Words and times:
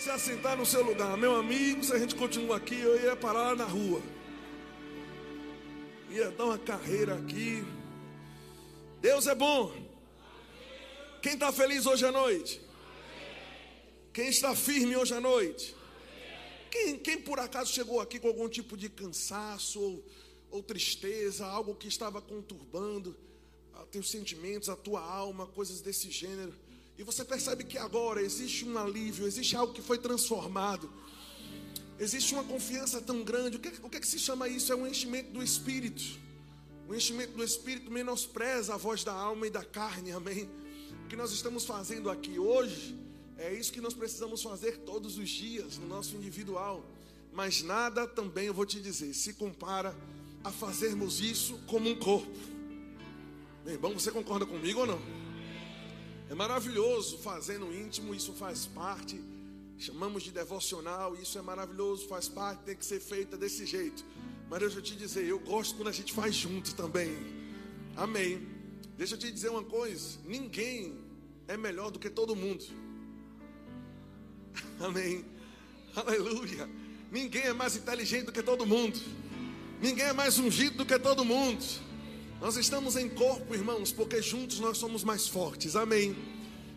se 0.00 0.08
assentar 0.10 0.56
no 0.56 0.64
seu 0.64 0.82
lugar. 0.82 1.14
Meu 1.18 1.36
amigo, 1.36 1.84
se 1.84 1.92
a 1.92 1.98
gente 1.98 2.14
continua 2.14 2.56
aqui, 2.56 2.74
eu 2.80 2.98
ia 3.02 3.14
parar 3.14 3.42
lá 3.50 3.56
na 3.56 3.64
rua. 3.64 4.02
Ia 6.08 6.30
dar 6.30 6.46
uma 6.46 6.58
carreira 6.58 7.16
aqui. 7.16 7.62
Deus 9.02 9.26
é 9.26 9.34
bom. 9.34 9.70
Quem 11.20 11.34
está 11.34 11.52
feliz 11.52 11.84
hoje 11.84 12.06
à 12.06 12.10
noite? 12.10 12.62
Quem 14.10 14.28
está 14.28 14.56
firme 14.56 14.96
hoje 14.96 15.12
à 15.12 15.20
noite? 15.20 15.76
Quem, 16.70 16.98
quem, 16.98 17.20
por 17.20 17.38
acaso 17.38 17.70
chegou 17.70 18.00
aqui 18.00 18.18
com 18.18 18.28
algum 18.28 18.48
tipo 18.48 18.78
de 18.78 18.88
cansaço 18.88 19.78
ou, 19.80 20.04
ou 20.50 20.62
tristeza, 20.62 21.44
algo 21.44 21.74
que 21.74 21.88
estava 21.88 22.22
conturbando 22.22 23.14
teus 23.90 24.10
sentimentos, 24.10 24.68
a 24.68 24.76
tua 24.76 25.00
alma, 25.00 25.46
coisas 25.48 25.80
desse 25.80 26.10
gênero, 26.10 26.54
e 27.00 27.02
você 27.02 27.24
percebe 27.24 27.64
que 27.64 27.78
agora 27.78 28.20
existe 28.20 28.62
um 28.62 28.76
alívio, 28.76 29.26
existe 29.26 29.56
algo 29.56 29.72
que 29.72 29.80
foi 29.80 29.96
transformado, 29.96 30.92
existe 31.98 32.34
uma 32.34 32.44
confiança 32.44 33.00
tão 33.00 33.24
grande. 33.24 33.56
O 33.56 33.58
que, 33.58 33.68
o 33.82 33.88
que, 33.88 33.96
é 33.96 34.00
que 34.00 34.06
se 34.06 34.18
chama 34.18 34.46
isso? 34.46 34.70
É 34.70 34.76
um 34.76 34.86
enchimento 34.86 35.32
do 35.32 35.42
espírito. 35.42 36.02
O 36.86 36.94
enchimento 36.94 37.32
do 37.32 37.42
espírito 37.42 37.90
menospreza 37.90 38.74
a 38.74 38.76
voz 38.76 39.02
da 39.02 39.14
alma 39.14 39.46
e 39.46 39.50
da 39.50 39.64
carne, 39.64 40.12
amém? 40.12 40.46
O 41.06 41.08
que 41.08 41.16
nós 41.16 41.32
estamos 41.32 41.64
fazendo 41.64 42.10
aqui 42.10 42.38
hoje 42.38 42.94
é 43.38 43.50
isso 43.54 43.72
que 43.72 43.80
nós 43.80 43.94
precisamos 43.94 44.42
fazer 44.42 44.76
todos 44.80 45.16
os 45.16 45.30
dias 45.30 45.78
no 45.78 45.86
nosso 45.86 46.14
individual. 46.14 46.84
Mas 47.32 47.62
nada 47.62 48.06
também, 48.06 48.48
eu 48.48 48.52
vou 48.52 48.66
te 48.66 48.78
dizer, 48.78 49.14
se 49.14 49.32
compara 49.32 49.96
a 50.44 50.52
fazermos 50.52 51.18
isso 51.18 51.58
como 51.66 51.88
um 51.88 51.98
corpo. 51.98 52.30
Bem, 53.64 53.78
bom, 53.78 53.94
você 53.94 54.10
concorda 54.10 54.44
comigo 54.44 54.80
ou 54.80 54.86
não? 54.86 55.19
É 56.30 56.34
maravilhoso 56.34 57.18
fazer 57.18 57.58
no 57.58 57.74
íntimo, 57.74 58.14
isso 58.14 58.32
faz 58.32 58.64
parte. 58.64 59.20
Chamamos 59.76 60.22
de 60.22 60.30
devocional, 60.30 61.16
isso 61.16 61.36
é 61.36 61.42
maravilhoso, 61.42 62.06
faz 62.06 62.28
parte, 62.28 62.60
tem 62.60 62.76
que 62.76 62.86
ser 62.86 63.00
feita 63.00 63.36
desse 63.36 63.66
jeito. 63.66 64.04
Mas 64.48 64.60
deixa 64.60 64.78
eu 64.78 64.82
te 64.82 64.94
dizer, 64.94 65.26
eu 65.26 65.40
gosto 65.40 65.74
quando 65.74 65.88
a 65.88 65.92
gente 65.92 66.12
faz 66.12 66.36
junto 66.36 66.72
também. 66.76 67.16
Amém. 67.96 68.46
Deixa 68.96 69.14
eu 69.14 69.18
te 69.18 69.28
dizer 69.28 69.48
uma 69.48 69.64
coisa: 69.64 70.20
ninguém 70.24 70.96
é 71.48 71.56
melhor 71.56 71.90
do 71.90 71.98
que 71.98 72.08
todo 72.08 72.36
mundo. 72.36 72.64
Amém. 74.78 75.24
Aleluia. 75.96 76.70
Ninguém 77.10 77.42
é 77.42 77.52
mais 77.52 77.74
inteligente 77.74 78.26
do 78.26 78.32
que 78.32 78.42
todo 78.42 78.64
mundo. 78.64 79.00
Ninguém 79.82 80.04
é 80.04 80.12
mais 80.12 80.38
ungido 80.38 80.76
do 80.76 80.86
que 80.86 80.96
todo 80.96 81.24
mundo. 81.24 81.64
Nós 82.40 82.56
estamos 82.56 82.96
em 82.96 83.06
corpo, 83.06 83.54
irmãos, 83.54 83.92
porque 83.92 84.22
juntos 84.22 84.60
nós 84.60 84.78
somos 84.78 85.04
mais 85.04 85.28
fortes. 85.28 85.76
Amém. 85.76 86.16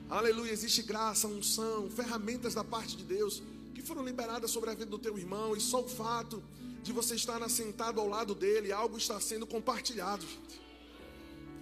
Aleluia. 0.09 0.51
Existe 0.51 0.81
graça, 0.81 1.25
unção, 1.25 1.89
ferramentas 1.89 2.53
da 2.53 2.65
parte 2.65 2.97
de 2.97 3.03
Deus 3.05 3.41
que 3.73 3.81
foram 3.81 4.03
liberadas 4.03 4.51
sobre 4.51 4.69
a 4.69 4.73
vida 4.73 4.87
do 4.87 4.99
teu 4.99 5.17
irmão. 5.17 5.55
E 5.55 5.61
só 5.61 5.79
o 5.79 5.87
fato 5.87 6.43
de 6.83 6.91
você 6.91 7.15
estar 7.15 7.41
assentado 7.41 8.01
ao 8.01 8.09
lado 8.09 8.35
dele, 8.35 8.73
algo 8.73 8.97
está 8.97 9.17
sendo 9.21 9.47
compartilhado. 9.47 10.25
Gente. 10.25 10.61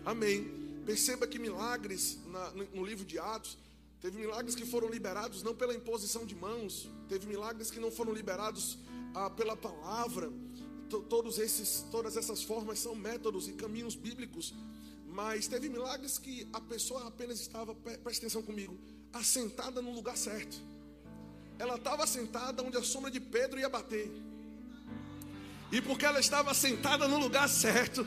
Amém. 0.04 0.52
Perceba 0.84 1.28
que 1.28 1.38
milagres 1.38 2.18
na, 2.26 2.52
no 2.74 2.84
livro 2.84 3.06
de 3.06 3.20
Atos 3.20 3.56
Teve 4.02 4.18
milagres 4.18 4.56
que 4.56 4.66
foram 4.66 4.90
liberados 4.90 5.44
não 5.44 5.54
pela 5.54 5.76
imposição 5.76 6.26
de 6.26 6.34
mãos, 6.34 6.90
teve 7.08 7.28
milagres 7.28 7.70
que 7.70 7.80
não 7.80 7.92
foram 7.92 8.12
liberados 8.12 8.80
ah, 9.14 9.30
pela 9.30 9.56
palavra. 9.56 10.32
Todos 11.00 11.40
esses, 11.40 11.86
todas 11.92 12.18
essas 12.18 12.44
formas 12.44 12.80
são 12.80 12.96
métodos 12.96 13.48
e 13.48 13.54
caminhos 13.54 13.96
bíblicos, 13.96 14.54
mas 15.08 15.48
teve 15.48 15.70
milagres 15.70 16.18
que 16.18 16.48
a 16.52 16.60
pessoa 16.60 17.08
apenas 17.08 17.40
estava, 17.40 17.74
presta 17.76 18.26
atenção 18.26 18.42
comigo, 18.42 18.78
assentada 19.14 19.82
no 19.82 19.92
lugar 19.92 20.18
certo. 20.18 20.62
Ela 21.58 21.76
estava 21.76 22.06
sentada 22.08 22.64
onde 22.64 22.78
a 22.78 22.84
sombra 22.84 23.12
de 23.12 23.20
Pedro 23.20 23.60
ia 23.60 23.70
bater. 23.70 24.12
E 25.72 25.82
porque 25.82 26.06
ela 26.06 26.20
estava 26.20 26.54
sentada 26.54 27.08
no 27.08 27.18
lugar 27.18 27.48
certo, 27.48 28.06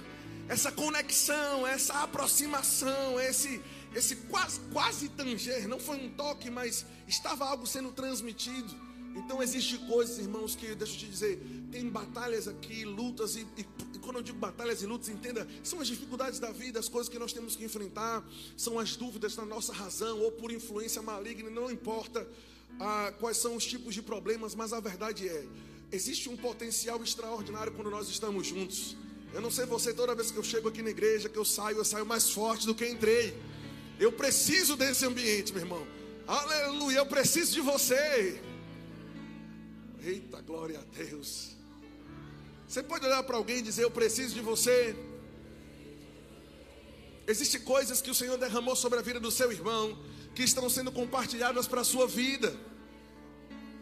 essa 0.48 0.70
conexão, 0.70 1.67
essa 1.67 2.02
aproximação, 2.02 3.18
esse 3.18 3.61
esse 3.94 4.17
quase, 4.17 4.61
quase 4.73 5.08
tanger, 5.08 5.68
não 5.68 5.78
foi 5.78 5.96
um 6.05 6.11
toque, 6.11 6.50
mas 6.50 6.84
estava 7.06 7.46
algo 7.46 7.67
sendo 7.67 7.92
transmitido. 7.92 8.74
Então 9.14 9.40
existe 9.40 9.78
coisas, 9.78 10.18
irmãos, 10.18 10.56
que 10.56 10.74
deixa 10.74 10.94
eu 10.94 10.98
te 10.98 11.06
dizer, 11.06 11.64
tem 11.74 11.89
batalhas 11.89 12.46
aqui, 12.46 12.85
lutas 12.85 13.35
e, 13.35 13.40
e, 13.57 13.67
e, 13.95 13.98
quando 13.98 14.18
eu 14.18 14.23
digo 14.23 14.39
batalhas 14.39 14.80
e 14.80 14.86
lutas, 14.86 15.08
entenda, 15.08 15.45
são 15.64 15.80
as 15.80 15.89
dificuldades 15.89 16.39
da 16.39 16.52
vida, 16.52 16.79
as 16.79 16.89
coisas 16.89 17.08
que 17.12 17.18
nós 17.18 17.33
temos 17.33 17.57
que 17.57 17.64
enfrentar, 17.64 18.24
são 18.57 18.79
as 18.79 18.95
dúvidas 18.95 19.35
da 19.35 19.45
nossa 19.45 19.73
razão 19.73 20.20
ou 20.20 20.30
por 20.30 20.52
influência 20.52 21.02
maligna, 21.02 21.51
não 21.51 21.68
importa 21.68 22.24
ah, 22.79 23.12
quais 23.18 23.39
são 23.39 23.57
os 23.57 23.67
tipos 23.67 23.92
de 23.92 24.02
problemas, 24.02 24.55
mas 24.55 24.73
a 24.73 24.79
verdade 24.79 25.29
é, 25.29 25.45
existe 25.90 26.29
um 26.29 26.36
potencial 26.36 27.02
extraordinário 27.02 27.73
quando 27.73 27.91
nós 27.91 28.08
estamos 28.08 28.46
juntos. 28.46 28.96
Eu 29.33 29.41
não 29.41 29.51
sei 29.51 29.67
você, 29.67 29.92
toda 29.92 30.14
vez 30.14 30.30
que 30.30 30.39
eu 30.39 30.45
chego 30.45 30.68
aqui 30.68 30.80
na 30.80 30.91
igreja, 30.91 31.29
que 31.29 31.36
eu 31.36 31.45
saio, 31.45 31.79
eu 31.79 31.85
saio 31.85 32.06
mais 32.06 32.30
forte 32.30 32.67
do 32.67 32.74
que 32.74 32.89
entrei. 32.89 33.36
Eu 33.98 34.12
preciso 34.12 34.77
desse 34.77 35.05
ambiente, 35.05 35.52
meu 35.52 35.62
irmão. 35.62 35.85
Aleluia, 36.24 36.98
eu 36.98 37.06
preciso 37.06 37.52
de 37.52 37.61
você. 37.61 38.41
Eita, 40.05 40.41
glória 40.41 40.79
a 40.79 40.85
Deus. 40.96 41.54
Você 42.69 42.83
pode 42.83 43.07
olhar 43.07 43.23
para 43.23 43.36
alguém 43.36 43.58
e 43.58 43.63
dizer: 43.63 43.85
Eu 43.85 43.91
preciso 43.91 44.35
de 44.35 44.41
você. 44.41 44.97
Existem 47.27 47.61
coisas 47.61 48.02
que 48.02 48.11
o 48.11 48.14
Senhor 48.14 48.36
derramou 48.36 48.77
sobre 48.77 48.98
a 48.98 49.02
vida 49.02 49.19
do 49.19 49.30
seu 49.30 49.51
irmão 49.51 49.98
que 50.35 50.42
estão 50.42 50.69
sendo 50.69 50.92
compartilhadas 50.92 51.67
para 51.67 51.80
a 51.80 51.85
sua 51.85 52.07
vida. 52.07 52.55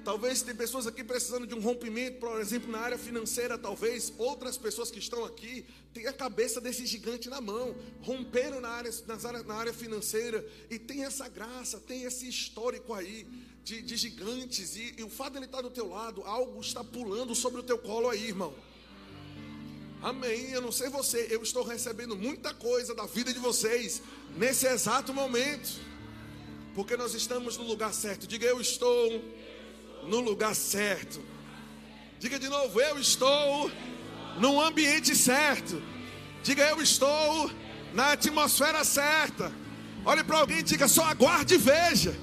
Talvez 0.05 0.43
tem 0.43 0.55
pessoas 0.55 0.87
aqui 0.87 1.05
precisando 1.05 1.47
de 1.47 1.55
um 1.55 1.61
rompimento, 1.61 2.19
por 2.19 2.41
exemplo, 2.41 2.71
na 2.71 2.79
área 2.79 2.99
financeira. 2.99 3.57
Talvez 3.57 4.13
outras 4.19 4.59
pessoas 4.59 4.91
que 4.91 4.99
estão 4.99 5.25
aqui 5.25 5.65
têm 5.95 6.07
a 6.09 6.13
cabeça 6.13 6.61
desse 6.61 6.85
gigante 6.87 7.29
na 7.29 7.41
mão, 7.41 7.75
romperam 8.01 8.61
na 8.61 8.69
área, 8.69 8.93
nas 9.07 9.25
área, 9.25 9.43
na 9.45 9.55
área 9.55 9.73
financeira 9.73 10.45
e 10.69 10.79
tem 10.79 11.05
essa 11.05 11.29
graça, 11.29 11.79
tem 11.79 12.03
esse 12.03 12.29
histórico 12.29 12.93
aí 12.93 13.27
de, 13.63 13.81
de 13.81 13.97
gigantes. 13.97 14.77
E, 14.77 14.97
e 14.99 15.05
o 15.05 15.09
fato 15.09 15.33
de 15.33 15.39
ele 15.39 15.47
estar 15.47 15.63
do 15.63 15.71
teu 15.71 15.89
lado, 15.89 16.23
algo 16.23 16.61
está 16.61 16.83
pulando 16.83 17.33
sobre 17.35 17.61
o 17.61 17.65
teu 17.65 17.79
colo 17.79 18.09
aí, 18.09 18.27
irmão. 18.27 18.53
Amém. 20.03 20.51
Eu 20.51 20.61
não 20.61 20.73
sei 20.73 20.89
você, 20.89 21.29
eu 21.31 21.43
estou 21.43 21.63
recebendo 21.63 22.17
muita 22.17 22.53
coisa 22.53 22.93
da 22.93 23.07
vida 23.07 23.33
de 23.33 23.39
vocês 23.39 24.03
nesse 24.37 24.67
exato 24.67 25.15
momento, 25.15 25.79
porque 26.75 26.97
nós 26.97 27.15
estamos 27.15 27.57
no 27.57 27.63
lugar 27.63 27.95
certo. 27.95 28.27
Diga, 28.27 28.45
eu 28.45 28.61
estou 28.61 29.23
no 30.09 30.19
lugar 30.19 30.57
certo. 30.57 31.23
Diga 32.19 32.37
de 32.37 32.49
novo, 32.49 32.81
eu 32.81 32.99
estou 32.99 33.71
no 34.39 34.61
ambiente 34.61 35.15
certo. 35.15 35.81
Diga, 36.43 36.65
eu 36.65 36.83
estou 36.83 37.49
na 37.95 38.13
atmosfera 38.13 38.83
certa. 38.83 39.53
Olhe 40.05 40.25
para 40.25 40.39
alguém 40.39 40.59
e 40.59 40.63
diga, 40.63 40.89
só 40.89 41.05
aguarde 41.05 41.55
e 41.55 41.59
veja. 41.59 42.17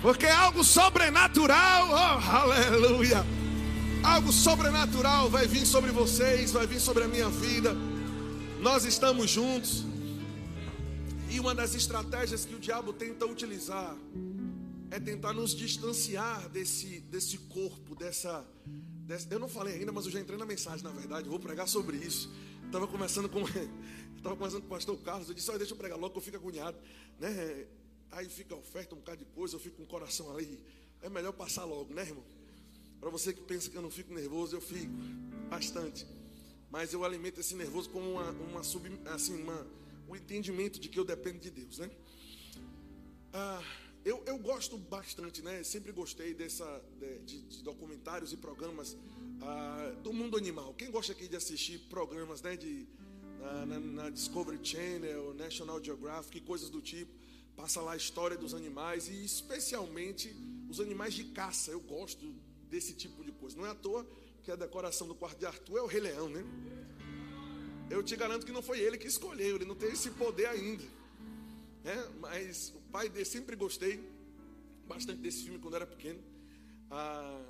Porque 0.00 0.26
algo 0.26 0.64
sobrenatural, 0.64 1.88
oh, 1.90 2.36
aleluia. 2.36 3.22
Algo 4.02 4.32
sobrenatural 4.32 5.30
vai 5.30 5.46
vir 5.46 5.64
sobre 5.64 5.92
vocês, 5.92 6.50
vai 6.50 6.66
vir 6.66 6.80
sobre 6.80 7.04
a 7.04 7.08
minha 7.08 7.28
vida. 7.28 7.72
Nós 8.60 8.84
estamos 8.84 9.30
juntos. 9.30 9.84
E 11.30 11.38
uma 11.38 11.54
das 11.54 11.76
estratégias 11.76 12.44
que 12.44 12.52
o 12.52 12.58
diabo 12.58 12.92
tenta 12.92 13.24
utilizar 13.24 13.96
é 14.90 14.98
tentar 14.98 15.32
nos 15.32 15.54
distanciar 15.54 16.48
desse, 16.48 16.98
desse 17.02 17.38
corpo, 17.38 17.94
dessa, 17.94 18.44
dessa, 19.06 19.32
Eu 19.32 19.38
não 19.38 19.48
falei 19.48 19.74
ainda, 19.74 19.92
mas 19.92 20.04
eu 20.04 20.10
já 20.10 20.20
entrei 20.20 20.36
na 20.36 20.44
mensagem, 20.44 20.82
na 20.82 20.90
verdade. 20.90 21.28
Vou 21.28 21.38
pregar 21.38 21.68
sobre 21.68 21.96
isso. 21.96 22.28
Estava 22.66 22.88
começando 22.88 23.28
com. 23.28 23.40
Estava 24.18 24.36
começando 24.36 24.62
com 24.62 24.66
o 24.66 24.70
pastor 24.70 24.98
Carlos. 24.98 25.28
Eu 25.28 25.34
disse: 25.34 25.48
Olha, 25.48 25.60
deixa 25.60 25.74
eu 25.74 25.78
pregar 25.78 25.96
logo, 25.96 26.10
que 26.10 26.18
eu 26.18 26.22
fico 26.22 26.36
agoniado. 26.36 26.76
Né? 27.20 27.66
Aí 28.10 28.28
fica 28.28 28.56
oferta, 28.56 28.96
um 28.96 28.98
bocado 28.98 29.18
de 29.18 29.26
coisa, 29.26 29.54
eu 29.54 29.60
fico 29.60 29.76
com 29.76 29.84
o 29.84 29.86
coração 29.86 30.36
ali. 30.36 30.60
É 31.00 31.08
melhor 31.08 31.32
passar 31.32 31.64
logo, 31.64 31.94
né, 31.94 32.02
irmão? 32.02 32.41
Para 33.02 33.10
você 33.10 33.32
que 33.32 33.40
pensa 33.40 33.68
que 33.68 33.76
eu 33.76 33.82
não 33.82 33.90
fico 33.90 34.14
nervoso, 34.14 34.54
eu 34.54 34.60
fico 34.60 34.92
bastante. 35.50 36.06
Mas 36.70 36.92
eu 36.92 37.04
alimento 37.04 37.40
esse 37.40 37.52
nervoso 37.56 37.90
como 37.90 38.12
uma, 38.12 38.30
uma 38.30 38.62
sub, 38.62 38.88
assim, 39.06 39.42
uma, 39.42 39.66
um 40.08 40.14
entendimento 40.14 40.78
de 40.78 40.88
que 40.88 41.00
eu 41.00 41.04
dependo 41.04 41.40
de 41.40 41.50
Deus, 41.50 41.78
né? 41.78 41.90
Ah, 43.32 43.60
eu, 44.04 44.22
eu 44.24 44.38
gosto 44.38 44.78
bastante, 44.78 45.42
né? 45.42 45.64
Sempre 45.64 45.90
gostei 45.90 46.32
dessa 46.32 46.64
de, 47.26 47.42
de, 47.42 47.64
documentários 47.64 48.32
e 48.32 48.36
programas 48.36 48.96
ah, 49.40 49.96
do 50.04 50.12
mundo 50.12 50.36
animal. 50.36 50.72
Quem 50.74 50.88
gosta 50.88 51.10
aqui 51.10 51.26
de 51.26 51.34
assistir 51.34 51.80
programas, 51.90 52.40
né? 52.40 52.56
De 52.56 52.86
na, 53.66 53.80
na, 53.80 54.10
Discovery 54.10 54.60
Channel, 54.62 55.34
National 55.34 55.82
Geographic, 55.82 56.40
coisas 56.42 56.70
do 56.70 56.80
tipo, 56.80 57.12
passa 57.56 57.80
lá 57.80 57.94
a 57.94 57.96
história 57.96 58.36
dos 58.36 58.54
animais 58.54 59.08
e 59.08 59.24
especialmente 59.24 60.32
os 60.70 60.78
animais 60.78 61.14
de 61.14 61.24
caça. 61.24 61.72
Eu 61.72 61.80
gosto 61.80 62.32
desse 62.72 62.94
tipo 62.94 63.22
de 63.22 63.30
coisa. 63.32 63.54
Não 63.54 63.66
é 63.66 63.70
à 63.70 63.74
toa 63.74 64.08
que 64.42 64.50
a 64.50 64.56
decoração 64.56 65.06
do 65.06 65.14
quarto 65.14 65.38
de 65.38 65.44
Arthur 65.44 65.76
é 65.76 65.82
o 65.82 65.86
Rei 65.86 66.00
Leão, 66.00 66.28
né? 66.30 66.42
Eu 67.90 68.02
te 68.02 68.16
garanto 68.16 68.46
que 68.46 68.52
não 68.52 68.62
foi 68.62 68.80
ele 68.80 68.96
que 68.96 69.06
escolheu, 69.06 69.56
ele 69.56 69.66
não 69.66 69.74
tem 69.74 69.90
esse 69.92 70.10
poder 70.12 70.46
ainda. 70.46 70.82
É, 71.84 72.08
mas 72.18 72.72
o 72.74 72.80
pai 72.90 73.10
dele 73.10 73.26
sempre 73.26 73.54
gostei 73.54 74.02
bastante 74.88 75.20
desse 75.20 75.44
filme 75.44 75.58
quando 75.58 75.76
era 75.76 75.86
pequeno. 75.86 76.20
Ah, 76.90 77.44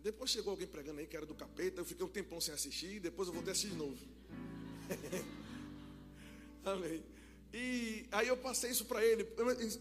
depois 0.00 0.30
chegou 0.30 0.52
alguém 0.52 0.68
pregando 0.68 1.00
aí 1.00 1.08
que 1.08 1.16
era 1.16 1.26
do 1.26 1.34
capeta, 1.34 1.80
eu 1.80 1.84
fiquei 1.84 2.06
um 2.06 2.08
tempão 2.08 2.40
sem 2.40 2.54
assistir, 2.54 3.00
depois 3.00 3.26
eu 3.26 3.34
voltei 3.34 3.50
a 3.50 3.52
assistir 3.52 3.72
de 3.72 3.76
novo. 3.76 3.98
Amém. 6.64 7.02
E 7.52 8.06
aí 8.10 8.28
eu 8.28 8.36
passei 8.36 8.70
isso 8.70 8.86
para 8.86 9.04
ele. 9.04 9.26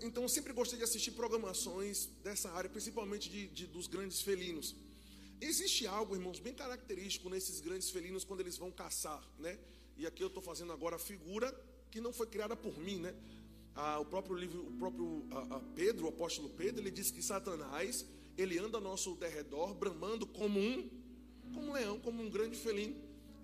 Então 0.03 0.23
eu 0.23 0.29
sempre 0.29 0.51
gostei 0.51 0.77
de 0.77 0.83
assistir 0.83 1.11
programações 1.11 2.09
dessa 2.21 2.51
área, 2.51 2.69
principalmente 2.69 3.29
de, 3.29 3.47
de, 3.47 3.67
dos 3.67 3.87
grandes 3.87 4.21
felinos. 4.21 4.75
Existe 5.39 5.87
algo, 5.87 6.15
irmãos, 6.15 6.39
bem 6.39 6.53
característico 6.53 7.29
nesses 7.29 7.61
grandes 7.61 7.89
felinos 7.89 8.23
quando 8.23 8.41
eles 8.41 8.57
vão 8.57 8.71
caçar, 8.71 9.23
né? 9.39 9.57
E 9.97 10.05
aqui 10.05 10.21
eu 10.21 10.27
estou 10.27 10.43
fazendo 10.43 10.73
agora 10.73 10.97
a 10.97 10.99
figura 10.99 11.51
que 11.89 12.01
não 12.01 12.11
foi 12.11 12.27
criada 12.27 12.55
por 12.55 12.77
mim, 12.77 12.97
né? 12.97 13.15
Ah, 13.73 13.99
o 13.99 14.05
próprio 14.05 14.35
livro, 14.35 14.67
o 14.67 14.71
próprio 14.73 15.25
ah, 15.31 15.47
ah, 15.51 15.61
Pedro, 15.73 16.05
o 16.05 16.09
apóstolo 16.09 16.49
Pedro, 16.49 16.81
ele 16.81 16.91
diz 16.91 17.09
que 17.09 17.23
Satanás 17.23 18.05
ele 18.37 18.57
anda 18.59 18.77
ao 18.77 18.83
nosso 18.83 19.15
derredor, 19.15 19.73
bramando 19.73 20.25
como 20.25 20.59
um, 20.59 20.89
como 21.53 21.67
um 21.67 21.73
leão, 21.73 21.99
como 21.99 22.21
um 22.21 22.29
grande 22.29 22.57
felino. 22.57 22.95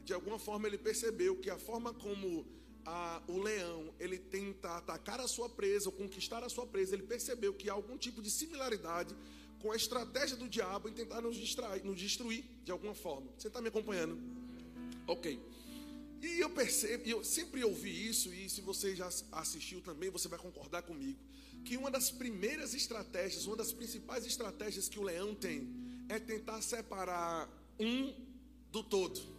De 0.03 0.13
alguma 0.13 0.37
forma 0.37 0.67
ele 0.67 0.77
percebeu 0.77 1.35
que 1.37 1.49
a 1.49 1.57
forma 1.57 1.93
como 1.93 2.45
a, 2.87 3.21
o 3.27 3.37
leão 3.37 3.93
ele 3.99 4.17
tenta 4.17 4.77
atacar 4.77 5.19
a 5.19 5.27
sua 5.27 5.49
presa 5.49 5.89
ou 5.89 5.91
conquistar 5.91 6.41
a 6.41 6.47
sua 6.47 6.65
presa, 6.65 6.95
ele 6.95 7.03
percebeu 7.03 7.53
que 7.53 7.69
há 7.69 7.73
algum 7.73 7.97
tipo 7.97 8.21
de 8.21 8.31
similaridade 8.31 9.13
com 9.59 9.73
a 9.73 9.75
estratégia 9.75 10.37
do 10.37 10.47
diabo 10.47 10.87
em 10.87 10.93
tentar 10.93 11.19
nos, 11.21 11.35
distrair, 11.35 11.83
nos 11.83 11.99
destruir 11.99 12.45
de 12.63 12.71
alguma 12.71 12.95
forma. 12.95 13.27
Você 13.37 13.49
está 13.49 13.59
me 13.61 13.67
acompanhando? 13.67 14.17
Ok. 15.05 15.37
E 16.21 16.39
eu 16.39 16.49
percebo, 16.49 17.07
eu 17.09 17.23
sempre 17.25 17.61
ouvi 17.63 18.07
isso, 18.07 18.33
e 18.33 18.49
se 18.49 18.61
você 18.61 18.95
já 18.95 19.09
assistiu 19.33 19.81
também, 19.81 20.09
você 20.09 20.29
vai 20.29 20.39
concordar 20.39 20.81
comigo, 20.81 21.19
que 21.65 21.75
uma 21.75 21.91
das 21.91 22.09
primeiras 22.09 22.73
estratégias, 22.73 23.45
uma 23.45 23.57
das 23.57 23.73
principais 23.73 24.25
estratégias 24.25 24.87
que 24.87 24.97
o 24.97 25.03
leão 25.03 25.35
tem, 25.35 25.67
é 26.07 26.17
tentar 26.19 26.61
separar 26.61 27.49
um 27.77 28.13
do 28.71 28.81
todo. 28.81 29.36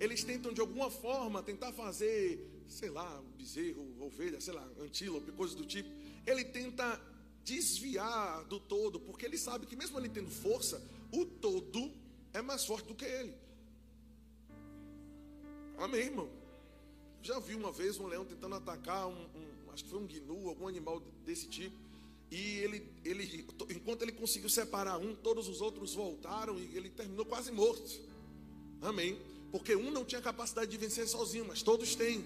Eles 0.00 0.24
tentam 0.24 0.52
de 0.52 0.60
alguma 0.62 0.90
forma 0.90 1.42
tentar 1.42 1.72
fazer, 1.72 2.40
sei 2.66 2.88
lá, 2.88 3.22
bezerro, 3.36 3.86
ovelha, 4.00 4.40
sei 4.40 4.54
lá, 4.54 4.66
antílope, 4.80 5.30
coisas 5.32 5.54
do 5.54 5.66
tipo. 5.66 5.90
Ele 6.26 6.42
tenta 6.42 6.98
desviar 7.44 8.44
do 8.44 8.58
todo, 8.58 8.98
porque 8.98 9.26
ele 9.26 9.36
sabe 9.36 9.66
que 9.66 9.76
mesmo 9.76 9.98
ele 9.98 10.08
tendo 10.08 10.30
força, 10.30 10.82
o 11.12 11.26
todo 11.26 11.92
é 12.32 12.40
mais 12.40 12.64
forte 12.64 12.88
do 12.88 12.94
que 12.94 13.04
ele. 13.04 13.34
Amém, 15.76 16.02
irmão? 16.02 16.30
Já 17.22 17.38
vi 17.38 17.54
uma 17.54 17.70
vez 17.70 17.98
um 17.98 18.06
leão 18.06 18.24
tentando 18.24 18.54
atacar 18.54 19.06
um, 19.06 19.12
um, 19.12 19.72
acho 19.72 19.84
que 19.84 19.90
foi 19.90 19.98
um 19.98 20.06
gnu, 20.06 20.48
algum 20.48 20.66
animal 20.66 21.00
desse 21.26 21.46
tipo. 21.46 21.76
E 22.30 22.58
ele, 22.58 22.86
ele, 23.04 23.46
enquanto 23.68 24.02
ele 24.02 24.12
conseguiu 24.12 24.48
separar 24.48 24.98
um, 24.98 25.14
todos 25.14 25.48
os 25.48 25.60
outros 25.60 25.94
voltaram 25.94 26.58
e 26.58 26.76
ele 26.76 26.88
terminou 26.88 27.26
quase 27.26 27.50
morto. 27.50 28.00
Amém? 28.80 29.18
Porque 29.50 29.74
um 29.74 29.90
não 29.90 30.04
tinha 30.04 30.20
capacidade 30.20 30.70
de 30.70 30.76
vencer 30.76 31.06
sozinho, 31.08 31.44
mas 31.46 31.62
todos 31.62 31.94
têm. 31.94 32.24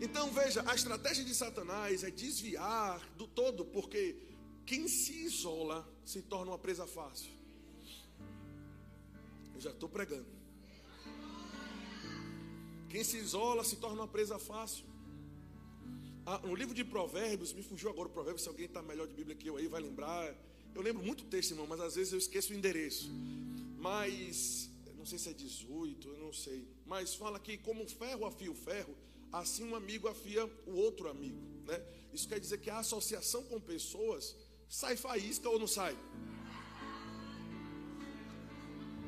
Então 0.00 0.30
veja, 0.32 0.64
a 0.66 0.74
estratégia 0.74 1.24
de 1.24 1.34
Satanás 1.34 2.04
é 2.04 2.10
desviar 2.10 3.06
do 3.16 3.26
todo, 3.26 3.64
porque 3.64 4.16
quem 4.64 4.88
se 4.88 5.12
isola 5.24 5.86
se 6.04 6.22
torna 6.22 6.52
uma 6.52 6.58
presa 6.58 6.86
fácil. 6.86 7.30
Eu 9.54 9.60
já 9.60 9.70
estou 9.70 9.88
pregando. 9.88 10.26
Quem 12.88 13.04
se 13.04 13.18
isola 13.18 13.62
se 13.62 13.76
torna 13.76 14.02
uma 14.02 14.08
presa 14.08 14.38
fácil. 14.38 14.84
Ah, 16.24 16.38
no 16.38 16.54
livro 16.54 16.74
de 16.74 16.84
Provérbios, 16.84 17.52
me 17.52 17.62
fugiu 17.62 17.90
agora 17.90 18.08
o 18.08 18.10
provérbio, 18.10 18.40
se 18.40 18.48
alguém 18.48 18.66
está 18.66 18.80
melhor 18.82 19.06
de 19.06 19.12
Bíblia 19.14 19.36
que 19.36 19.48
eu 19.48 19.56
aí 19.56 19.66
vai 19.66 19.82
lembrar. 19.82 20.34
Eu 20.74 20.80
lembro 20.80 21.02
muito 21.02 21.24
o 21.24 21.26
texto, 21.26 21.50
irmão, 21.50 21.66
mas 21.66 21.80
às 21.80 21.96
vezes 21.96 22.12
eu 22.12 22.18
esqueço 22.18 22.52
o 22.52 22.56
endereço. 22.56 23.10
Mas, 23.78 24.69
não 25.00 25.06
sei 25.06 25.18
se 25.18 25.30
é 25.30 25.32
18, 25.32 26.08
eu 26.08 26.18
não 26.18 26.32
sei. 26.32 26.68
Mas 26.84 27.14
fala 27.14 27.40
que 27.40 27.56
como 27.56 27.82
o 27.84 27.88
ferro 27.88 28.26
afia 28.26 28.50
o 28.50 28.54
ferro, 28.54 28.94
assim 29.32 29.64
um 29.64 29.74
amigo 29.74 30.06
afia 30.08 30.44
o 30.66 30.74
outro 30.76 31.08
amigo. 31.08 31.40
Né? 31.66 31.82
Isso 32.12 32.28
quer 32.28 32.38
dizer 32.38 32.58
que 32.58 32.68
a 32.68 32.78
associação 32.80 33.42
com 33.44 33.58
pessoas 33.58 34.36
sai 34.68 34.96
faísca 34.96 35.48
ou 35.48 35.58
não 35.58 35.66
sai? 35.66 35.96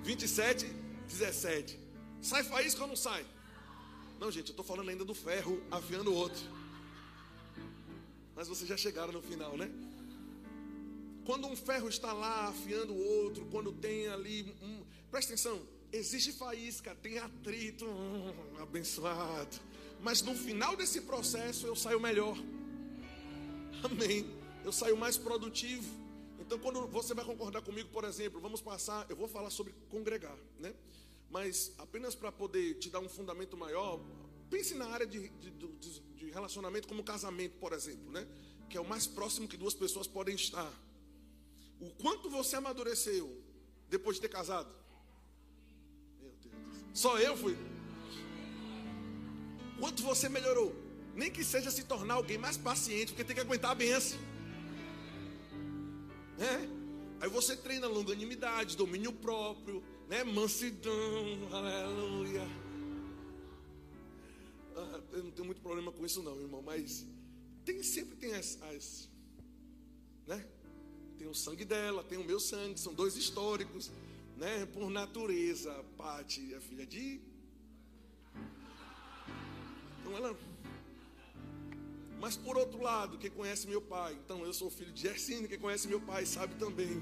27, 0.02 0.66
17. 1.08 1.78
Sai 2.22 2.42
faísca 2.42 2.82
ou 2.82 2.88
não 2.88 2.96
sai? 2.96 3.26
Não, 4.18 4.30
gente, 4.30 4.48
eu 4.48 4.52
estou 4.52 4.64
falando 4.64 4.88
ainda 4.88 5.04
do 5.04 5.14
ferro 5.14 5.62
afiando 5.70 6.10
o 6.10 6.14
outro. 6.14 6.42
Mas 8.34 8.48
vocês 8.48 8.66
já 8.68 8.78
chegaram 8.78 9.12
no 9.12 9.20
final, 9.20 9.58
né? 9.58 9.70
Quando 11.26 11.46
um 11.46 11.54
ferro 11.54 11.88
está 11.88 12.14
lá 12.14 12.48
afiando 12.48 12.94
o 12.94 13.24
outro, 13.24 13.44
quando 13.50 13.72
tem 13.72 14.08
ali. 14.08 14.56
Um, 14.62 14.82
presta 15.10 15.34
atenção, 15.34 15.60
existe 15.92 16.32
faísca, 16.32 16.94
tem 16.94 17.18
atrito, 17.18 17.84
hum, 17.86 18.32
abençoado. 18.60 19.56
Mas 20.00 20.22
no 20.22 20.34
final 20.34 20.74
desse 20.74 21.02
processo 21.02 21.66
eu 21.66 21.76
saio 21.76 22.00
melhor. 22.00 22.36
Amém. 23.84 24.26
Eu 24.64 24.72
saio 24.72 24.96
mais 24.96 25.16
produtivo. 25.16 26.02
Então, 26.40 26.58
quando 26.58 26.86
você 26.88 27.14
vai 27.14 27.24
concordar 27.24 27.62
comigo, 27.62 27.88
por 27.90 28.04
exemplo, 28.04 28.40
vamos 28.40 28.60
passar, 28.60 29.06
eu 29.08 29.16
vou 29.16 29.28
falar 29.28 29.50
sobre 29.50 29.72
congregar, 29.90 30.36
né? 30.58 30.74
Mas 31.30 31.72
apenas 31.78 32.14
para 32.14 32.32
poder 32.32 32.74
te 32.74 32.90
dar 32.90 32.98
um 32.98 33.08
fundamento 33.08 33.56
maior, 33.56 34.00
pense 34.50 34.74
na 34.74 34.86
área 34.86 35.06
de, 35.06 35.28
de, 35.28 35.50
de, 35.50 36.00
de 36.00 36.30
relacionamento 36.30 36.88
como 36.88 37.02
casamento, 37.04 37.58
por 37.58 37.72
exemplo, 37.72 38.10
né? 38.10 38.26
Que 38.68 38.76
é 38.76 38.80
o 38.80 38.88
mais 38.88 39.06
próximo 39.06 39.46
que 39.46 39.56
duas 39.56 39.74
pessoas 39.74 40.06
podem 40.06 40.34
estar. 40.34 40.72
O 41.80 41.90
quanto 42.02 42.28
você 42.28 42.56
amadureceu 42.56 43.40
depois 43.88 44.16
de 44.16 44.22
ter 44.22 44.28
casado? 44.28 44.81
Só 46.92 47.18
eu 47.18 47.36
fui. 47.36 47.56
Quanto 49.78 50.02
você 50.02 50.28
melhorou? 50.28 50.74
Nem 51.14 51.30
que 51.30 51.44
seja 51.44 51.70
se 51.70 51.84
tornar 51.84 52.14
alguém 52.14 52.38
mais 52.38 52.56
paciente, 52.56 53.08
porque 53.08 53.24
tem 53.24 53.34
que 53.34 53.40
aguentar 53.40 53.70
a 53.70 53.74
benção. 53.74 54.18
É? 56.38 56.82
Aí 57.20 57.28
você 57.28 57.56
treina 57.56 57.86
longanimidade, 57.86 58.76
domínio 58.76 59.12
próprio, 59.12 59.82
né? 60.08 60.24
Mansidão, 60.24 61.48
aleluia. 61.52 62.42
Ah, 64.74 65.00
eu 65.12 65.24
não 65.24 65.30
tenho 65.30 65.46
muito 65.46 65.60
problema 65.60 65.92
com 65.92 66.04
isso 66.04 66.22
não, 66.22 66.40
irmão, 66.40 66.62
mas 66.62 67.06
tem 67.64 67.82
sempre 67.82 68.16
tem 68.16 68.34
as, 68.34 68.60
as 68.62 69.08
né? 70.26 70.44
Tem 71.18 71.28
o 71.28 71.34
sangue 71.34 71.64
dela, 71.64 72.02
tem 72.02 72.18
o 72.18 72.24
meu 72.24 72.40
sangue, 72.40 72.80
são 72.80 72.92
dois 72.92 73.16
históricos, 73.16 73.90
né? 74.42 74.66
Por 74.66 74.90
natureza, 74.90 75.72
Pati 75.96 76.52
é 76.52 76.60
filha 76.60 76.84
de 76.84 77.20
Então 80.00 80.16
ela 80.16 80.36
mas 82.18 82.36
por 82.36 82.56
outro 82.56 82.80
lado, 82.80 83.18
quem 83.18 83.30
conhece 83.30 83.66
meu 83.66 83.82
pai, 83.82 84.12
então 84.14 84.44
eu 84.44 84.52
sou 84.52 84.70
filho 84.70 84.92
de 84.92 85.02
Gersine, 85.02 85.48
quem 85.48 85.58
conhece 85.58 85.88
meu 85.88 86.00
pai 86.00 86.24
sabe 86.24 86.54
também 86.56 87.00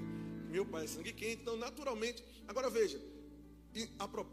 meu 0.50 0.66
pai 0.66 0.85
é 0.85 0.87
sangue 0.87 1.12
quente, 1.12 1.42
então 1.42 1.56
naturalmente. 1.56 2.25
Agora 2.49 2.68
veja, 2.68 3.00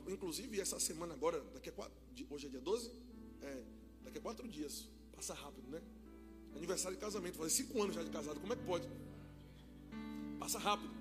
inclusive 0.08 0.60
essa 0.60 0.80
semana 0.80 1.14
agora, 1.14 1.40
daqui 1.54 1.70
a 1.70 1.72
quatro, 1.72 1.94
hoje 2.30 2.48
é 2.48 2.50
dia 2.50 2.62
12? 2.62 2.92
É, 3.42 3.64
daqui 4.04 4.18
a 4.18 4.22
quatro 4.22 4.48
dias, 4.48 4.88
passa 5.16 5.34
rápido, 5.34 5.70
né? 5.70 5.82
Aniversário 6.56 6.98
de 6.98 7.02
casamento, 7.02 7.38
fazer 7.38 7.52
cinco 7.52 7.82
anos 7.84 7.94
já 7.94 8.04
de 8.04 8.10
casado, 8.10 8.40
como 8.40 8.52
é 8.52 8.56
que 8.56 8.64
pode? 8.64 8.88
Passa 10.40 10.58
rápido. 10.58 10.97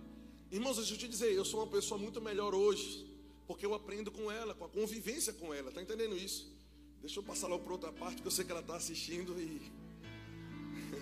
Irmãos, 0.51 0.77
deixa 0.77 0.95
eu 0.95 0.99
te 0.99 1.09
dizer, 1.09 1.33
eu 1.33 1.45
sou 1.45 1.61
uma 1.61 1.67
pessoa 1.67 1.99
muito 1.99 2.21
melhor 2.21 2.55
hoje, 2.55 3.05
porque 3.49 3.67
eu 3.67 3.75
aprendo 3.75 4.13
com 4.13 4.31
ela, 4.31 4.55
com 4.55 4.65
a 4.65 4.69
convivência 4.69 5.33
com 5.33 5.53
ela, 5.53 5.73
tá 5.73 5.83
entendendo 5.83 6.17
isso? 6.17 6.55
Deixa 7.01 7.19
eu 7.19 7.23
passar 7.25 7.49
logo 7.49 7.65
para 7.65 7.73
outra 7.73 7.93
parte, 7.93 8.23
que 8.23 8.29
eu 8.29 8.31
sei 8.31 8.45
que 8.45 8.53
ela 8.53 8.61
está 8.61 8.77
assistindo 8.77 9.41
e. 9.41 9.61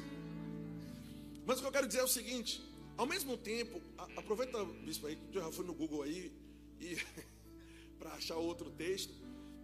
Mas 1.44 1.58
o 1.58 1.60
que 1.60 1.68
eu 1.68 1.72
quero 1.72 1.86
dizer 1.86 2.00
é 2.00 2.04
o 2.04 2.08
seguinte: 2.08 2.62
ao 2.96 3.06
mesmo 3.06 3.36
tempo, 3.36 3.82
aproveita, 4.16 4.64
bispo, 4.64 5.06
aí, 5.06 5.16
que 5.16 5.36
eu 5.36 5.42
já 5.42 5.52
fui 5.52 5.66
no 5.66 5.74
Google 5.74 6.02
aí, 6.02 6.32
para 7.98 8.12
achar 8.14 8.36
outro 8.36 8.70
texto. 8.70 9.12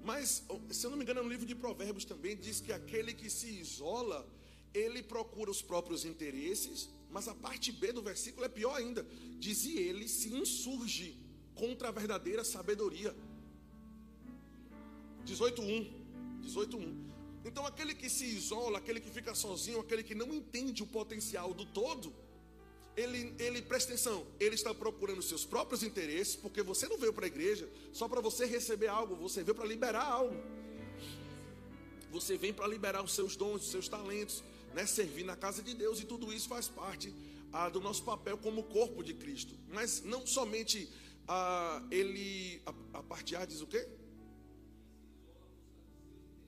Mas, 0.04 0.44
se 0.70 0.86
eu 0.86 0.90
não 0.90 0.98
me 0.98 1.04
engano, 1.04 1.22
no 1.22 1.28
livro 1.28 1.46
de 1.46 1.54
Provérbios 1.54 2.04
também 2.04 2.36
diz 2.36 2.60
que 2.60 2.72
aquele 2.72 3.14
que 3.14 3.30
se 3.30 3.48
isola, 3.48 4.26
ele 4.74 5.02
procura 5.02 5.50
os 5.50 5.62
próprios 5.62 6.04
interesses, 6.04 6.90
mas 7.10 7.28
a 7.28 7.34
parte 7.34 7.72
B 7.72 7.92
do 7.92 8.02
versículo 8.02 8.44
é 8.44 8.48
pior 8.48 8.74
ainda. 8.74 9.06
Diz 9.38 9.64
e 9.64 9.78
ele 9.78 10.08
se 10.08 10.32
insurge 10.32 11.16
contra 11.54 11.88
a 11.88 11.90
verdadeira 11.90 12.44
sabedoria. 12.44 13.14
18.1 15.26 15.90
18.1 16.42 16.94
Então 17.44 17.66
aquele 17.66 17.94
que 17.94 18.08
se 18.08 18.24
isola, 18.24 18.78
aquele 18.78 19.00
que 19.00 19.10
fica 19.10 19.34
sozinho, 19.34 19.80
aquele 19.80 20.02
que 20.02 20.14
não 20.14 20.32
entende 20.32 20.82
o 20.82 20.86
potencial 20.86 21.52
do 21.52 21.66
todo, 21.66 22.12
ele, 22.96 23.34
ele 23.38 23.62
presta 23.62 23.92
atenção, 23.92 24.26
ele 24.38 24.54
está 24.54 24.74
procurando 24.74 25.22
seus 25.22 25.44
próprios 25.44 25.82
interesses, 25.82 26.36
porque 26.36 26.62
você 26.62 26.88
não 26.88 26.98
veio 26.98 27.12
para 27.12 27.24
a 27.24 27.28
igreja 27.28 27.68
só 27.92 28.08
para 28.08 28.20
você 28.20 28.44
receber 28.46 28.88
algo, 28.88 29.14
você 29.16 29.42
veio 29.42 29.54
para 29.54 29.66
liberar 29.66 30.04
algo. 30.04 30.36
Você 32.10 32.36
vem 32.36 32.52
para 32.52 32.66
liberar 32.66 33.02
os 33.02 33.12
seus 33.12 33.36
dons, 33.36 33.62
os 33.62 33.70
seus 33.70 33.88
talentos, 33.88 34.42
né? 34.74 34.86
servir 34.86 35.24
na 35.24 35.36
casa 35.36 35.62
de 35.62 35.74
Deus, 35.74 36.00
e 36.00 36.04
tudo 36.04 36.32
isso 36.32 36.48
faz 36.48 36.68
parte 36.68 37.14
ah, 37.52 37.68
do 37.68 37.80
nosso 37.80 38.02
papel 38.02 38.38
como 38.38 38.62
corpo 38.64 39.02
de 39.02 39.14
Cristo. 39.14 39.54
Mas 39.68 40.02
não 40.02 40.26
somente 40.26 40.88
ah, 41.26 41.82
ele, 41.90 42.60
a, 42.66 42.98
a 42.98 43.02
parte 43.02 43.36
A 43.36 43.44
diz 43.44 43.60
o 43.60 43.66
quê? 43.66 43.86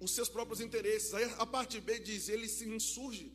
Os 0.00 0.10
seus 0.10 0.28
próprios 0.28 0.60
interesses. 0.60 1.14
Aí 1.14 1.24
a 1.38 1.46
parte 1.46 1.80
B 1.80 1.98
diz, 2.00 2.28
ele 2.28 2.48
se 2.48 2.68
insurge, 2.68 3.32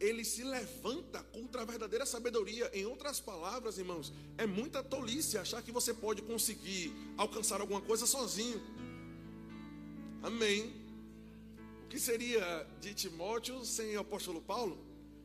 ele 0.00 0.24
se 0.24 0.42
levanta 0.42 1.22
contra 1.22 1.62
a 1.62 1.64
verdadeira 1.64 2.06
sabedoria. 2.06 2.70
Em 2.72 2.84
outras 2.86 3.20
palavras, 3.20 3.78
irmãos, 3.78 4.12
é 4.36 4.46
muita 4.46 4.82
tolice 4.82 5.38
achar 5.38 5.62
que 5.62 5.72
você 5.72 5.94
pode 5.94 6.22
conseguir 6.22 6.92
alcançar 7.16 7.60
alguma 7.60 7.80
coisa 7.80 8.06
sozinho. 8.06 8.60
Amém. 10.22 10.77
Que 11.88 11.98
seria 11.98 12.66
de 12.80 12.94
Timóteo 12.94 13.64
sem 13.64 13.96
o 13.96 14.00
apóstolo 14.00 14.40
Paulo? 14.42 14.78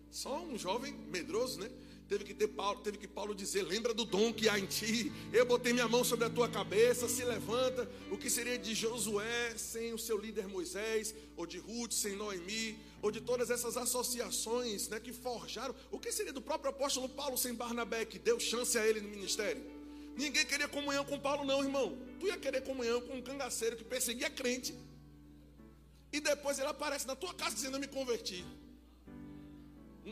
Só 0.10 0.42
um 0.44 0.58
jovem 0.58 0.94
medroso, 1.12 1.60
né? 1.60 1.70
Teve 2.08 2.24
que 2.24 2.34
ter 2.34 2.48
Paulo, 2.50 2.80
teve 2.82 2.98
que 2.98 3.08
Paulo 3.08 3.34
dizer: 3.34 3.64
"Lembra 3.64 3.94
do 3.94 4.06
dom 4.06 4.32
que 4.32 4.48
há 4.48 4.60
em 4.60 4.66
ti. 4.66 5.12
Eu 5.32 5.46
botei 5.46 5.74
minha 5.74 5.88
mão 5.88 6.04
sobre 6.04 6.26
a 6.26 6.30
tua 6.30 6.48
cabeça, 6.48 7.10
se 7.10 7.24
levanta". 7.26 7.90
O 8.12 8.18
que 8.18 8.30
seria 8.30 8.58
de 8.58 8.76
Josué 8.76 9.56
sem 9.58 9.94
o 9.94 9.98
seu 9.98 10.18
líder 10.18 10.48
Moisés, 10.48 11.14
ou 11.36 11.46
de 11.46 11.58
Ruth 11.58 11.92
sem 11.92 12.16
Noemi, 12.16 12.78
ou 13.02 13.10
de 13.10 13.20
todas 13.20 13.50
essas 13.50 13.76
associações, 13.76 14.88
né, 14.88 15.00
que 15.00 15.12
forjaram? 15.12 15.76
O 15.92 16.00
que 16.00 16.12
seria 16.12 16.32
do 16.32 16.42
próprio 16.42 16.70
apóstolo 16.70 17.10
Paulo 17.10 17.38
sem 17.38 17.54
Barnabé, 17.54 18.06
que 18.06 18.20
deu 18.20 18.40
chance 18.40 18.78
a 18.78 18.88
ele 18.88 19.02
no 19.02 19.10
ministério? 19.10 19.64
Ninguém 20.16 20.46
queria 20.46 20.68
comunhão 20.68 21.04
com 21.04 21.20
Paulo 21.20 21.44
não, 21.44 21.64
irmão. 21.64 21.98
Tu 22.20 22.28
ia 22.28 22.38
querer 22.38 22.62
comunhão 22.62 23.02
com 23.02 23.16
um 23.16 23.22
cangaceiro 23.22 23.76
que 23.76 23.84
perseguia 23.84 24.30
crente. 24.30 24.76
E 26.14 26.20
depois 26.20 26.60
ele 26.60 26.68
aparece 26.68 27.08
na 27.08 27.16
tua 27.16 27.34
casa 27.34 27.56
dizendo: 27.56 27.76
Eu 27.76 27.80
me 27.80 27.88
converti. 27.88 28.46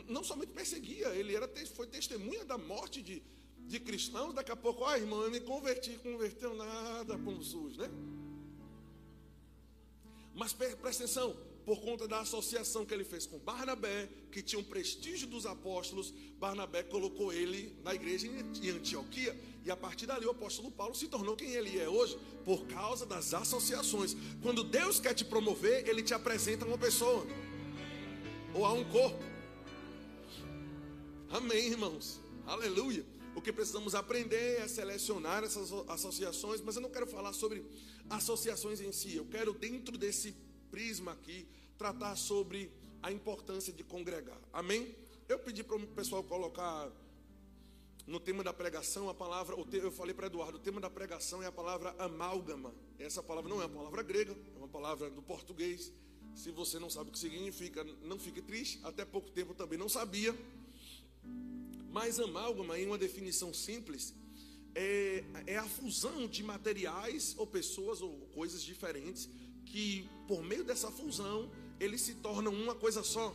Não 0.08 0.24
somente 0.24 0.50
perseguia, 0.50 1.08
ele 1.10 1.36
era, 1.36 1.48
foi 1.76 1.86
testemunha 1.86 2.44
da 2.44 2.58
morte 2.58 3.00
de, 3.00 3.22
de 3.58 3.78
cristãos. 3.78 4.34
Daqui 4.34 4.50
a 4.50 4.56
pouco, 4.56 4.82
ó 4.82 4.90
oh, 4.90 4.96
irmão, 4.96 5.22
eu 5.22 5.30
me 5.30 5.40
converti, 5.40 5.96
converteu 6.02 6.54
nada, 6.56 7.16
pão 7.18 7.40
SUS, 7.40 7.76
né? 7.76 7.88
Mas 10.34 10.52
presta 10.52 11.04
atenção, 11.04 11.36
por 11.64 11.80
conta 11.80 12.08
da 12.08 12.20
associação 12.20 12.84
que 12.84 12.92
ele 12.92 13.04
fez 13.04 13.26
com 13.26 13.38
Barnabé, 13.38 14.08
que 14.30 14.42
tinha 14.42 14.58
um 14.58 14.64
prestígio 14.64 15.28
dos 15.28 15.46
apóstolos, 15.46 16.12
Barnabé 16.38 16.82
colocou 16.82 17.32
ele 17.32 17.76
na 17.84 17.94
igreja 17.94 18.26
em 18.26 18.70
Antioquia, 18.70 19.38
e 19.64 19.70
a 19.70 19.76
partir 19.76 20.06
dali 20.06 20.26
o 20.26 20.30
apóstolo 20.30 20.70
Paulo 20.70 20.94
se 20.94 21.06
tornou 21.06 21.36
quem 21.36 21.52
ele 21.52 21.78
é 21.78 21.88
hoje, 21.88 22.18
por 22.44 22.66
causa 22.66 23.06
das 23.06 23.32
associações. 23.32 24.16
Quando 24.42 24.64
Deus 24.64 24.98
quer 24.98 25.14
te 25.14 25.24
promover, 25.24 25.88
ele 25.88 26.02
te 26.02 26.12
apresenta 26.12 26.64
uma 26.64 26.78
pessoa, 26.78 27.26
ou 28.54 28.64
a 28.64 28.72
um 28.72 28.84
corpo. 28.84 29.22
Amém, 31.30 31.68
irmãos. 31.68 32.20
Aleluia. 32.44 33.04
O 33.34 33.40
que 33.40 33.52
precisamos 33.52 33.94
aprender 33.94 34.60
é 34.60 34.68
selecionar 34.68 35.42
essas 35.42 35.72
associações, 35.88 36.60
mas 36.60 36.76
eu 36.76 36.82
não 36.82 36.90
quero 36.90 37.06
falar 37.06 37.32
sobre 37.32 37.64
associações 38.10 38.80
em 38.80 38.92
si. 38.92 39.16
Eu 39.16 39.24
quero, 39.24 39.54
dentro 39.54 39.96
desse 39.96 40.34
prisma 40.72 41.12
aqui, 41.12 41.46
tratar 41.76 42.16
sobre 42.16 42.72
a 43.02 43.12
importância 43.12 43.72
de 43.72 43.84
congregar. 43.84 44.40
Amém? 44.52 44.96
Eu 45.28 45.38
pedi 45.38 45.62
para 45.62 45.76
o 45.76 45.86
pessoal 45.88 46.24
colocar 46.24 46.90
no 48.06 48.18
tema 48.18 48.42
da 48.42 48.52
pregação 48.52 49.08
a 49.08 49.14
palavra, 49.14 49.54
eu 49.72 49.92
falei 49.92 50.14
para 50.14 50.26
Eduardo, 50.26 50.56
o 50.56 50.60
tema 50.60 50.80
da 50.80 50.90
pregação 50.90 51.42
é 51.42 51.46
a 51.46 51.52
palavra 51.52 51.94
amálgama. 51.98 52.74
Essa 52.98 53.22
palavra 53.22 53.50
não 53.50 53.60
é 53.60 53.66
uma 53.66 53.76
palavra 53.76 54.02
grega, 54.02 54.32
é 54.32 54.58
uma 54.58 54.66
palavra 54.66 55.10
do 55.10 55.22
português. 55.22 55.92
Se 56.34 56.50
você 56.50 56.78
não 56.78 56.88
sabe 56.88 57.10
o 57.10 57.12
que 57.12 57.18
significa, 57.18 57.84
não 58.02 58.18
fique 58.18 58.40
triste. 58.40 58.80
Até 58.82 59.04
pouco 59.04 59.30
tempo 59.30 59.54
também 59.54 59.78
não 59.78 59.88
sabia. 59.88 60.34
Mas 61.90 62.18
amálgama, 62.18 62.78
em 62.78 62.86
uma 62.86 62.96
definição 62.96 63.52
simples, 63.52 64.14
é, 64.74 65.22
é 65.46 65.58
a 65.58 65.68
fusão 65.68 66.26
de 66.26 66.42
materiais 66.42 67.34
ou 67.36 67.46
pessoas 67.46 68.00
ou 68.00 68.18
coisas 68.34 68.62
diferentes 68.62 69.28
que, 69.72 70.06
por 70.28 70.44
meio 70.44 70.62
dessa 70.62 70.90
fusão, 70.90 71.50
eles 71.80 72.02
se 72.02 72.14
tornam 72.16 72.52
uma 72.52 72.74
coisa 72.74 73.02
só. 73.02 73.34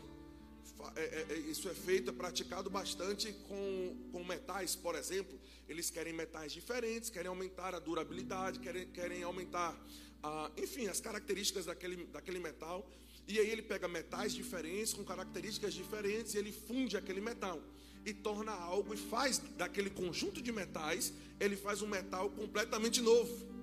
É, 0.95 1.01
é, 1.01 1.25
é, 1.33 1.37
isso 1.39 1.67
é 1.67 1.73
feito, 1.73 2.11
é 2.11 2.13
praticado 2.13 2.69
bastante 2.69 3.33
com, 3.47 4.09
com 4.11 4.23
metais, 4.23 4.75
por 4.75 4.93
exemplo. 4.93 5.37
Eles 5.67 5.89
querem 5.89 6.13
metais 6.13 6.51
diferentes, 6.53 7.09
querem 7.09 7.27
aumentar 7.27 7.73
a 7.73 7.79
durabilidade, 7.79 8.59
querem, 8.59 8.87
querem 8.91 9.23
aumentar, 9.23 9.75
ah, 10.21 10.51
enfim, 10.55 10.87
as 10.87 10.99
características 10.99 11.65
daquele, 11.65 12.05
daquele 12.05 12.39
metal. 12.39 12.87
E 13.27 13.39
aí 13.39 13.49
ele 13.49 13.63
pega 13.63 13.87
metais 13.87 14.31
diferentes, 14.33 14.93
com 14.93 15.03
características 15.03 15.73
diferentes, 15.73 16.35
e 16.35 16.37
ele 16.37 16.51
funde 16.51 16.95
aquele 16.95 17.19
metal. 17.19 17.59
E 18.05 18.13
torna 18.13 18.51
algo, 18.51 18.93
e 18.93 18.97
faz 18.97 19.39
daquele 19.57 19.89
conjunto 19.89 20.39
de 20.41 20.51
metais, 20.51 21.11
ele 21.39 21.57
faz 21.57 21.81
um 21.81 21.87
metal 21.87 22.29
completamente 22.29 23.01
novo. 23.01 23.56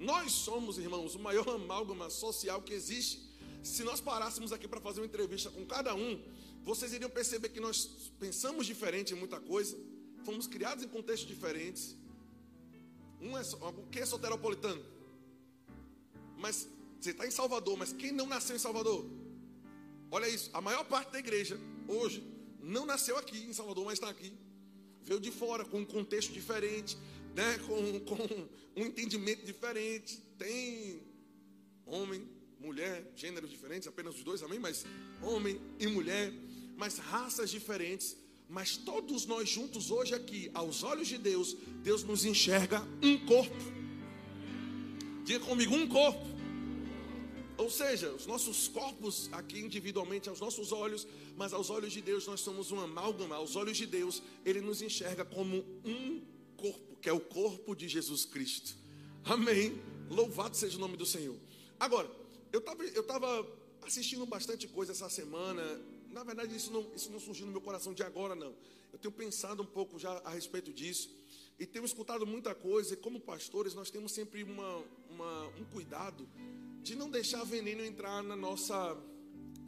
Nós 0.00 0.32
somos, 0.32 0.78
irmãos, 0.78 1.14
o 1.14 1.18
maior 1.18 1.46
amálgama 1.50 2.08
social 2.08 2.62
que 2.62 2.72
existe. 2.72 3.22
Se 3.62 3.84
nós 3.84 4.00
parássemos 4.00 4.50
aqui 4.50 4.66
para 4.66 4.80
fazer 4.80 5.00
uma 5.00 5.06
entrevista 5.06 5.50
com 5.50 5.66
cada 5.66 5.94
um, 5.94 6.18
vocês 6.64 6.94
iriam 6.94 7.10
perceber 7.10 7.50
que 7.50 7.60
nós 7.60 8.10
pensamos 8.18 8.66
diferente 8.66 9.12
em 9.12 9.16
muita 9.16 9.38
coisa, 9.38 9.78
fomos 10.24 10.46
criados 10.46 10.82
em 10.82 10.88
contextos 10.88 11.28
diferentes. 11.28 11.94
Um 13.20 13.36
é, 13.36 13.42
o 13.42 13.86
que 13.90 14.00
é 14.00 14.06
soteropolitano? 14.06 14.82
Mas 16.38 16.66
você 16.98 17.10
está 17.10 17.26
em 17.26 17.30
Salvador, 17.30 17.76
mas 17.76 17.92
quem 17.92 18.10
não 18.10 18.26
nasceu 18.26 18.56
em 18.56 18.58
Salvador? 18.58 19.04
Olha 20.10 20.26
isso, 20.26 20.48
a 20.54 20.62
maior 20.62 20.84
parte 20.84 21.12
da 21.12 21.18
igreja 21.18 21.60
hoje 21.86 22.26
não 22.62 22.86
nasceu 22.86 23.18
aqui 23.18 23.38
em 23.38 23.52
Salvador, 23.52 23.84
mas 23.84 23.94
está 23.94 24.08
aqui. 24.08 24.32
Veio 25.02 25.20
de 25.20 25.30
fora, 25.30 25.62
com 25.62 25.80
um 25.80 25.84
contexto 25.84 26.32
diferente, 26.32 26.96
né, 27.34 27.58
com, 27.66 28.00
com 28.00 28.48
um 28.76 28.86
entendimento 28.86 29.44
diferente. 29.44 30.18
Tem 30.38 31.02
homem, 31.86 32.26
mulher, 32.58 33.12
gêneros 33.16 33.50
diferentes, 33.50 33.88
apenas 33.88 34.16
os 34.16 34.22
dois, 34.22 34.42
amém? 34.42 34.58
Mas 34.58 34.84
homem 35.22 35.60
e 35.78 35.86
mulher, 35.86 36.32
mas 36.76 36.98
raças 36.98 37.50
diferentes. 37.50 38.16
Mas 38.48 38.76
todos 38.76 39.26
nós 39.26 39.48
juntos 39.48 39.90
hoje 39.92 40.12
aqui, 40.12 40.50
aos 40.52 40.82
olhos 40.82 41.06
de 41.06 41.16
Deus, 41.16 41.56
Deus 41.84 42.02
nos 42.02 42.24
enxerga 42.24 42.82
um 43.00 43.16
corpo. 43.24 43.54
Diga 45.24 45.44
comigo, 45.44 45.74
um 45.74 45.86
corpo. 45.86 46.30
Ou 47.56 47.70
seja, 47.70 48.10
os 48.10 48.26
nossos 48.26 48.68
corpos 48.68 49.28
aqui 49.32 49.60
individualmente, 49.60 50.28
aos 50.28 50.40
nossos 50.40 50.72
olhos, 50.72 51.06
mas 51.36 51.52
aos 51.52 51.68
olhos 51.68 51.92
de 51.92 52.00
Deus 52.00 52.26
nós 52.26 52.40
somos 52.40 52.72
um 52.72 52.80
amálgama. 52.80 53.36
Aos 53.36 53.54
olhos 53.54 53.76
de 53.76 53.86
Deus, 53.86 54.22
Ele 54.44 54.60
nos 54.60 54.80
enxerga 54.80 55.24
como 55.24 55.58
um 55.84 56.20
corpo, 56.20 56.39
que 57.00 57.08
é 57.08 57.12
o 57.12 57.20
corpo 57.20 57.74
de 57.74 57.88
Jesus 57.88 58.24
Cristo. 58.24 58.76
Amém. 59.24 59.80
Louvado 60.10 60.56
seja 60.56 60.76
o 60.76 60.80
nome 60.80 60.96
do 60.96 61.06
Senhor. 61.06 61.36
Agora, 61.78 62.10
eu 62.52 62.60
estava 62.60 62.84
eu 62.84 63.02
tava 63.02 63.60
assistindo 63.82 64.26
bastante 64.26 64.68
coisa 64.68 64.92
essa 64.92 65.08
semana. 65.08 65.62
Na 66.10 66.24
verdade, 66.24 66.54
isso 66.54 66.72
não, 66.72 66.86
isso 66.94 67.10
não 67.10 67.20
surgiu 67.20 67.46
no 67.46 67.52
meu 67.52 67.60
coração 67.60 67.94
de 67.94 68.02
agora, 68.02 68.34
não. 68.34 68.54
Eu 68.92 68.98
tenho 68.98 69.12
pensado 69.12 69.62
um 69.62 69.66
pouco 69.66 69.98
já 69.98 70.10
a 70.24 70.30
respeito 70.30 70.72
disso. 70.72 71.14
E 71.58 71.66
tenho 71.66 71.84
escutado 71.84 72.26
muita 72.26 72.54
coisa. 72.54 72.94
E 72.94 72.96
como 72.96 73.20
pastores, 73.20 73.74
nós 73.74 73.90
temos 73.90 74.12
sempre 74.12 74.42
uma, 74.42 74.84
uma, 75.08 75.46
um 75.58 75.64
cuidado 75.72 76.28
de 76.82 76.94
não 76.94 77.08
deixar 77.08 77.44
veneno 77.44 77.84
entrar 77.84 78.22
na 78.22 78.34
nossa 78.34 78.96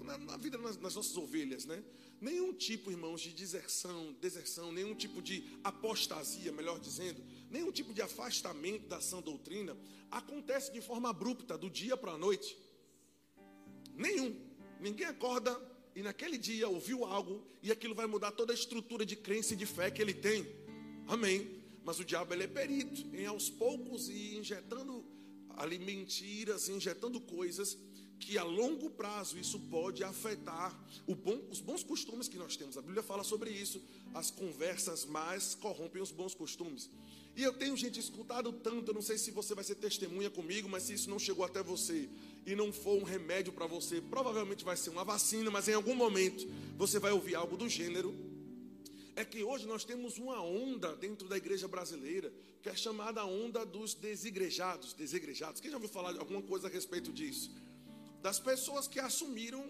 na, 0.03 0.19
na 0.19 0.37
vida 0.37 0.59
nas, 0.59 0.77
nas 0.79 0.95
nossas 0.95 1.17
ovelhas, 1.17 1.65
né? 1.65 1.83
Nenhum 2.23 2.53
tipo, 2.53 2.89
irmãos, 2.89 3.21
de 3.21 3.33
deserção, 3.33 4.13
deserção, 4.21 4.71
nenhum 4.71 4.95
tipo 4.95 5.21
de 5.21 5.59
apostasia, 5.65 6.53
melhor 6.53 6.79
dizendo, 6.79 7.21
nenhum 7.51 7.73
tipo 7.73 7.93
de 7.93 8.01
afastamento 8.01 8.87
da 8.87 9.01
sã 9.01 9.21
doutrina 9.21 9.77
acontece 10.09 10.73
de 10.73 10.81
forma 10.81 11.11
abrupta, 11.11 11.59
do 11.59 11.69
dia 11.69 11.97
para 11.97 12.13
a 12.13 12.17
noite. 12.17 12.57
Nenhum. 13.97 14.41
Ninguém 14.79 15.07
acorda 15.07 15.61
e 15.97 16.03
naquele 16.03 16.39
dia 16.39 16.69
ouviu 16.69 17.05
algo 17.05 17.45
e 17.61 17.73
aquilo 17.73 17.93
vai 17.93 18.07
mudar 18.07 18.31
toda 18.31 18.53
a 18.53 18.55
estrutura 18.55 19.05
de 19.05 19.17
crença 19.17 19.55
e 19.55 19.57
de 19.57 19.67
fé 19.67 19.91
que 19.91 20.01
ele 20.01 20.15
tem. 20.15 20.47
Amém. 21.09 21.61
Mas 21.85 21.99
o 21.99 22.05
diabo 22.05 22.33
ele 22.33 22.45
é 22.45 22.47
perito 22.47 23.05
em 23.17 23.27
aos 23.27 23.51
poucos 23.51 24.09
e 24.09 24.37
injetando 24.37 25.05
ali 25.57 25.77
mentiras, 25.77 26.69
injetando 26.69 27.21
coisas 27.21 27.77
que 28.23 28.39
a 28.39 28.45
longo 28.45 28.89
prazo 28.89 29.37
isso 29.37 29.59
pode 29.59 30.05
afetar 30.05 30.73
bom, 31.25 31.41
os 31.51 31.61
bons 31.61 31.83
costumes 31.83 32.29
que 32.29 32.39
nós 32.39 32.57
temos. 32.57 32.79
A 32.79 32.83
Bíblia 32.83 33.03
fala 33.03 33.25
sobre 33.25 33.51
isso. 33.51 33.83
As 34.15 34.31
conversas 34.31 35.05
mais 35.05 35.57
corrompem 35.57 36.01
os 36.01 36.13
bons 36.13 36.33
costumes. 36.33 36.89
E 37.37 37.43
eu 37.43 37.53
tenho 37.53 37.77
gente 37.77 37.99
escutado 37.99 38.53
tanto, 38.53 38.91
eu 38.91 38.95
não 38.95 39.03
sei 39.03 39.19
se 39.19 39.31
você 39.31 39.55
vai 39.55 39.65
ser 39.65 39.75
testemunha 39.75 40.31
comigo, 40.31 40.69
mas 40.69 40.85
se 40.85 40.93
isso 40.93 41.11
não 41.11 41.19
chegou 41.19 41.45
até 41.45 41.63
você 41.63 42.09
e 42.47 42.55
não 42.55 42.73
for 42.73 43.01
um 43.01 43.03
remédio 43.03 43.53
para 43.53 43.67
você, 43.67 44.01
provavelmente 44.01 44.65
vai 44.65 44.77
ser 44.77 44.91
uma 44.91 45.03
vacina, 45.03 45.51
mas 45.51 45.67
em 45.67 45.75
algum 45.75 45.95
momento 45.95 46.47
você 46.77 46.99
vai 46.99 47.11
ouvir 47.11 47.35
algo 47.35 47.57
do 47.57 47.69
gênero. 47.69 48.15
É 49.17 49.25
que 49.25 49.43
hoje 49.43 49.67
nós 49.67 49.85
temos 49.85 50.17
uma 50.17 50.41
onda 50.43 50.95
dentro 50.95 51.27
da 51.27 51.37
igreja 51.37 51.67
brasileira 51.67 52.33
que 52.63 52.69
é 52.69 52.77
chamada 52.77 53.25
onda 53.25 53.67
dos 53.67 53.95
desigrejados. 53.95 54.93
Desigrejados. 54.93 55.61
Quem 55.61 55.71
já 55.71 55.77
ouviu 55.77 55.91
falar 55.91 56.13
de 56.13 56.19
alguma 56.19 56.41
coisa 56.43 56.69
a 56.69 56.71
respeito 56.71 57.13
disso? 57.13 57.51
Das 58.23 58.39
pessoas 58.39 58.87
que 58.87 59.01
assumiram 59.01 59.69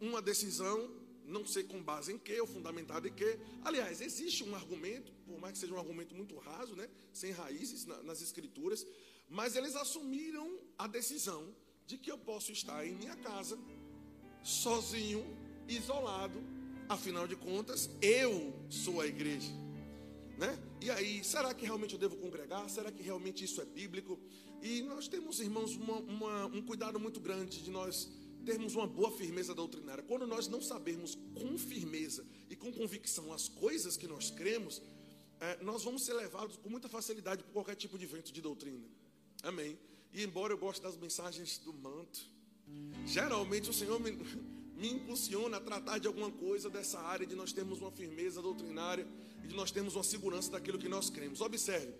uma 0.00 0.22
decisão, 0.22 0.90
não 1.24 1.44
sei 1.44 1.62
com 1.62 1.82
base 1.82 2.12
em 2.12 2.18
que, 2.18 2.40
ou 2.40 2.46
fundamentado 2.46 3.06
em 3.06 3.12
que. 3.12 3.38
Aliás, 3.62 4.00
existe 4.00 4.42
um 4.42 4.54
argumento, 4.54 5.12
por 5.26 5.38
mais 5.38 5.52
que 5.52 5.58
seja 5.58 5.74
um 5.74 5.78
argumento 5.78 6.14
muito 6.14 6.36
raso, 6.38 6.74
né, 6.74 6.88
sem 7.12 7.32
raízes 7.32 7.84
na, 7.84 8.02
nas 8.02 8.22
escrituras, 8.22 8.86
mas 9.28 9.54
eles 9.56 9.76
assumiram 9.76 10.58
a 10.78 10.86
decisão 10.86 11.54
de 11.86 11.98
que 11.98 12.10
eu 12.10 12.18
posso 12.18 12.50
estar 12.50 12.84
em 12.86 12.94
minha 12.94 13.16
casa, 13.16 13.58
sozinho, 14.42 15.24
isolado, 15.68 16.42
afinal 16.88 17.26
de 17.26 17.36
contas, 17.36 17.90
eu 18.00 18.54
sou 18.70 19.00
a 19.00 19.06
igreja. 19.06 19.65
Né? 20.38 20.58
E 20.82 20.90
aí, 20.90 21.24
será 21.24 21.54
que 21.54 21.64
realmente 21.64 21.94
eu 21.94 21.98
devo 21.98 22.16
congregar? 22.16 22.68
Será 22.68 22.92
que 22.92 23.02
realmente 23.02 23.44
isso 23.44 23.60
é 23.60 23.64
bíblico? 23.64 24.18
E 24.62 24.82
nós 24.82 25.08
temos, 25.08 25.40
irmãos, 25.40 25.74
uma, 25.76 25.96
uma, 26.00 26.46
um 26.46 26.62
cuidado 26.62 27.00
muito 27.00 27.20
grande 27.20 27.62
de 27.62 27.70
nós 27.70 28.08
termos 28.44 28.74
uma 28.74 28.86
boa 28.86 29.10
firmeza 29.10 29.54
doutrinária. 29.54 30.04
Quando 30.04 30.26
nós 30.26 30.46
não 30.46 30.60
sabermos 30.60 31.18
com 31.34 31.58
firmeza 31.58 32.24
e 32.48 32.54
com 32.54 32.70
convicção 32.72 33.32
as 33.32 33.48
coisas 33.48 33.96
que 33.96 34.06
nós 34.06 34.30
cremos, 34.30 34.80
é, 35.40 35.62
nós 35.62 35.82
vamos 35.82 36.04
ser 36.04 36.14
levados 36.14 36.56
com 36.56 36.68
muita 36.68 36.88
facilidade 36.88 37.42
por 37.42 37.52
qualquer 37.52 37.74
tipo 37.74 37.98
de 37.98 38.06
vento 38.06 38.32
de 38.32 38.40
doutrina. 38.40 38.86
Amém. 39.42 39.78
E 40.12 40.22
embora 40.22 40.52
eu 40.52 40.58
goste 40.58 40.82
das 40.82 40.96
mensagens 40.96 41.58
do 41.58 41.72
manto, 41.72 42.20
geralmente 43.06 43.68
o 43.68 43.72
Senhor 43.72 43.98
me, 43.98 44.12
me 44.76 44.92
impulsiona 44.92 45.56
a 45.56 45.60
tratar 45.60 45.98
de 45.98 46.06
alguma 46.06 46.30
coisa 46.30 46.70
dessa 46.70 47.00
área 47.00 47.26
de 47.26 47.34
nós 47.34 47.52
termos 47.52 47.80
uma 47.80 47.90
firmeza 47.90 48.40
doutrinária 48.40 49.06
e 49.44 49.54
nós 49.54 49.70
termos 49.70 49.94
uma 49.94 50.04
segurança 50.04 50.50
daquilo 50.50 50.78
que 50.78 50.88
nós 50.88 51.10
cremos. 51.10 51.40
Observe. 51.40 51.92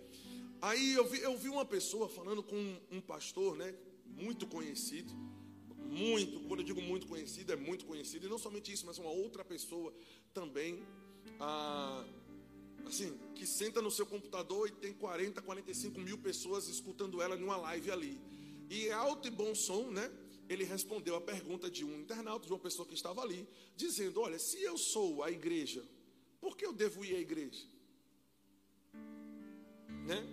Aí 0.61 0.95
eu 0.95 1.07
vi, 1.07 1.21
eu 1.21 1.37
vi 1.37 1.49
uma 1.49 1.65
pessoa 1.65 2.09
falando 2.09 2.43
com 2.43 2.57
um, 2.57 2.81
um 2.93 3.01
pastor, 3.01 3.57
né, 3.57 3.75
muito 4.07 4.47
conhecido, 4.47 5.13
muito, 5.87 6.41
quando 6.49 6.61
eu 6.61 6.67
digo 6.67 6.81
muito 6.81 7.07
conhecido, 7.07 7.53
é 7.53 7.57
muito 7.57 7.85
conhecido, 7.87 8.27
e 8.27 8.29
não 8.29 8.39
somente 8.39 8.73
isso, 8.73 8.85
mas 8.87 8.99
uma 8.99 9.11
outra 9.11 9.45
pessoa 9.45 9.93
também, 10.35 10.83
ah, 11.39 12.05
assim, 12.87 13.17
que 13.35 13.47
senta 13.47 13.81
no 13.81 13.91
seu 13.91 14.07
computador 14.07 14.69
e 14.69 14.73
tem 14.73 14.93
40, 14.93 15.41
45 15.43 16.01
mil 16.01 16.19
pessoas 16.19 16.69
escutando 16.69 17.21
ela 17.23 17.37
numa 17.37 17.57
live 17.57 17.91
ali. 17.91 18.21
E 18.69 18.89
é 18.89 18.93
alto 18.93 19.29
e 19.29 19.31
bom 19.31 19.55
som, 19.55 19.91
né? 19.91 20.11
Ele 20.49 20.65
respondeu 20.65 21.17
a 21.17 21.21
pergunta 21.21 21.71
de 21.71 21.85
um 21.85 22.01
internauta, 22.01 22.47
de 22.47 22.53
uma 22.53 22.59
pessoa 22.59 22.87
que 22.87 22.95
estava 22.95 23.21
ali, 23.21 23.47
dizendo: 23.77 24.21
Olha, 24.21 24.39
se 24.39 24.61
eu 24.63 24.77
sou 24.79 25.23
a 25.23 25.31
igreja, 25.31 25.85
por 26.41 26.57
que 26.57 26.67
eu 26.67 26.73
devo 26.73 27.05
ir 27.05 27.17
à 27.17 27.19
igreja? 27.19 27.65
Né? 30.07 30.25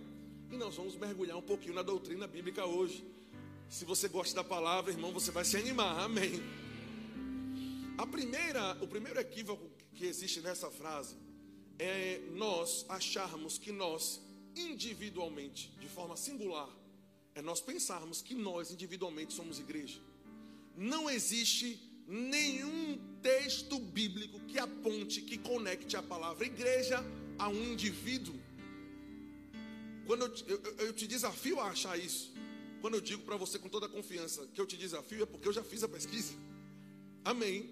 E 0.52 0.58
nós 0.58 0.76
vamos 0.76 0.96
mergulhar 0.96 1.38
um 1.38 1.42
pouquinho 1.42 1.74
na 1.74 1.82
doutrina 1.82 2.28
bíblica 2.28 2.66
hoje. 2.66 3.04
Se 3.70 3.86
você 3.86 4.08
gosta 4.08 4.36
da 4.36 4.44
palavra, 4.44 4.92
irmão, 4.92 5.12
você 5.12 5.32
vai 5.32 5.44
se 5.44 5.58
animar. 5.58 6.00
Amém. 6.02 6.42
A 7.98 8.06
primeira, 8.06 8.78
o 8.84 8.88
primeiro 8.88 9.20
equívoco 9.20 9.70
que 9.94 10.06
existe 10.06 10.42
nessa 10.42 10.70
frase 10.70 11.16
é 11.80 12.20
nós 12.32 12.86
acharmos 12.90 13.58
que 13.58 13.72
nós 13.72 14.22
individualmente, 14.56 15.72
de 15.80 15.88
forma 15.88 16.16
singular, 16.16 16.70
é 17.36 17.42
nós 17.42 17.62
pensarmos 17.62 18.22
que 18.22 18.36
nós 18.36 18.72
individualmente 18.72 19.34
somos 19.34 19.60
igreja. 19.60 20.00
Não 20.76 21.10
existe 21.10 21.80
nenhum 22.08 23.00
texto 23.22 23.80
bíblico 23.80 24.40
que 24.42 24.60
aponte, 24.60 25.22
que 25.22 25.38
conecte 25.38 25.96
a 25.96 26.04
palavra 26.04 26.46
igreja 26.46 27.04
a 27.38 27.48
um 27.50 27.64
indivíduo. 27.72 28.36
Quando 30.06 30.26
eu, 30.26 30.34
eu, 30.48 30.76
eu 30.88 30.94
te 30.94 31.08
desafio 31.08 31.60
a 31.60 31.70
achar 31.70 31.98
isso, 31.98 32.34
quando 32.82 32.96
eu 32.96 33.02
digo 33.02 33.24
para 33.24 33.38
você 33.38 33.58
com 33.58 33.70
toda 33.70 33.88
confiança 33.88 34.46
que 34.54 34.60
eu 34.60 34.66
te 34.66 34.76
desafio, 34.76 35.24
é 35.24 35.26
porque 35.26 35.48
eu 35.48 35.54
já 35.54 35.64
fiz 35.64 35.84
a 35.84 35.88
pesquisa. 35.88 36.34
Amém. 37.24 37.70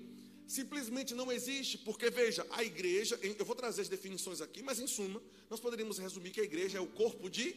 Simplesmente 0.48 1.14
não 1.14 1.32
existe, 1.32 1.78
porque 1.78 2.10
veja, 2.10 2.46
a 2.52 2.64
igreja, 2.64 3.20
eu 3.22 3.46
vou 3.46 3.56
trazer 3.56 3.82
as 3.82 3.90
definições 3.90 4.42
aqui, 4.42 4.62
mas 4.62 4.80
em 4.80 4.88
suma, 4.88 5.22
nós 5.50 5.60
poderíamos 5.60 5.98
resumir 5.98 6.32
que 6.32 6.42
a 6.42 6.44
igreja 6.44 6.78
é 6.78 6.82
o 6.82 6.88
corpo 6.88 7.30
de. 7.30 7.56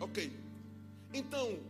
Ok. 0.00 0.32
Então, 1.12 1.60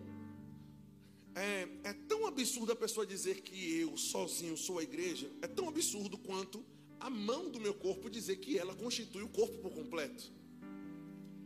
é, 1.35 1.69
é 1.85 1.93
tão 1.93 2.27
absurdo 2.27 2.73
a 2.73 2.77
pessoa 2.77 3.07
dizer 3.07 3.41
que 3.43 3.81
eu 3.81 3.97
sozinho 3.97 4.57
sou 4.57 4.79
a 4.79 4.83
igreja, 4.83 5.31
é 5.43 5.47
tão 5.47 5.69
absurdo 5.69 6.17
quanto 6.17 6.65
a 7.01 7.11
mão 7.11 7.51
do 7.51 7.61
meu 7.61 7.75
corpo 7.75 8.09
dizer 8.09 8.37
que 8.37 8.59
ela 8.59 8.75
constitui 8.75 9.23
o 9.23 9.29
corpo 9.29 9.59
por 9.59 9.73
completo. 9.73 10.33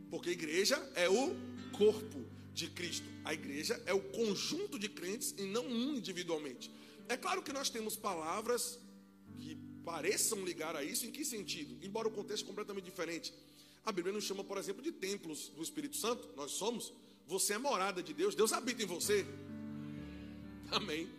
Porque 0.09 0.29
a 0.29 0.33
igreja 0.33 0.75
é 0.95 1.09
o 1.09 1.35
corpo 1.77 2.25
de 2.53 2.69
Cristo. 2.69 3.07
A 3.23 3.33
igreja 3.33 3.81
é 3.85 3.93
o 3.93 4.01
conjunto 4.01 4.79
de 4.79 4.89
crentes 4.89 5.33
e 5.37 5.43
não 5.43 5.65
um 5.65 5.95
individualmente. 5.95 6.71
É 7.07 7.17
claro 7.17 7.41
que 7.41 7.51
nós 7.51 7.69
temos 7.69 7.95
palavras 7.95 8.79
que 9.37 9.55
pareçam 9.83 10.43
ligar 10.45 10.75
a 10.75 10.83
isso, 10.83 11.05
em 11.05 11.11
que 11.11 11.25
sentido? 11.25 11.77
Embora 11.83 12.07
o 12.07 12.11
contexto 12.11 12.43
é 12.43 12.47
completamente 12.47 12.85
diferente. 12.85 13.33
A 13.85 13.91
Bíblia 13.91 14.13
nos 14.13 14.23
chama, 14.23 14.43
por 14.43 14.57
exemplo, 14.57 14.81
de 14.81 14.91
templos 14.91 15.49
do 15.49 15.63
Espírito 15.63 15.97
Santo, 15.97 16.29
nós 16.35 16.51
somos. 16.51 16.93
Você 17.25 17.53
é 17.53 17.57
morada 17.57 18.01
de 18.01 18.13
Deus, 18.13 18.33
Deus 18.33 18.51
habita 18.53 18.83
em 18.83 18.85
você. 18.85 19.25
Amém. 20.71 21.09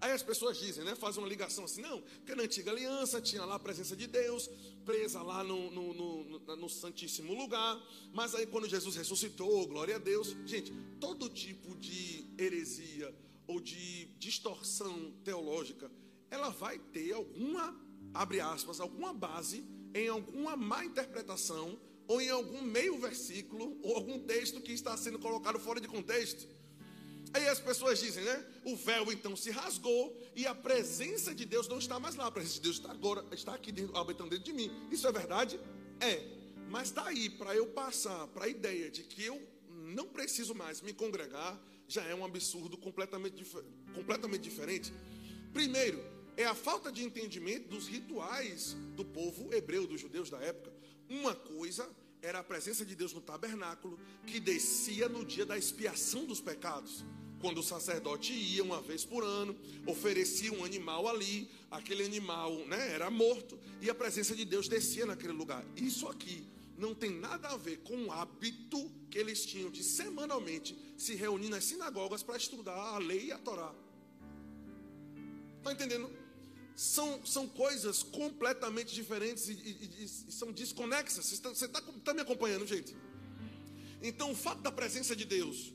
Aí 0.00 0.12
as 0.12 0.22
pessoas 0.22 0.58
dizem, 0.58 0.84
né? 0.84 0.94
Fazem 0.94 1.22
uma 1.22 1.28
ligação 1.28 1.64
assim, 1.64 1.80
não, 1.80 2.00
porque 2.02 2.34
na 2.34 2.42
antiga 2.42 2.70
aliança 2.70 3.22
tinha 3.22 3.44
lá 3.44 3.54
a 3.54 3.58
presença 3.58 3.96
de 3.96 4.06
Deus, 4.06 4.50
presa 4.84 5.22
lá 5.22 5.42
no, 5.42 5.70
no, 5.70 5.94
no, 5.94 6.56
no, 6.56 6.68
Santíssimo 6.68 7.32
Lugar, 7.32 7.82
mas 8.12 8.34
aí 8.34 8.46
quando 8.46 8.68
Jesus 8.68 8.96
ressuscitou, 8.96 9.66
glória 9.66 9.96
a 9.96 9.98
Deus. 9.98 10.36
Gente, 10.44 10.72
todo 11.00 11.30
tipo 11.30 11.74
de 11.76 12.26
heresia 12.38 13.14
ou 13.46 13.60
de 13.60 14.06
distorção 14.18 15.10
teológica, 15.24 15.90
ela 16.30 16.50
vai 16.50 16.78
ter 16.78 17.12
alguma, 17.12 17.74
abre 18.12 18.40
aspas, 18.40 18.80
alguma 18.80 19.14
base 19.14 19.64
em 19.94 20.08
alguma 20.08 20.56
má 20.56 20.84
interpretação 20.84 21.78
ou 22.06 22.20
em 22.20 22.28
algum 22.28 22.60
meio 22.60 22.98
versículo 22.98 23.78
ou 23.82 23.96
algum 23.96 24.18
texto 24.18 24.60
que 24.60 24.72
está 24.72 24.96
sendo 24.96 25.18
colocado 25.18 25.58
fora 25.58 25.80
de 25.80 25.88
contexto. 25.88 26.46
Aí 27.34 27.48
as 27.48 27.58
pessoas 27.58 27.98
dizem, 27.98 28.22
né? 28.22 28.46
O 28.64 28.76
véu 28.76 29.10
então 29.10 29.34
se 29.34 29.50
rasgou 29.50 30.16
e 30.36 30.46
a 30.46 30.54
presença 30.54 31.34
de 31.34 31.44
Deus 31.44 31.66
não 31.66 31.78
está 31.78 31.98
mais 31.98 32.14
lá. 32.14 32.28
A 32.28 32.30
presença 32.30 32.54
de 32.54 32.60
Deus 32.60 32.76
está 32.76 32.92
agora, 32.92 33.24
está 33.32 33.52
aqui 33.52 33.72
dentro, 33.72 33.96
habitando 33.98 34.30
dentro 34.30 34.44
de 34.44 34.52
mim. 34.52 34.70
Isso 34.88 35.04
é 35.08 35.10
verdade? 35.10 35.58
É. 36.00 36.22
Mas 36.70 36.92
daí 36.92 37.28
para 37.28 37.52
eu 37.56 37.66
passar 37.66 38.28
para 38.28 38.44
a 38.44 38.48
ideia 38.48 38.88
de 38.88 39.02
que 39.02 39.24
eu 39.24 39.42
não 39.68 40.06
preciso 40.06 40.54
mais 40.54 40.80
me 40.80 40.92
congregar, 40.92 41.60
já 41.88 42.04
é 42.04 42.14
um 42.14 42.24
absurdo 42.24 42.78
completamente, 42.78 43.44
completamente 43.92 44.42
diferente. 44.42 44.94
Primeiro, 45.52 46.00
é 46.36 46.44
a 46.44 46.54
falta 46.54 46.92
de 46.92 47.02
entendimento 47.02 47.68
dos 47.68 47.88
rituais 47.88 48.76
do 48.94 49.04
povo 49.04 49.52
hebreu, 49.52 49.88
dos 49.88 50.00
judeus 50.00 50.30
da 50.30 50.38
época. 50.38 50.72
Uma 51.10 51.34
coisa 51.34 51.88
era 52.22 52.38
a 52.38 52.44
presença 52.44 52.84
de 52.84 52.94
Deus 52.94 53.12
no 53.12 53.20
tabernáculo, 53.20 53.98
que 54.24 54.38
descia 54.38 55.08
no 55.08 55.24
dia 55.24 55.44
da 55.44 55.58
expiação 55.58 56.24
dos 56.24 56.40
pecados 56.40 57.04
quando 57.44 57.58
o 57.58 57.62
sacerdote 57.62 58.32
ia 58.32 58.64
uma 58.64 58.80
vez 58.80 59.04
por 59.04 59.22
ano, 59.22 59.54
oferecia 59.86 60.50
um 60.50 60.64
animal 60.64 61.06
ali, 61.06 61.46
aquele 61.70 62.02
animal 62.02 62.56
né, 62.66 62.94
era 62.94 63.10
morto 63.10 63.58
e 63.82 63.90
a 63.90 63.94
presença 63.94 64.34
de 64.34 64.46
Deus 64.46 64.66
descia 64.66 65.04
naquele 65.04 65.34
lugar. 65.34 65.62
Isso 65.76 66.08
aqui 66.08 66.48
não 66.78 66.94
tem 66.94 67.10
nada 67.10 67.48
a 67.48 67.56
ver 67.58 67.80
com 67.80 68.06
o 68.06 68.10
hábito 68.10 68.90
que 69.10 69.18
eles 69.18 69.44
tinham 69.44 69.70
de 69.70 69.84
semanalmente 69.84 70.74
se 70.96 71.14
reunir 71.16 71.50
nas 71.50 71.64
sinagogas 71.64 72.22
para 72.22 72.38
estudar 72.38 72.78
a 72.78 72.96
lei 72.96 73.26
e 73.26 73.32
a 73.32 73.36
Torá. 73.36 73.74
Está 75.58 75.70
entendendo? 75.70 76.10
São, 76.74 77.26
são 77.26 77.46
coisas 77.46 78.02
completamente 78.02 78.94
diferentes 78.94 79.50
e, 79.50 79.52
e, 79.52 80.04
e 80.04 80.08
são 80.08 80.50
desconexas. 80.50 81.26
Você 81.26 81.66
está 81.66 81.82
tá, 81.82 81.92
tá 82.06 82.14
me 82.14 82.22
acompanhando, 82.22 82.66
gente? 82.66 82.96
Então, 84.00 84.30
o 84.30 84.34
fato 84.34 84.62
da 84.62 84.72
presença 84.72 85.14
de 85.14 85.26
Deus 85.26 85.74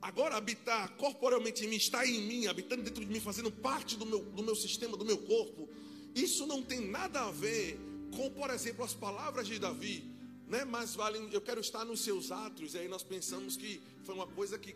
agora 0.00 0.36
habitar 0.36 0.96
corporalmente 0.96 1.64
em 1.64 1.68
mim, 1.68 1.76
estar 1.76 2.06
em 2.06 2.20
mim, 2.20 2.46
habitando 2.46 2.82
dentro 2.82 3.04
de 3.04 3.10
mim, 3.10 3.20
fazendo 3.20 3.50
parte 3.50 3.96
do 3.96 4.06
meu, 4.06 4.20
do 4.24 4.42
meu 4.42 4.54
sistema, 4.54 4.96
do 4.96 5.04
meu 5.04 5.18
corpo, 5.18 5.68
isso 6.14 6.46
não 6.46 6.62
tem 6.62 6.80
nada 6.80 7.22
a 7.22 7.30
ver 7.30 7.78
com, 8.14 8.30
por 8.30 8.50
exemplo, 8.50 8.84
as 8.84 8.94
palavras 8.94 9.46
de 9.46 9.58
Davi, 9.58 10.04
né? 10.48 10.64
Mas 10.64 10.94
vale, 10.94 11.28
eu 11.32 11.40
quero 11.40 11.60
estar 11.60 11.84
nos 11.84 12.00
seus 12.00 12.30
atos, 12.30 12.74
e 12.74 12.78
aí 12.78 12.88
nós 12.88 13.02
pensamos 13.02 13.56
que 13.56 13.80
foi 14.04 14.14
uma 14.14 14.26
coisa 14.26 14.58
que, 14.58 14.74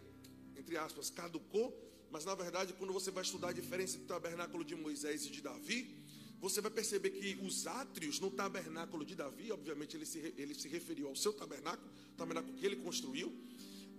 entre 0.57 0.77
aspas, 0.77 1.11
caducou, 1.11 1.75
mas 2.11 2.25
na 2.25 2.35
verdade, 2.35 2.73
quando 2.73 2.93
você 2.93 3.11
vai 3.11 3.23
estudar 3.23 3.49
a 3.49 3.53
diferença 3.53 3.95
entre 3.95 4.05
o 4.05 4.09
tabernáculo 4.09 4.65
de 4.65 4.75
Moisés 4.75 5.27
e 5.27 5.31
de 5.31 5.41
Davi, 5.41 5.97
você 6.41 6.61
vai 6.61 6.71
perceber 6.71 7.11
que 7.11 7.39
os 7.43 7.67
átrios 7.67 8.19
no 8.19 8.31
tabernáculo 8.31 9.05
de 9.05 9.15
Davi, 9.15 9.53
obviamente 9.53 9.97
ele 9.97 10.07
se, 10.07 10.35
ele 10.37 10.55
se 10.55 10.69
referiu 10.69 11.09
ao 11.09 11.15
seu 11.15 11.33
tabernáculo, 11.33 11.89
o 12.15 12.17
tabernáculo 12.17 12.55
que 12.55 12.65
ele 12.65 12.77
construiu, 12.77 13.33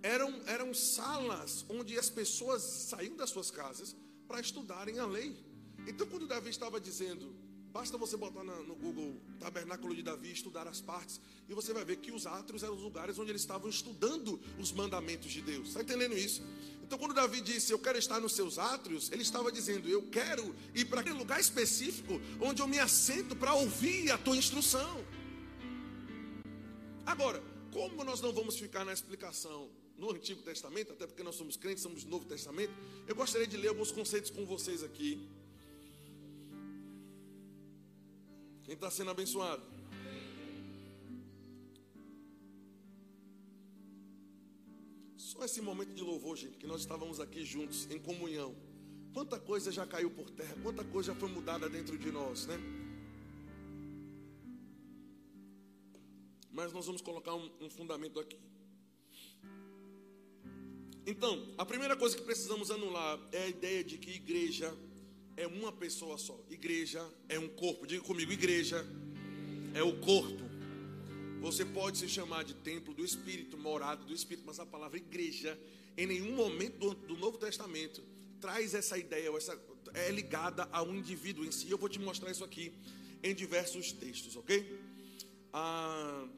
eram, 0.02 0.42
eram 0.46 0.74
salas 0.74 1.64
onde 1.68 1.98
as 1.98 2.10
pessoas 2.10 2.62
saíam 2.62 3.16
das 3.16 3.30
suas 3.30 3.50
casas 3.50 3.96
para 4.26 4.40
estudarem 4.40 4.98
a 4.98 5.06
lei. 5.06 5.36
Então, 5.86 6.06
quando 6.06 6.26
Davi 6.26 6.50
estava 6.50 6.80
dizendo, 6.80 7.34
Basta 7.72 7.96
você 7.96 8.18
botar 8.18 8.44
no 8.44 8.74
Google 8.74 9.18
Tabernáculo 9.40 9.94
de 9.94 10.02
Davi, 10.02 10.30
estudar 10.30 10.68
as 10.68 10.82
partes, 10.82 11.18
e 11.48 11.54
você 11.54 11.72
vai 11.72 11.82
ver 11.86 11.96
que 11.96 12.12
os 12.12 12.26
átrios 12.26 12.62
eram 12.62 12.74
os 12.74 12.82
lugares 12.82 13.18
onde 13.18 13.30
eles 13.30 13.40
estavam 13.40 13.70
estudando 13.70 14.38
os 14.58 14.70
mandamentos 14.72 15.32
de 15.32 15.40
Deus. 15.40 15.68
Está 15.68 15.80
entendendo 15.80 16.14
isso? 16.14 16.42
Então, 16.82 16.98
quando 16.98 17.14
Davi 17.14 17.40
disse, 17.40 17.72
Eu 17.72 17.78
quero 17.78 17.96
estar 17.96 18.20
nos 18.20 18.34
seus 18.34 18.58
átrios, 18.58 19.10
ele 19.10 19.22
estava 19.22 19.50
dizendo, 19.50 19.88
Eu 19.88 20.02
quero 20.10 20.54
ir 20.74 20.84
para 20.84 21.00
aquele 21.00 21.16
lugar 21.16 21.40
específico 21.40 22.20
onde 22.42 22.60
eu 22.60 22.68
me 22.68 22.78
assento 22.78 23.34
para 23.34 23.54
ouvir 23.54 24.10
a 24.10 24.18
tua 24.18 24.36
instrução. 24.36 25.02
Agora, 27.06 27.42
como 27.72 28.04
nós 28.04 28.20
não 28.20 28.34
vamos 28.34 28.58
ficar 28.58 28.84
na 28.84 28.92
explicação 28.92 29.70
no 30.02 30.10
Antigo 30.10 30.42
Testamento, 30.42 30.92
até 30.92 31.06
porque 31.06 31.22
nós 31.22 31.36
somos 31.36 31.56
crentes, 31.56 31.80
somos 31.80 32.02
do 32.02 32.10
Novo 32.10 32.24
Testamento, 32.24 32.72
eu 33.06 33.14
gostaria 33.14 33.46
de 33.46 33.56
ler 33.56 33.68
alguns 33.68 33.92
conceitos 33.92 34.30
com 34.30 34.44
vocês 34.44 34.82
aqui. 34.82 35.28
Quem 38.64 38.74
está 38.74 38.90
sendo 38.90 39.12
abençoado? 39.12 39.62
Só 45.16 45.44
esse 45.44 45.60
momento 45.60 45.94
de 45.94 46.02
louvor, 46.02 46.36
gente, 46.36 46.58
que 46.58 46.66
nós 46.66 46.80
estávamos 46.80 47.20
aqui 47.20 47.44
juntos, 47.44 47.88
em 47.88 48.00
comunhão. 48.00 48.56
Quanta 49.14 49.38
coisa 49.38 49.70
já 49.70 49.86
caiu 49.86 50.10
por 50.10 50.28
terra, 50.30 50.56
quanta 50.64 50.82
coisa 50.82 51.12
já 51.12 51.20
foi 51.20 51.28
mudada 51.28 51.68
dentro 51.68 51.96
de 51.96 52.10
nós, 52.10 52.46
né? 52.48 52.58
Mas 56.50 56.72
nós 56.72 56.86
vamos 56.86 57.00
colocar 57.00 57.36
um, 57.36 57.48
um 57.60 57.70
fundamento 57.70 58.18
aqui. 58.18 58.51
Então, 61.04 61.48
a 61.58 61.66
primeira 61.66 61.96
coisa 61.96 62.16
que 62.16 62.22
precisamos 62.22 62.70
anular 62.70 63.18
é 63.32 63.42
a 63.42 63.48
ideia 63.48 63.82
de 63.82 63.98
que 63.98 64.10
igreja 64.12 64.72
é 65.36 65.46
uma 65.46 65.72
pessoa 65.72 66.16
só. 66.16 66.38
Igreja 66.48 67.04
é 67.28 67.38
um 67.38 67.48
corpo. 67.48 67.86
Diga 67.86 68.02
comigo, 68.04 68.30
igreja 68.30 68.86
é 69.74 69.82
o 69.82 69.98
corpo. 70.00 70.42
Você 71.40 71.64
pode 71.64 71.98
se 71.98 72.08
chamar 72.08 72.44
de 72.44 72.54
templo 72.54 72.94
do 72.94 73.04
Espírito, 73.04 73.58
morada 73.58 74.04
do 74.04 74.14
Espírito, 74.14 74.46
mas 74.46 74.60
a 74.60 74.66
palavra 74.66 74.96
igreja, 74.96 75.58
em 75.96 76.06
nenhum 76.06 76.36
momento 76.36 76.78
do, 76.78 76.94
do 76.94 77.16
Novo 77.16 77.36
Testamento, 77.36 78.00
traz 78.40 78.72
essa 78.72 78.96
ideia, 78.96 79.28
essa, 79.36 79.60
é 79.94 80.10
ligada 80.12 80.68
a 80.70 80.84
um 80.84 80.94
indivíduo 80.94 81.44
em 81.44 81.50
si. 81.50 81.68
Eu 81.68 81.78
vou 81.78 81.88
te 81.88 81.98
mostrar 81.98 82.30
isso 82.30 82.44
aqui 82.44 82.72
em 83.24 83.34
diversos 83.34 83.90
textos, 83.90 84.36
ok? 84.36 84.78
Ah, 85.52 86.28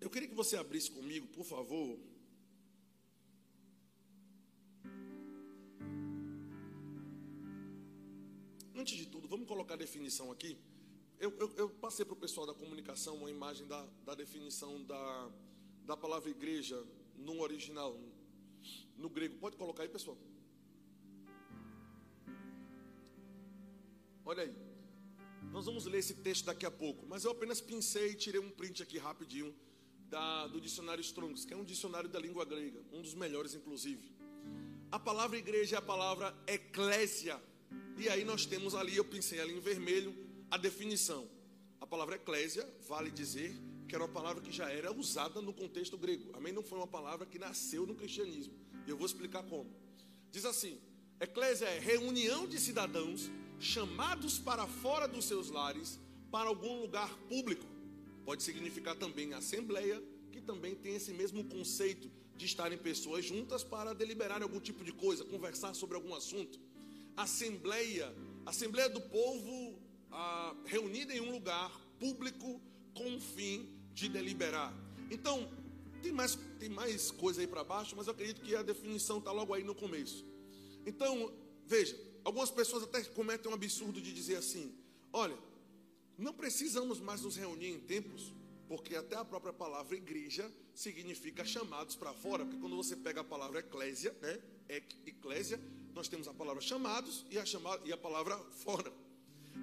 eu 0.00 0.08
queria 0.08 0.28
que 0.28 0.34
você 0.36 0.56
abrisse 0.56 0.90
comigo, 0.90 1.26
por 1.28 1.44
favor, 1.44 1.98
Antes 8.80 8.96
de 8.96 9.04
tudo, 9.04 9.28
vamos 9.28 9.46
colocar 9.46 9.74
a 9.74 9.76
definição 9.76 10.32
aqui. 10.32 10.56
Eu, 11.18 11.30
eu, 11.38 11.52
eu 11.62 11.68
passei 11.68 12.02
para 12.02 12.14
o 12.14 12.16
pessoal 12.16 12.46
da 12.46 12.54
comunicação 12.54 13.14
uma 13.14 13.30
imagem 13.30 13.66
da, 13.66 13.86
da 14.06 14.14
definição 14.14 14.82
da, 14.84 15.30
da 15.84 15.94
palavra 15.98 16.30
igreja 16.30 16.82
no 17.14 17.42
original, 17.42 17.94
no 18.96 19.10
grego. 19.10 19.36
Pode 19.36 19.58
colocar 19.58 19.82
aí, 19.82 19.88
pessoal? 19.90 20.16
Olha 24.24 24.44
aí. 24.44 24.54
Nós 25.52 25.66
vamos 25.66 25.84
ler 25.84 25.98
esse 25.98 26.14
texto 26.14 26.46
daqui 26.46 26.64
a 26.64 26.70
pouco, 26.70 27.04
mas 27.06 27.24
eu 27.24 27.32
apenas 27.32 27.60
pincei 27.60 28.12
e 28.12 28.14
tirei 28.14 28.40
um 28.40 28.50
print 28.50 28.82
aqui 28.82 28.96
rapidinho 28.96 29.54
da, 30.08 30.46
do 30.46 30.58
dicionário 30.58 31.02
Strongs, 31.02 31.44
que 31.44 31.52
é 31.52 31.56
um 31.56 31.64
dicionário 31.64 32.08
da 32.08 32.18
língua 32.18 32.46
grega, 32.46 32.82
um 32.90 33.02
dos 33.02 33.12
melhores, 33.12 33.52
inclusive. 33.54 34.10
A 34.90 34.98
palavra 34.98 35.36
igreja 35.36 35.76
é 35.76 35.78
a 35.78 35.82
palavra 35.82 36.34
eclésia 36.46 37.38
e 38.00 38.08
aí 38.08 38.24
nós 38.24 38.46
temos 38.46 38.74
ali, 38.74 38.96
eu 38.96 39.04
pensei 39.04 39.40
ali 39.40 39.52
em 39.52 39.60
vermelho, 39.60 40.14
a 40.50 40.56
definição. 40.56 41.28
A 41.78 41.86
palavra 41.86 42.16
eclésia 42.16 42.66
vale 42.88 43.10
dizer 43.10 43.54
que 43.86 43.94
era 43.94 44.02
uma 44.02 44.10
palavra 44.10 44.42
que 44.42 44.50
já 44.50 44.70
era 44.70 44.90
usada 44.90 45.42
no 45.42 45.52
contexto 45.52 45.98
grego. 45.98 46.34
Amém? 46.34 46.50
Não 46.50 46.62
foi 46.62 46.78
uma 46.78 46.86
palavra 46.86 47.26
que 47.26 47.38
nasceu 47.38 47.86
no 47.86 47.94
cristianismo. 47.94 48.54
Eu 48.86 48.96
vou 48.96 49.04
explicar 49.04 49.42
como. 49.42 49.70
Diz 50.32 50.46
assim: 50.46 50.80
eclésia 51.20 51.66
é 51.66 51.78
reunião 51.78 52.46
de 52.46 52.58
cidadãos 52.58 53.30
chamados 53.58 54.38
para 54.38 54.66
fora 54.66 55.06
dos 55.06 55.26
seus 55.26 55.50
lares 55.50 56.00
para 56.30 56.48
algum 56.48 56.80
lugar 56.80 57.14
público. 57.28 57.66
Pode 58.24 58.42
significar 58.42 58.96
também 58.96 59.34
assembleia, 59.34 60.02
que 60.32 60.40
também 60.40 60.74
tem 60.74 60.94
esse 60.94 61.12
mesmo 61.12 61.44
conceito 61.44 62.10
de 62.34 62.46
estarem 62.46 62.78
pessoas 62.78 63.26
juntas 63.26 63.62
para 63.62 63.92
deliberar 63.92 64.42
algum 64.42 64.58
tipo 64.58 64.82
de 64.82 64.92
coisa, 64.92 65.22
conversar 65.22 65.74
sobre 65.74 65.96
algum 65.96 66.14
assunto 66.14 66.58
assembleia, 67.22 68.14
assembleia 68.46 68.88
do 68.88 69.00
povo 69.00 69.78
ah, 70.10 70.54
reunida 70.64 71.14
em 71.14 71.20
um 71.20 71.32
lugar 71.32 71.70
público 71.98 72.60
com 72.94 73.16
o 73.16 73.20
fim 73.20 73.68
de 73.92 74.08
deliberar. 74.08 74.72
Então, 75.10 75.48
tem 76.02 76.12
mais, 76.12 76.34
tem 76.58 76.68
mais 76.68 77.10
coisa 77.10 77.40
aí 77.40 77.46
para 77.46 77.62
baixo, 77.62 77.94
mas 77.96 78.06
eu 78.06 78.12
acredito 78.12 78.40
que 78.40 78.54
a 78.56 78.62
definição 78.62 79.18
está 79.18 79.32
logo 79.32 79.52
aí 79.52 79.62
no 79.62 79.74
começo. 79.74 80.24
Então, 80.86 81.32
veja, 81.66 81.98
algumas 82.24 82.50
pessoas 82.50 82.84
até 82.84 83.02
cometem 83.04 83.50
um 83.50 83.54
absurdo 83.54 84.00
de 84.00 84.12
dizer 84.12 84.36
assim: 84.36 84.74
olha, 85.12 85.36
não 86.16 86.32
precisamos 86.32 87.00
mais 87.00 87.22
nos 87.22 87.36
reunir 87.36 87.68
em 87.68 87.80
templos, 87.80 88.32
porque 88.68 88.94
até 88.94 89.16
a 89.16 89.24
própria 89.24 89.52
palavra 89.52 89.96
igreja 89.96 90.50
significa 90.74 91.44
chamados 91.44 91.96
para 91.96 92.14
fora, 92.14 92.44
porque 92.44 92.60
quando 92.60 92.76
você 92.76 92.96
pega 92.96 93.20
a 93.20 93.24
palavra 93.24 93.60
eclésia, 93.60 94.16
né? 94.22 94.40
Eclésia, 95.04 95.60
nós 95.94 96.08
temos 96.08 96.28
a 96.28 96.34
palavra 96.34 96.60
chamados 96.60 97.24
e 97.30 97.38
a, 97.38 97.44
chamada, 97.44 97.82
e 97.86 97.92
a 97.92 97.96
palavra 97.96 98.36
fora. 98.64 98.92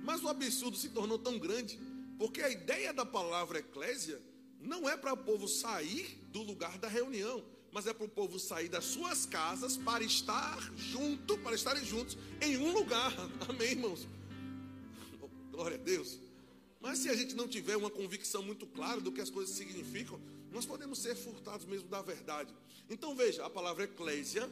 Mas 0.03 0.23
o 0.23 0.27
absurdo 0.27 0.77
se 0.77 0.89
tornou 0.89 1.17
tão 1.17 1.39
grande, 1.39 1.79
porque 2.17 2.41
a 2.41 2.49
ideia 2.49 2.93
da 2.93 3.05
palavra 3.05 3.59
eclésia 3.59 4.21
não 4.59 4.87
é 4.89 4.97
para 4.97 5.13
o 5.13 5.17
povo 5.17 5.47
sair 5.47 6.19
do 6.31 6.41
lugar 6.41 6.77
da 6.77 6.87
reunião, 6.87 7.43
mas 7.71 7.87
é 7.87 7.93
para 7.93 8.05
o 8.05 8.09
povo 8.09 8.39
sair 8.39 8.69
das 8.69 8.85
suas 8.85 9.25
casas 9.25 9.77
para 9.77 10.03
estar 10.03 10.59
junto, 10.75 11.37
para 11.39 11.55
estarem 11.55 11.85
juntos 11.85 12.17
em 12.41 12.57
um 12.57 12.73
lugar. 12.73 13.13
Amém, 13.47 13.71
irmãos? 13.71 14.07
Glória 15.51 15.77
a 15.77 15.81
Deus. 15.81 16.19
Mas 16.79 16.99
se 16.99 17.09
a 17.09 17.15
gente 17.15 17.35
não 17.35 17.47
tiver 17.47 17.75
uma 17.75 17.89
convicção 17.89 18.43
muito 18.43 18.65
clara 18.67 19.01
do 19.01 19.11
que 19.11 19.21
as 19.21 19.29
coisas 19.29 19.55
significam, 19.55 20.19
nós 20.51 20.65
podemos 20.65 20.99
ser 20.99 21.15
furtados 21.15 21.65
mesmo 21.65 21.89
da 21.89 22.01
verdade. 22.01 22.53
Então 22.89 23.15
veja, 23.15 23.45
a 23.45 23.49
palavra 23.49 23.83
eclésia 23.83 24.49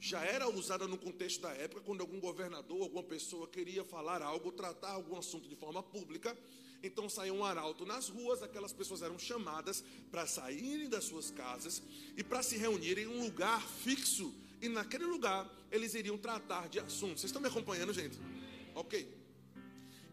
já 0.00 0.24
era 0.24 0.48
usada 0.48 0.86
no 0.86 0.96
contexto 0.96 1.40
da 1.40 1.50
época, 1.50 1.80
quando 1.80 2.00
algum 2.00 2.20
governador, 2.20 2.82
alguma 2.82 3.02
pessoa 3.02 3.48
queria 3.48 3.84
falar 3.84 4.22
algo, 4.22 4.52
tratar 4.52 4.92
algum 4.92 5.16
assunto 5.16 5.48
de 5.48 5.56
forma 5.56 5.82
pública. 5.82 6.36
Então 6.82 7.08
saía 7.08 7.34
um 7.34 7.44
arauto 7.44 7.84
nas 7.84 8.08
ruas, 8.08 8.42
aquelas 8.42 8.72
pessoas 8.72 9.02
eram 9.02 9.18
chamadas 9.18 9.82
para 10.10 10.26
saírem 10.26 10.88
das 10.88 11.04
suas 11.04 11.30
casas 11.30 11.82
e 12.16 12.22
para 12.22 12.42
se 12.42 12.56
reunirem 12.56 13.04
em 13.04 13.08
um 13.08 13.24
lugar 13.24 13.60
fixo. 13.60 14.32
E 14.62 14.68
naquele 14.68 15.04
lugar 15.04 15.50
eles 15.70 15.94
iriam 15.94 16.16
tratar 16.16 16.68
de 16.68 16.78
assuntos. 16.78 17.20
Vocês 17.20 17.30
estão 17.30 17.42
me 17.42 17.48
acompanhando, 17.48 17.92
gente? 17.92 18.16
Ok. 18.74 19.16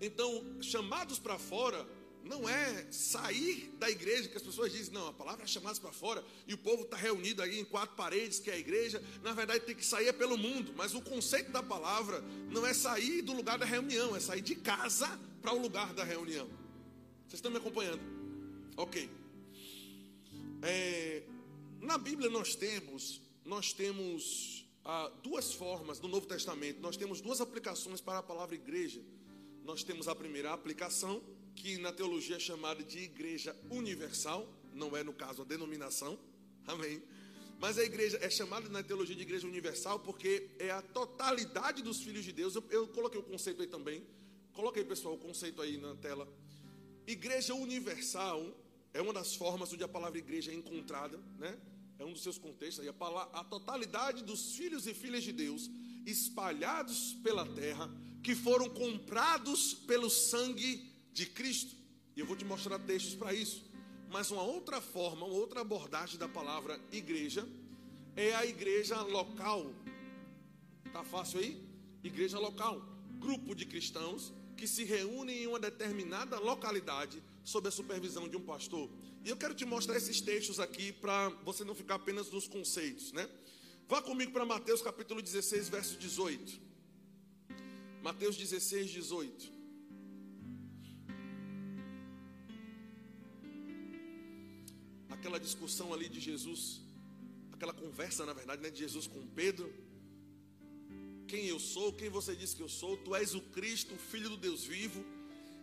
Então, 0.02 0.62
chamados 0.62 1.19
para 1.19 1.38
fora 1.38 1.88
não 2.26 2.50
é 2.50 2.88
sair 2.92 3.72
da 3.78 3.90
igreja, 3.90 4.28
que 4.28 4.36
as 4.36 4.42
pessoas 4.42 4.72
dizem, 4.72 4.92
não, 4.92 5.08
a 5.08 5.14
palavra 5.14 5.44
é 5.44 5.48
chamada 5.48 5.80
para 5.80 5.92
fora 5.92 6.26
e 6.48 6.56
o 6.56 6.58
povo 6.58 6.82
está 6.82 6.98
reunido 6.98 7.42
aí 7.42 7.60
em 7.60 7.64
quatro 7.64 7.96
paredes, 7.96 8.40
que 8.40 8.50
é 8.50 8.56
a 8.56 8.58
igreja. 8.58 9.02
Na 9.22 9.32
verdade, 9.32 9.64
tem 9.64 9.76
que 9.76 9.86
sair 9.86 10.08
é 10.08 10.12
pelo 10.12 10.36
mundo, 10.36 10.74
mas 10.76 10.96
o 10.96 11.02
conceito 11.02 11.52
da 11.52 11.62
palavra 11.62 12.22
não 12.50 12.66
é 12.66 12.74
sair 12.74 13.22
do 13.22 13.32
lugar 13.32 13.60
da 13.60 13.66
reunião, 13.66 14.16
é 14.16 14.20
sair 14.20 14.42
de 14.42 14.56
casa 14.56 15.08
para 15.40 15.54
o 15.54 15.62
lugar 15.62 15.94
da 15.94 16.04
reunião. 16.04 16.48
Vocês 17.28 17.36
estão 17.36 17.52
me 17.52 17.58
acompanhando? 17.58 18.02
Ok. 18.76 19.08
É, 20.64 21.22
na 21.80 22.00
Bíblia 22.00 22.30
nós 22.30 22.56
temos, 22.56 23.22
nós 23.46 23.72
temos 23.72 24.66
ah, 24.84 25.12
duas 25.22 25.54
formas 25.54 26.00
no 26.00 26.08
Novo 26.08 26.26
Testamento, 26.26 26.82
nós 26.82 26.98
temos 26.98 27.22
duas 27.22 27.40
aplicações 27.40 28.02
para 28.02 28.18
a 28.18 28.24
palavra 28.24 28.56
igreja. 28.56 29.00
Nós 29.64 29.84
temos 29.84 30.08
a 30.08 30.14
primeira 30.14 30.54
aplicação, 30.54 31.24
que 31.56 31.78
na 31.78 31.91
teologia 31.91 32.36
é 32.36 32.39
chamada 32.39 32.84
de 32.84 33.00
igreja 33.00 33.56
universal, 33.70 34.48
não 34.74 34.96
é 34.96 35.04
no 35.04 35.13
caso 35.13 35.41
a 35.41 35.46
denominação, 35.46 36.20
amém? 36.68 37.02
Mas 37.60 37.78
a 37.78 37.84
igreja 37.84 38.18
é 38.22 38.30
chamada 38.30 38.68
na 38.70 38.84
teologia 38.84 39.15
de 39.15 39.22
igreja 39.22 39.48
universal 39.48 40.00
porque 40.00 40.50
é 40.60 40.72
a 40.72 40.82
totalidade 40.82 41.82
dos 41.82 42.02
filhos 42.02 42.26
de 42.26 42.32
Deus. 42.32 42.54
Eu, 42.56 42.63
eu 42.70 42.88
coloquei 42.89 43.20
o 43.20 43.24
conceito 43.24 43.62
aí 43.62 43.68
também. 43.68 44.06
Coloquei, 44.54 44.84
pessoal, 44.84 45.15
o 45.15 45.18
conceito 45.18 45.62
aí 45.62 45.78
na 45.78 45.96
tela. 45.96 46.28
Igreja 47.08 47.54
universal 47.56 48.46
é 48.94 49.02
uma 49.02 49.13
das 49.13 49.36
formas 49.36 49.72
onde 49.72 49.84
a 49.84 49.88
palavra 49.88 50.18
igreja 50.18 50.52
é 50.52 50.56
encontrada, 50.56 51.18
né? 51.38 51.58
É 51.98 52.04
um 52.04 52.12
dos 52.12 52.24
seus 52.24 52.38
contextos 52.38 52.86
aí. 52.86 52.89
A, 52.89 53.22
a 53.39 53.44
totalidade 53.44 54.24
dos 54.24 54.56
filhos 54.56 54.86
e 54.86 54.94
filhas 54.94 55.24
de 55.24 55.32
Deus 55.32 55.70
espalhados 56.06 57.13
pela 57.24 57.46
terra, 57.46 57.89
que 58.24 58.36
foram 58.36 58.70
comprados 58.70 59.74
pelo 59.74 60.10
sangue 60.10 60.95
de 61.15 61.25
Cristo. 61.25 61.73
E 62.15 62.19
eu 62.19 62.25
vou 62.25 62.36
te 62.36 62.45
mostrar 62.45 62.78
textos 62.78 63.15
para 63.15 63.34
isso. 63.34 63.63
Mas 64.12 64.30
uma 64.30 64.43
outra 64.43 64.80
forma, 64.82 65.25
uma 65.25 65.36
outra 65.36 65.62
abordagem 65.62 66.19
da 66.19 66.28
palavra 66.28 66.80
igreja 66.91 67.47
é 68.15 68.36
a 68.36 68.45
igreja 68.45 69.01
local. 69.01 69.73
Tá 70.91 71.04
fácil 71.04 71.39
aí? 71.39 71.51
Igreja 72.04 72.38
local. 72.38 72.82
Grupo 73.17 73.56
de 73.56 73.65
cristãos 73.65 74.34
que 74.58 74.67
se 74.67 74.84
reúnem 74.84 75.43
em 75.43 75.47
uma 75.47 75.60
determinada 75.60 76.38
localidade 76.38 77.23
sob 77.43 77.67
a 77.67 77.71
supervisão 77.71 78.28
de 78.28 78.36
um 78.36 78.41
pastor. 78.41 78.89
E 79.23 79.30
eu 79.30 79.38
quero 79.38 79.56
te 79.56 79.65
mostrar 79.65 79.95
esses 79.97 80.19
textos 80.19 80.60
aqui 80.60 80.91
para 80.91 81.30
você 81.43 81.63
não 81.63 81.73
ficar 81.73 81.95
apenas 81.95 82.30
nos 82.30 82.47
conceitos, 82.47 83.12
né? 83.13 83.28
Vá 83.88 84.01
comigo 84.01 84.32
para 84.32 84.45
Mateus 84.45 84.82
capítulo 84.82 85.21
16, 85.21 85.69
verso 85.69 85.97
18. 85.97 86.60
Mateus 88.01 88.36
16, 88.36 88.91
18. 88.91 89.55
Aquela 95.10 95.39
discussão 95.39 95.94
ali 95.94 96.10
de 96.10 96.20
Jesus, 96.20 96.82
aquela 97.52 97.74
conversa, 97.74 98.26
na 98.26 98.34
verdade, 98.34 98.62
né, 98.62 98.70
de 98.70 98.80
Jesus 98.80 99.08
com 99.08 99.26
Pedro. 99.28 99.72
Quem 101.28 101.46
eu 101.48 101.60
sou, 101.60 101.94
quem 101.94 102.10
você 102.10 102.36
diz 102.36 102.54
que 102.54 102.62
eu 102.62 102.70
sou, 102.70 102.98
tu 102.98 103.15
és 103.15 103.34
o 103.34 103.41
Cristo, 103.41 103.96
o 103.96 103.98
Filho 103.98 104.30
do 104.30 104.38
Deus 104.38 104.63
vivo. 104.63 105.04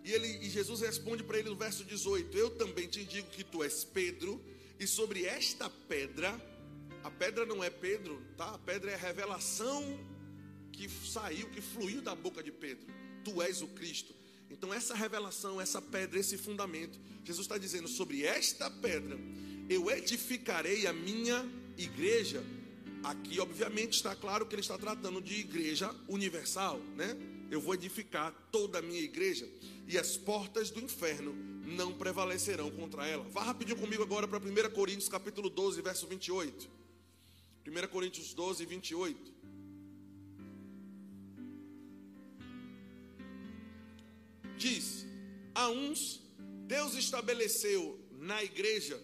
E, 0.05 0.11
ele, 0.11 0.27
e 0.45 0.51
Jesus 0.51 0.81
responde 0.81 1.23
para 1.23 1.39
ele 1.39 1.51
no 1.51 1.57
verso 1.57 1.85
18: 1.85 2.37
Eu 2.37 2.51
também 2.51 2.89
te 2.89 3.05
digo 3.05 3.29
que 3.31 3.45
tu 3.45 3.63
és 3.63 3.85
Pedro, 3.85 4.43
e 4.79 4.87
sobre 4.87 5.25
esta 5.25 5.71
pedra, 5.71 6.31
a 7.05 7.11
pedra 7.11 7.47
não 7.47 7.63
é 7.63 7.71
Pedro, 7.71 8.21
tá? 8.37 8.55
A 8.55 8.59
pedra 8.59 8.91
é 8.91 8.95
a 8.95 8.99
revelação 8.99 9.83
que 10.73 10.89
saiu, 10.89 11.49
que 11.51 11.61
fluiu 11.61 12.01
da 12.01 12.15
boca 12.15 12.43
de 12.43 12.51
Pedro. 12.51 12.87
Tu 13.25 13.43
és 13.43 13.63
o 13.63 13.69
Cristo. 13.69 14.15
Então, 14.53 14.73
essa 14.73 14.95
revelação, 14.95 15.61
essa 15.61 15.81
pedra, 15.81 16.21
esse 16.21 16.37
fundamento, 16.37 17.01
Jesus 17.25 17.47
está 17.47 17.57
dizendo: 17.59 17.89
sobre 17.89 18.25
esta 18.25 18.71
pedra 18.71 19.19
eu 19.69 19.91
edificarei 19.91 20.87
a 20.87 20.93
minha 20.93 21.49
igreja. 21.79 22.45
Aqui, 23.03 23.41
obviamente, 23.41 23.95
está 23.95 24.15
claro 24.15 24.47
que 24.47 24.55
ele 24.55 24.61
está 24.61 24.79
tratando 24.79 25.21
de 25.21 25.35
igreja 25.35 25.93
universal, 26.09 26.79
né? 26.95 27.17
Eu 27.51 27.61
vou 27.61 27.75
edificar 27.75 28.33
toda 28.53 28.79
a 28.79 28.83
minha 28.83 29.01
igreja 29.01 29.49
e 29.89 29.99
as 29.99 30.17
portas 30.17 30.71
do 30.71 30.81
inferno 30.81 31.35
não 31.67 31.93
prevalecerão 31.93 32.71
contra 32.71 33.07
ela. 33.07 33.25
Vá 33.25 33.43
rapidinho 33.43 33.79
comigo 33.79 34.03
agora 34.03 34.29
para 34.29 34.39
1 34.39 34.71
Coríntios 34.73 35.09
capítulo 35.09 35.51
12, 35.51 35.83
verso 35.83 36.07
28. 36.07 36.69
1 37.67 37.89
Coríntios 37.89 38.33
12, 38.33 38.65
28. 38.65 39.33
Diz: 44.63 45.05
A 45.57 45.69
uns 45.69 46.21
Deus 46.69 46.95
estabeleceu 46.95 47.99
na 48.13 48.45
igreja, 48.45 48.97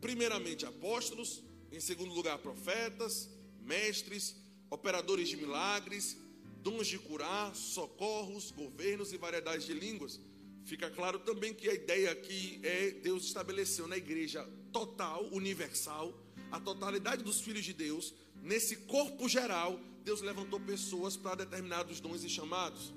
primeiramente 0.00 0.66
apóstolos, 0.66 1.44
em 1.70 1.78
segundo 1.78 2.12
lugar 2.12 2.38
profetas, 2.38 3.30
mestres, 3.62 4.34
operadores 4.68 5.28
de 5.28 5.36
milagres, 5.36 6.16
dons 6.60 6.88
de 6.88 6.98
curar, 6.98 7.54
socorros, 7.54 8.50
governos 8.50 9.12
e 9.12 9.16
variedades 9.16 9.64
de 9.64 9.74
línguas. 9.74 10.18
Fica 10.64 10.90
claro 10.90 11.20
também 11.20 11.54
que 11.54 11.68
a 11.68 11.74
ideia 11.74 12.10
aqui 12.10 12.60
é 12.64 12.90
Deus 12.90 13.24
estabeleceu 13.26 13.86
na 13.86 13.96
igreja 13.96 14.44
total, 14.72 15.24
universal, 15.30 16.12
a 16.50 16.58
totalidade 16.58 17.22
dos 17.22 17.40
filhos 17.40 17.64
de 17.64 17.72
Deus, 17.72 18.12
nesse 18.42 18.74
corpo 18.74 19.28
geral, 19.28 19.78
Deus 20.02 20.20
levantou 20.20 20.58
pessoas 20.58 21.16
para 21.16 21.44
determinados 21.44 22.00
dons 22.00 22.24
e 22.24 22.28
chamados. 22.28 22.92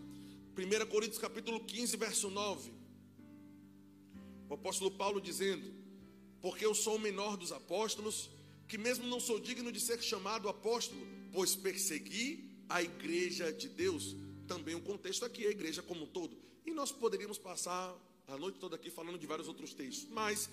1 0.55 0.85
Coríntios 0.85 1.17
capítulo 1.17 1.59
15, 1.59 1.97
verso 1.97 2.29
9. 2.29 2.71
O 4.47 4.53
apóstolo 4.53 4.91
Paulo 4.91 5.19
dizendo: 5.19 5.73
Porque 6.41 6.63
eu 6.63 6.75
sou 6.75 6.97
o 6.97 6.99
menor 6.99 7.35
dos 7.37 7.51
apóstolos, 7.51 8.29
que 8.67 8.77
mesmo 8.77 9.07
não 9.07 9.19
sou 9.19 9.39
digno 9.39 9.71
de 9.71 9.79
ser 9.79 9.99
chamado 10.03 10.47
apóstolo, 10.47 11.01
pois 11.31 11.55
persegui 11.55 12.51
a 12.69 12.83
igreja 12.83 13.51
de 13.51 13.67
Deus. 13.67 14.15
Também 14.47 14.75
um 14.75 14.81
contexto 14.81 15.25
aqui, 15.25 15.47
a 15.47 15.49
igreja 15.49 15.81
como 15.81 16.03
um 16.03 16.07
todo. 16.07 16.37
E 16.63 16.71
nós 16.71 16.91
poderíamos 16.91 17.39
passar 17.39 17.97
a 18.27 18.37
noite 18.37 18.59
toda 18.59 18.75
aqui 18.75 18.91
falando 18.91 19.17
de 19.17 19.25
vários 19.25 19.47
outros 19.47 19.73
textos, 19.73 20.07
mas 20.11 20.49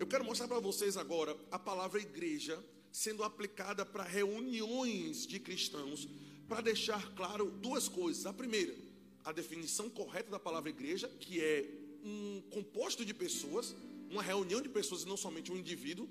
eu 0.00 0.06
quero 0.06 0.24
mostrar 0.24 0.48
para 0.48 0.58
vocês 0.58 0.96
agora 0.96 1.36
a 1.52 1.58
palavra 1.60 2.00
igreja 2.00 2.60
sendo 2.90 3.22
aplicada 3.22 3.86
para 3.86 4.02
reuniões 4.02 5.26
de 5.26 5.38
cristãos, 5.38 6.08
para 6.48 6.60
deixar 6.60 7.14
claro 7.14 7.50
duas 7.50 7.88
coisas. 7.88 8.26
A 8.26 8.32
primeira, 8.32 8.74
a 9.24 9.32
definição 9.32 9.88
correta 9.88 10.30
da 10.30 10.38
palavra 10.38 10.70
igreja, 10.70 11.08
que 11.20 11.40
é 11.40 11.66
um 12.04 12.42
composto 12.50 13.04
de 13.04 13.14
pessoas, 13.14 13.74
uma 14.10 14.22
reunião 14.22 14.60
de 14.60 14.68
pessoas 14.68 15.02
e 15.02 15.06
não 15.06 15.16
somente 15.16 15.50
um 15.50 15.56
indivíduo. 15.56 16.08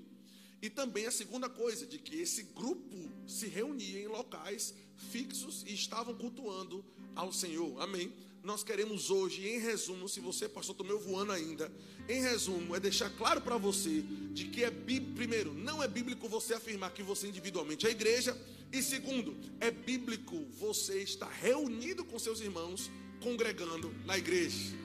E 0.60 0.68
também 0.70 1.06
a 1.06 1.10
segunda 1.10 1.48
coisa, 1.48 1.86
de 1.86 1.98
que 1.98 2.16
esse 2.16 2.42
grupo 2.42 2.96
se 3.26 3.46
reunia 3.46 4.00
em 4.00 4.06
locais 4.06 4.74
fixos 5.10 5.62
e 5.66 5.74
estavam 5.74 6.14
cultuando 6.14 6.84
ao 7.14 7.32
Senhor. 7.32 7.80
Amém. 7.80 8.12
Nós 8.44 8.62
queremos 8.62 9.10
hoje, 9.10 9.48
em 9.48 9.58
resumo, 9.58 10.06
se 10.06 10.20
você, 10.20 10.46
pastor, 10.46 10.76
meio 10.84 10.98
voando 10.98 11.32
ainda, 11.32 11.72
em 12.06 12.20
resumo, 12.20 12.76
é 12.76 12.78
deixar 12.78 13.08
claro 13.08 13.40
para 13.40 13.56
você 13.56 14.02
de 14.32 14.48
que 14.48 14.62
é 14.62 14.70
bíblico, 14.70 15.16
primeiro, 15.16 15.54
não 15.54 15.82
é 15.82 15.88
bíblico 15.88 16.28
você 16.28 16.52
afirmar 16.52 16.92
que 16.92 17.02
você 17.02 17.26
individualmente 17.26 17.86
é 17.86 17.90
igreja, 17.90 18.38
e 18.70 18.82
segundo, 18.82 19.34
é 19.60 19.70
bíblico 19.70 20.44
você 20.60 21.02
estar 21.02 21.30
reunido 21.30 22.04
com 22.04 22.18
seus 22.18 22.40
irmãos, 22.40 22.90
congregando 23.22 23.94
na 24.04 24.18
igreja. 24.18 24.76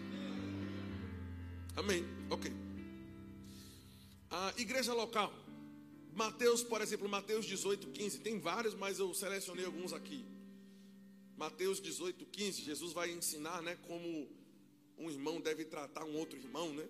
Amém. 1.76 2.06
Ok. 2.30 2.50
A 4.32 4.54
igreja 4.56 4.94
local. 4.94 5.34
Mateus, 6.16 6.64
por 6.64 6.82
exemplo, 6.82 7.10
Mateus 7.10 7.46
18, 7.46 7.88
15. 7.88 8.20
Tem 8.20 8.40
vários, 8.40 8.74
mas 8.74 9.00
eu 9.00 9.14
selecionei 9.14 9.66
alguns 9.66 9.92
aqui. 9.92 10.24
Mateus 11.40 11.80
18, 11.80 12.26
15, 12.26 12.62
Jesus 12.64 12.92
vai 12.92 13.10
ensinar, 13.12 13.62
né, 13.62 13.78
como 13.88 14.28
um 14.98 15.10
irmão 15.10 15.40
deve 15.40 15.64
tratar 15.64 16.04
um 16.04 16.18
outro 16.18 16.38
irmão, 16.38 16.74
né? 16.74 16.86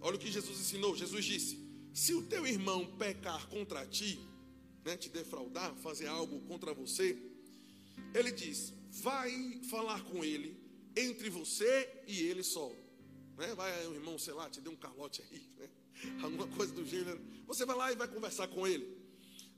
Olha 0.00 0.14
o 0.14 0.18
que 0.18 0.30
Jesus 0.30 0.60
ensinou. 0.60 0.96
Jesus 0.96 1.24
disse: 1.24 1.58
Se 1.92 2.14
o 2.14 2.22
teu 2.22 2.46
irmão 2.46 2.86
pecar 2.96 3.48
contra 3.48 3.84
ti, 3.84 4.20
né, 4.84 4.96
te 4.96 5.08
defraudar, 5.08 5.74
fazer 5.78 6.06
algo 6.06 6.40
contra 6.42 6.72
você, 6.72 7.20
ele 8.14 8.30
diz: 8.30 8.72
Vai 9.02 9.60
falar 9.68 10.04
com 10.04 10.24
ele 10.24 10.56
entre 10.96 11.28
você 11.30 12.04
e 12.06 12.20
ele 12.20 12.44
só. 12.44 12.72
Né? 13.36 13.52
Vai 13.56 13.88
o 13.88 13.94
irmão, 13.94 14.16
sei 14.20 14.34
lá, 14.34 14.48
te 14.48 14.60
deu 14.60 14.70
um 14.70 14.76
calote 14.76 15.20
aí, 15.22 15.42
né? 15.58 15.68
alguma 16.22 16.46
coisa 16.46 16.72
do 16.72 16.86
gênero. 16.86 17.20
Você 17.48 17.66
vai 17.66 17.76
lá 17.76 17.90
e 17.90 17.96
vai 17.96 18.06
conversar 18.06 18.46
com 18.46 18.68
ele. 18.68 18.86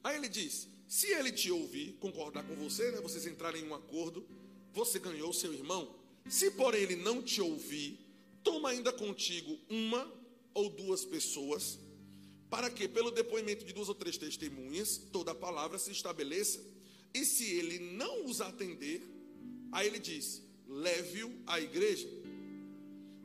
Aí 0.03 0.17
ele 0.17 0.31
diz: 0.31 0.73
se 0.93 1.07
ele 1.07 1.33
te 1.33 1.51
ouvir, 1.51 1.95
concordar 2.01 2.47
com 2.47 2.55
você, 2.55 2.91
né, 2.91 3.01
vocês 3.01 3.27
entrarem 3.27 3.63
em 3.63 3.67
um 3.67 3.75
acordo, 3.75 4.29
você 4.75 4.99
ganhou 4.99 5.33
seu 5.33 5.51
irmão. 5.55 5.97
Se 6.29 6.51
porém 6.51 6.83
ele 6.83 6.97
não 6.97 7.23
te 7.23 7.41
ouvir, 7.41 7.99
toma 8.45 8.69
ainda 8.69 8.93
contigo 8.93 9.59
uma 9.71 10.07
ou 10.53 10.69
duas 10.69 11.03
pessoas, 11.03 11.79
para 12.51 12.69
que 12.69 12.87
pelo 12.87 13.11
depoimento 13.11 13.65
de 13.65 13.73
duas 13.73 13.89
ou 13.89 13.95
três 13.95 14.19
testemunhas, 14.19 14.99
toda 15.11 15.31
a 15.31 15.35
palavra 15.35 15.79
se 15.79 15.91
estabeleça. 15.91 16.63
E 17.15 17.25
se 17.25 17.51
ele 17.55 17.79
não 17.79 18.27
os 18.27 18.43
atender, 18.43 19.01
aí 19.73 19.87
ele 19.87 19.99
diz: 19.99 20.43
leve-o 20.69 21.33
à 21.47 21.59
igreja. 21.59 22.07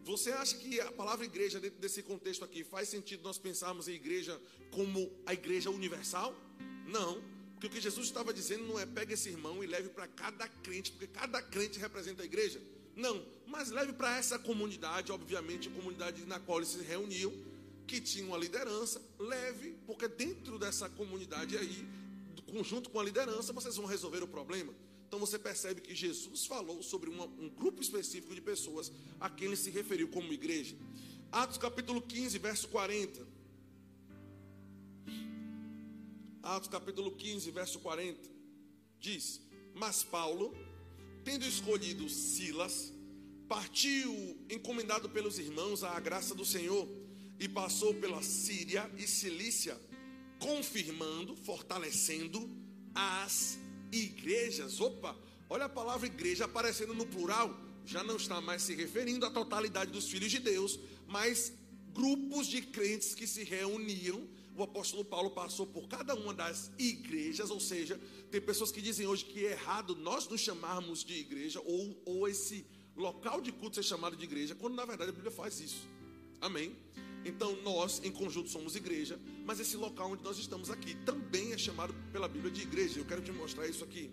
Você 0.06 0.32
acha 0.32 0.56
que 0.56 0.80
a 0.80 0.90
palavra 0.94 1.26
igreja, 1.26 1.60
dentro 1.60 1.82
desse 1.82 2.02
contexto 2.02 2.46
aqui, 2.46 2.64
faz 2.64 2.88
sentido 2.88 3.24
nós 3.24 3.38
pensarmos 3.38 3.90
em 3.90 3.94
igreja 3.96 4.42
como 4.72 5.12
a 5.26 5.34
igreja 5.34 5.70
universal? 5.70 6.34
Não. 6.88 7.36
Porque 7.58 7.66
o 7.66 7.70
que 7.72 7.82
Jesus 7.82 8.06
estava 8.06 8.32
dizendo 8.32 8.66
não 8.66 8.80
é 8.80 8.86
pegue 8.86 9.16
esse 9.16 9.30
irmão 9.30 9.64
e 9.64 9.68
leve 9.68 9.90
para 9.90 10.08
cada 10.08 10.48
crente, 10.48 10.92
porque 10.92 11.08
cada 11.08 11.42
crente 11.42 11.80
representa 11.80 12.22
a 12.22 12.26
igreja. 12.26 12.62
Não, 12.96 13.26
mas 13.48 13.72
leve 13.72 13.94
para 13.94 14.16
essa 14.16 14.38
comunidade, 14.38 15.12
obviamente, 15.12 15.68
a 15.68 15.72
comunidade 15.72 16.24
na 16.28 16.40
qual 16.40 16.60
eles 16.60 16.70
se 16.70 16.84
reuniam, 16.84 17.34
que 17.88 18.00
tinha 18.00 18.28
uma 18.28 18.38
liderança, 18.38 19.02
leve, 19.18 19.76
porque 19.88 20.08
dentro 20.08 20.60
dessa 20.60 20.88
comunidade 20.88 21.58
aí, 21.58 21.84
junto 22.64 22.92
com 22.92 23.00
a 23.00 23.04
liderança, 23.04 23.52
vocês 23.52 23.76
vão 23.76 23.88
resolver 23.88 24.22
o 24.22 24.28
problema. 24.28 24.72
Então 25.08 25.20
você 25.20 25.40
percebe 25.40 25.82
que 25.82 25.96
Jesus 25.96 26.46
falou 26.46 26.84
sobre 26.84 27.10
uma, 27.10 27.26
um 27.26 27.50
grupo 27.50 27.82
específico 27.82 28.36
de 28.36 28.42
pessoas 28.42 28.92
a 29.20 29.32
quem 29.32 29.48
ele 29.48 29.56
se 29.56 29.72
referiu 29.72 30.10
como 30.10 30.32
igreja. 30.32 30.76
Atos 31.32 31.58
capítulo 31.58 32.04
15, 32.04 32.38
verso 32.38 32.68
40. 32.68 33.37
Atos 36.48 36.70
capítulo 36.70 37.12
15, 37.12 37.52
verso 37.52 37.78
40, 37.80 38.30
diz: 39.02 39.42
Mas 39.76 40.02
Paulo, 40.02 40.56
tendo 41.22 41.46
escolhido 41.46 42.08
Silas, 42.08 42.94
partiu 43.50 44.14
encomendado 44.50 45.10
pelos 45.10 45.40
irmãos 45.40 45.84
à 45.84 46.00
graça 46.00 46.34
do 46.34 46.46
Senhor 46.46 46.88
e 47.38 47.50
passou 47.50 47.94
pela 47.96 48.24
Síria 48.24 48.90
e 48.98 49.06
Cilícia, 49.06 49.78
confirmando, 50.40 51.36
fortalecendo 51.36 52.50
as 52.96 53.60
igrejas. 53.92 54.80
Opa, 54.80 55.18
olha 55.50 55.66
a 55.66 55.70
palavra 55.70 56.08
igreja 56.08 56.46
aparecendo 56.46 56.94
no 56.94 57.06
plural, 57.06 57.60
já 57.86 58.06
não 58.06 58.16
está 58.16 58.40
mais 58.40 58.62
se 58.62 58.74
referindo 58.74 59.26
à 59.26 59.30
totalidade 59.30 59.92
dos 59.92 60.10
filhos 60.10 60.32
de 60.32 60.40
Deus, 60.40 60.80
mas 61.08 61.52
grupos 61.94 62.48
de 62.48 62.62
crentes 62.62 63.14
que 63.14 63.28
se 63.28 63.44
reuniam 63.44 64.26
o 64.58 64.64
apóstolo 64.64 65.06
Paulo 65.06 65.30
passou 65.30 65.68
por 65.68 65.88
cada 65.88 66.16
uma 66.16 66.34
das 66.34 66.72
igrejas, 66.80 67.52
ou 67.52 67.60
seja, 67.60 68.00
tem 68.32 68.42
pessoas 68.42 68.72
que 68.72 68.82
dizem 68.82 69.06
hoje 69.06 69.24
que 69.24 69.46
é 69.46 69.52
errado 69.52 69.96
nós 69.96 70.28
nos 70.28 70.42
chamarmos 70.42 71.04
de 71.04 71.14
igreja, 71.14 71.62
ou, 71.64 72.02
ou 72.06 72.28
esse 72.28 72.66
local 72.96 73.40
de 73.40 73.52
culto 73.52 73.76
ser 73.76 73.84
chamado 73.84 74.16
de 74.16 74.24
igreja, 74.24 74.56
quando 74.56 74.74
na 74.74 74.84
verdade 74.84 75.12
a 75.12 75.14
Bíblia 75.14 75.32
faz 75.32 75.60
isso. 75.60 75.88
Amém? 76.42 76.76
Então 77.24 77.56
nós, 77.62 78.02
em 78.04 78.12
conjunto, 78.12 78.50
somos 78.50 78.76
igreja, 78.76 79.20
mas 79.46 79.60
esse 79.60 79.78
local 79.78 80.12
onde 80.12 80.24
nós 80.24 80.40
estamos 80.40 80.72
aqui 80.72 80.96
também 81.06 81.54
é 81.54 81.58
chamado 81.58 81.94
pela 82.12 82.28
Bíblia 82.28 82.52
de 82.52 82.62
igreja. 82.64 83.00
Eu 83.00 83.06
quero 83.06 83.22
te 83.22 83.32
mostrar 83.32 83.68
isso 83.68 83.84
aqui. 83.84 84.10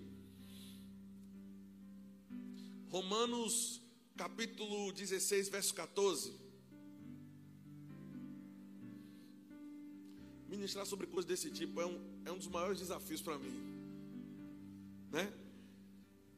Romanos 2.88 3.80
capítulo 4.16 4.92
16, 4.92 5.48
verso 5.48 5.74
14. 5.74 6.43
Ministrar 10.56 10.86
sobre 10.86 11.06
coisas 11.06 11.26
desse 11.26 11.50
tipo 11.50 11.80
é 11.80 11.86
um, 11.86 12.00
é 12.24 12.32
um 12.32 12.38
dos 12.38 12.46
maiores 12.46 12.78
desafios 12.78 13.20
para 13.20 13.38
mim. 13.38 13.52
Né? 15.10 15.32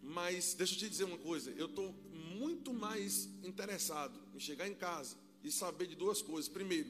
Mas 0.03 0.55
deixa 0.55 0.75
eu 0.75 0.79
te 0.79 0.89
dizer 0.89 1.05
uma 1.05 1.19
coisa, 1.19 1.51
eu 1.51 1.67
estou 1.67 1.95
muito 2.39 2.73
mais 2.73 3.27
interessado 3.43 4.19
em 4.35 4.41
chegar 4.41 4.69
em 4.69 4.75
casa 4.75 5.17
e 5.43 5.51
saber 5.51 5.87
de 5.87 5.95
duas 5.95 6.23
coisas. 6.23 6.49
Primeiro, 6.49 6.89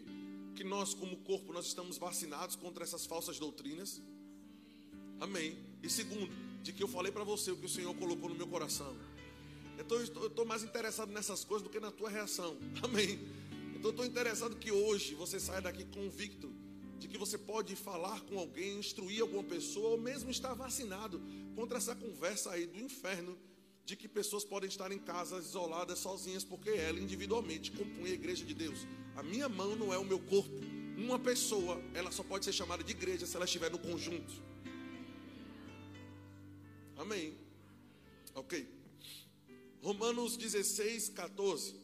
que 0.54 0.64
nós 0.64 0.94
como 0.94 1.16
corpo 1.18 1.52
nós 1.52 1.66
estamos 1.66 1.98
vacinados 1.98 2.56
contra 2.56 2.84
essas 2.84 3.04
falsas 3.04 3.38
doutrinas. 3.38 4.00
Amém. 5.20 5.58
E 5.82 5.90
segundo, 5.90 6.32
de 6.62 6.72
que 6.72 6.82
eu 6.82 6.88
falei 6.88 7.12
para 7.12 7.24
você 7.24 7.50
o 7.50 7.56
que 7.56 7.66
o 7.66 7.68
Senhor 7.68 7.94
colocou 7.94 8.28
no 8.28 8.34
meu 8.34 8.46
coração. 8.46 8.96
Então 9.78 9.98
eu 9.98 10.26
estou 10.26 10.44
mais 10.44 10.62
interessado 10.62 11.12
nessas 11.12 11.44
coisas 11.44 11.62
do 11.62 11.70
que 11.70 11.78
na 11.78 11.90
tua 11.90 12.08
reação. 12.08 12.56
Amém. 12.82 13.18
Então 13.74 13.84
eu 13.84 13.90
estou 13.90 14.06
interessado 14.06 14.56
que 14.56 14.72
hoje 14.72 15.14
você 15.14 15.38
saia 15.38 15.60
daqui 15.60 15.84
convicto 15.84 16.50
de 16.98 17.09
que 17.09 17.18
você 17.18 17.37
pode 17.37 17.76
falar 17.76 18.20
com 18.22 18.38
alguém, 18.38 18.78
instruir 18.78 19.20
alguma 19.20 19.44
pessoa, 19.44 19.90
ou 19.90 19.98
mesmo 19.98 20.30
estar 20.30 20.54
vacinado 20.54 21.20
contra 21.54 21.78
essa 21.78 21.94
conversa 21.94 22.52
aí 22.52 22.66
do 22.66 22.80
inferno 22.80 23.38
de 23.85 23.94
que 23.96 24.09
pessoas 24.09 24.44
podem 24.44 24.68
estar 24.68 24.90
em 24.90 24.98
casa 24.98 25.38
isoladas, 25.38 25.98
sozinhas, 25.98 26.42
porque 26.42 26.70
ela 26.70 26.98
individualmente 26.98 27.70
compõe 27.70 28.11
a 28.11 28.14
igreja 28.14 28.44
de 28.44 28.54
Deus. 28.54 28.87
A 29.14 29.22
minha 29.22 29.48
mão 29.48 29.76
não 29.76 29.92
é 29.92 29.98
o 29.98 30.04
meu 30.04 30.18
corpo. 30.18 30.59
Uma 30.96 31.18
pessoa, 31.18 31.80
ela 31.94 32.11
só 32.11 32.24
pode 32.24 32.44
ser 32.44 32.52
chamada 32.52 32.82
de 32.82 32.90
igreja 32.90 33.26
se 33.26 33.37
ela 33.37 33.44
estiver 33.44 33.70
no 33.70 33.78
conjunto. 33.78 34.42
Amém. 36.96 37.37
Ok. 38.35 38.66
Romanos 39.82 40.37
16, 40.37 41.11
14. 41.11 41.76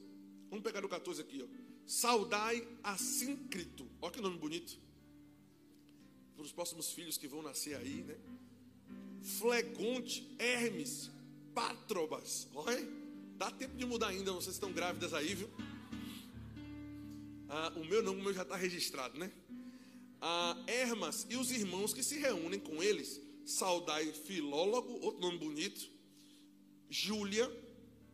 Vamos 0.49 0.65
pegar 0.65 0.85
o 0.85 0.89
14 0.89 1.21
aqui, 1.21 1.43
ó. 1.43 1.63
Saudai 1.87 2.67
Assíncrito. 2.83 3.87
Olha 4.01 4.13
que 4.13 4.21
nome 4.21 4.39
bonito 4.39 4.81
para 6.43 6.47
os 6.47 6.53
próximos 6.53 6.91
filhos 6.91 7.17
que 7.17 7.29
vão 7.29 7.41
nascer 7.41 7.77
aí, 7.77 8.03
né? 8.03 8.17
Flegonte, 9.39 10.29
Hermes, 10.41 11.09
Pátrobas. 11.55 12.49
Olha, 12.53 12.85
dá 13.37 13.49
tempo 13.53 13.77
de 13.77 13.87
mudar 13.87 14.09
ainda, 14.09 14.33
vocês 14.33 14.57
estão 14.57 14.73
grávidas 14.73 15.15
aí, 15.15 15.37
viu? 15.37 15.49
Ah, 17.49 17.73
o 17.77 17.85
meu 17.85 18.03
não, 18.03 18.15
o 18.15 18.21
meu 18.21 18.35
já 18.35 18.43
está 18.43 18.57
registrado, 18.57 19.17
né? 19.17 19.31
Ah, 20.21 20.61
Hermas 20.67 21.27
e 21.31 21.37
os 21.37 21.53
irmãos 21.53 21.95
que 21.95 22.03
se 22.03 22.19
reúnem 22.19 22.59
com 22.59 22.83
eles, 22.83 23.21
saudai 23.47 24.13
Filólogo, 24.13 24.99
outro 25.01 25.21
nome 25.21 25.39
bonito, 25.39 25.89
Júlia, 26.91 27.49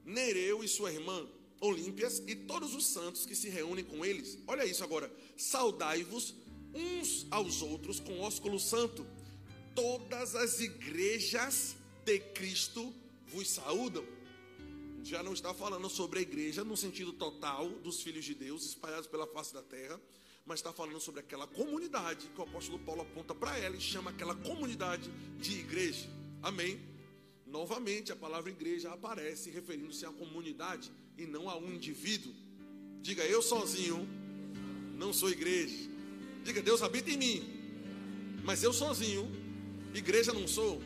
Nereu 0.04 0.62
e 0.62 0.68
sua 0.68 0.92
irmã, 0.92 1.26
Olímpias, 1.60 2.22
e 2.26 2.36
todos 2.36 2.74
os 2.74 2.86
santos 2.86 3.24
que 3.24 3.34
se 3.34 3.48
reúnem 3.48 3.84
com 3.84 4.04
eles. 4.04 4.38
Olha 4.46 4.66
isso 4.66 4.84
agora, 4.84 5.10
saudai-vos 5.34 6.34
uns 6.74 7.26
aos 7.31 7.62
outros 7.62 8.00
com 8.00 8.20
ósculo 8.20 8.59
santo. 8.59 9.07
Todas 9.74 10.35
as 10.35 10.61
igrejas 10.61 11.76
de 12.04 12.18
Cristo 12.18 12.92
vos 13.26 13.48
saúdam. 13.50 14.04
Já 15.02 15.22
não 15.22 15.33
está 15.33 15.54
falando 15.54 15.88
sobre 15.88 16.18
a 16.18 16.22
igreja 16.22 16.64
no 16.64 16.76
sentido 16.76 17.12
total 17.12 17.68
dos 17.68 18.02
filhos 18.02 18.24
de 18.24 18.35
Deus 18.35 18.64
espalhados 18.64 19.07
pela 19.07 19.26
face 19.26 19.54
da 19.54 19.62
terra, 19.62 20.00
mas 20.44 20.59
está 20.59 20.72
falando 20.72 21.00
sobre 21.00 21.20
aquela 21.20 21.46
comunidade 21.46 22.28
que 22.35 22.40
o 22.40 22.44
apóstolo 22.44 22.78
Paulo 22.81 23.02
aponta 23.02 23.35
para 23.35 23.57
ela 23.59 23.76
e 23.76 23.81
chama 23.81 24.11
aquela 24.11 24.35
comunidade 24.35 25.11
de 25.38 25.61
igreja. 25.61 26.09
Amém? 26.42 26.81
Novamente, 27.46 28.12
a 28.12 28.16
palavra 28.16 28.50
igreja 28.50 28.92
aparece 28.92 29.50
referindo-se 29.50 30.04
à 30.04 30.11
comunidade 30.11 30.92
e 31.16 31.24
não 31.24 31.48
a 31.48 31.57
um 31.57 31.72
indivíduo. 31.72 32.35
Diga, 33.00 33.24
eu 33.24 33.40
sozinho 33.40 34.07
não 34.94 35.12
sou 35.12 35.31
igreja. 35.31 35.88
Diga, 36.48 36.62
Deus 36.62 36.82
habita 36.82 37.11
em 37.11 37.18
mim. 37.18 37.38
Mas 38.42 38.62
eu 38.62 38.72
sozinho, 38.72 39.30
igreja 39.94 40.32
não 40.32 40.48
sou. 40.48 40.82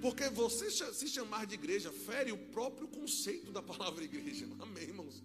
Porque 0.00 0.30
você 0.30 0.70
se 0.70 1.08
chamar 1.08 1.44
de 1.44 1.56
igreja 1.56 1.92
fere 1.92 2.32
o 2.32 2.38
próprio 2.38 2.88
conceito 2.88 3.52
da 3.52 3.60
palavra 3.60 4.02
igreja. 4.02 4.48
Amém, 4.58 4.84
irmãos? 4.84 5.22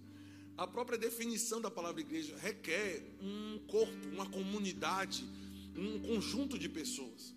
A 0.57 0.67
própria 0.67 0.97
definição 0.97 1.61
da 1.61 1.71
palavra 1.71 2.01
igreja 2.01 2.35
requer 2.35 3.01
um 3.21 3.59
corpo, 3.67 3.93
uma 4.11 4.29
comunidade, 4.29 5.23
um 5.77 5.97
conjunto 6.01 6.59
de 6.59 6.67
pessoas. 6.67 7.33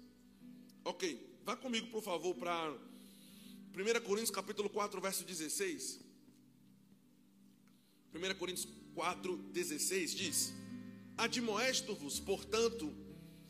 Ok, 0.85 1.39
vá 1.45 1.55
comigo, 1.55 1.93
por 1.93 2.03
favor, 2.03 2.35
para 2.35 2.73
1 2.73 4.01
Coríntios 4.05 4.33
capítulo 4.33 4.69
4, 4.69 5.01
verso 5.01 5.23
16. 5.23 6.01
1 8.13 8.35
Coríntios 8.37 8.67
4, 8.97 9.37
16 9.53 10.13
diz: 10.13 10.53
Admoesto-vos, 11.17 12.19
portanto, 12.21 12.93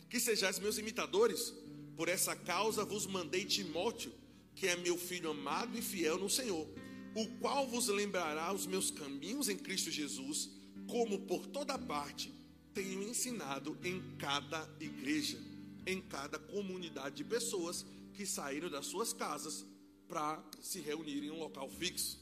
que 0.09 0.19
sejais 0.19 0.59
meus 0.59 0.79
imitadores. 0.79 1.55
Por 1.97 2.09
essa 2.09 2.35
causa 2.35 2.85
vos 2.85 3.07
mandei 3.07 3.45
Timóteo, 3.45 4.13
que 4.55 4.67
é 4.67 4.77
meu 4.77 4.97
filho 4.97 5.31
amado 5.31 5.79
e 5.79 5.83
fiel 5.83 6.19
no 6.19 6.29
Senhor, 6.29 6.67
o 7.15 7.27
qual 7.39 7.67
vos 7.67 7.89
lembrará 7.89 8.53
os 8.53 8.67
meus 8.67 8.91
caminhos 8.91 9.49
em 9.49 9.57
Cristo 9.57 9.91
Jesus, 9.91 10.51
como 10.87 11.21
por 11.21 11.47
toda 11.47 11.79
parte 11.79 12.33
tenho 12.73 13.03
ensinado 13.03 13.77
em 13.85 14.03
cada 14.19 14.69
igreja, 14.81 15.39
em 15.87 16.01
cada 16.01 16.39
comunidade 16.39 17.17
de 17.17 17.25
pessoas 17.25 17.85
que 18.15 18.27
saíram 18.27 18.71
das 18.71 18.87
suas 18.87 19.13
casas 19.13 19.65
para 20.09 20.43
se 20.61 20.81
reunirem 20.81 21.29
em 21.29 21.33
um 21.33 21.39
local 21.39 21.69
fixo. 21.69 22.19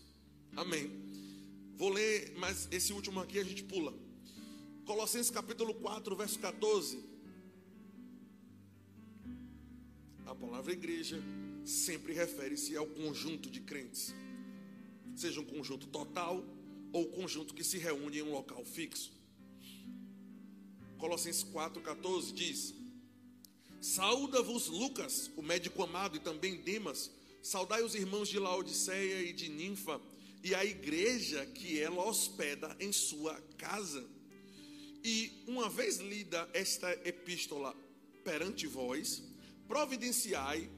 Amém. 0.57 0.91
Vou 1.77 1.91
ler, 1.91 2.35
mas 2.37 2.69
esse 2.71 2.93
último 2.93 3.21
aqui 3.21 3.39
a 3.39 3.45
gente 3.45 3.63
pula. 3.65 3.95
Colossenses 4.89 5.31
capítulo 5.31 5.75
4, 5.75 6.17
verso 6.17 6.39
14. 6.39 6.99
A 10.25 10.35
palavra 10.35 10.73
igreja 10.73 11.23
sempre 11.63 12.15
refere-se 12.15 12.75
ao 12.75 12.87
conjunto 12.87 13.51
de 13.51 13.61
crentes, 13.61 14.15
seja 15.15 15.43
um 15.43 15.45
conjunto 15.45 15.87
total 15.89 16.43
ou 16.91 17.05
conjunto 17.09 17.53
que 17.53 17.63
se 17.63 17.77
reúne 17.77 18.21
em 18.21 18.23
um 18.23 18.33
local 18.33 18.65
fixo. 18.65 19.13
Colossenses 20.97 21.45
4,14 21.45 22.33
diz: 22.33 22.75
Saúda-vos 23.83 24.69
Lucas, 24.69 25.31
o 25.37 25.43
médico 25.43 25.83
amado, 25.83 26.17
e 26.17 26.21
também 26.21 26.63
Demas. 26.63 27.11
Saudai 27.43 27.83
os 27.83 27.95
irmãos 27.95 28.27
de 28.27 28.39
Laodiceia 28.39 29.21
e 29.21 29.35
de 29.35 29.51
Ninfa, 29.51 30.01
e 30.43 30.55
a 30.55 30.65
igreja 30.65 31.45
que 31.45 31.79
ela 31.79 32.09
hospeda 32.09 32.75
em 32.81 32.91
sua 32.91 33.39
casa. 33.59 34.17
E 35.05 35.45
uma 35.47 35.69
vez 35.69 35.99
lida 35.99 36.49
esta 36.53 36.91
epístola 37.07 37.75
perante 38.25 38.67
vós, 38.67 39.23
providenciai 39.67 40.71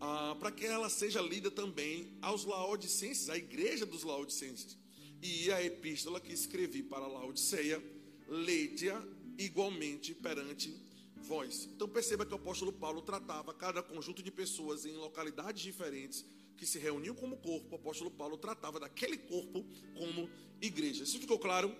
ah, 0.00 0.36
para 0.38 0.50
que 0.52 0.64
ela 0.64 0.88
seja 0.88 1.20
lida 1.20 1.50
também 1.50 2.16
aos 2.22 2.44
laodicenses, 2.44 3.28
à 3.28 3.36
igreja 3.36 3.84
dos 3.84 4.02
laodicenses. 4.02 4.76
E 5.20 5.50
a 5.50 5.62
epístola 5.62 6.20
que 6.20 6.32
escrevi 6.32 6.82
para 6.82 7.04
Laodiceia, 7.06 7.82
leia 8.28 9.02
igualmente 9.36 10.14
perante 10.14 10.72
vós. 11.16 11.68
Então 11.74 11.88
perceba 11.88 12.24
que 12.24 12.32
o 12.32 12.36
apóstolo 12.36 12.72
Paulo 12.72 13.02
tratava 13.02 13.52
cada 13.52 13.82
conjunto 13.82 14.22
de 14.22 14.30
pessoas 14.30 14.84
em 14.84 14.92
localidades 14.92 15.60
diferentes 15.60 16.24
que 16.56 16.64
se 16.64 16.78
reuniam 16.78 17.14
como 17.14 17.36
corpo. 17.36 17.72
O 17.72 17.74
apóstolo 17.76 18.10
Paulo 18.10 18.36
tratava 18.36 18.78
daquele 18.78 19.16
corpo 19.16 19.64
como 19.94 20.30
igreja. 20.60 21.02
Isso 21.02 21.18
ficou 21.18 21.38
claro? 21.38 21.74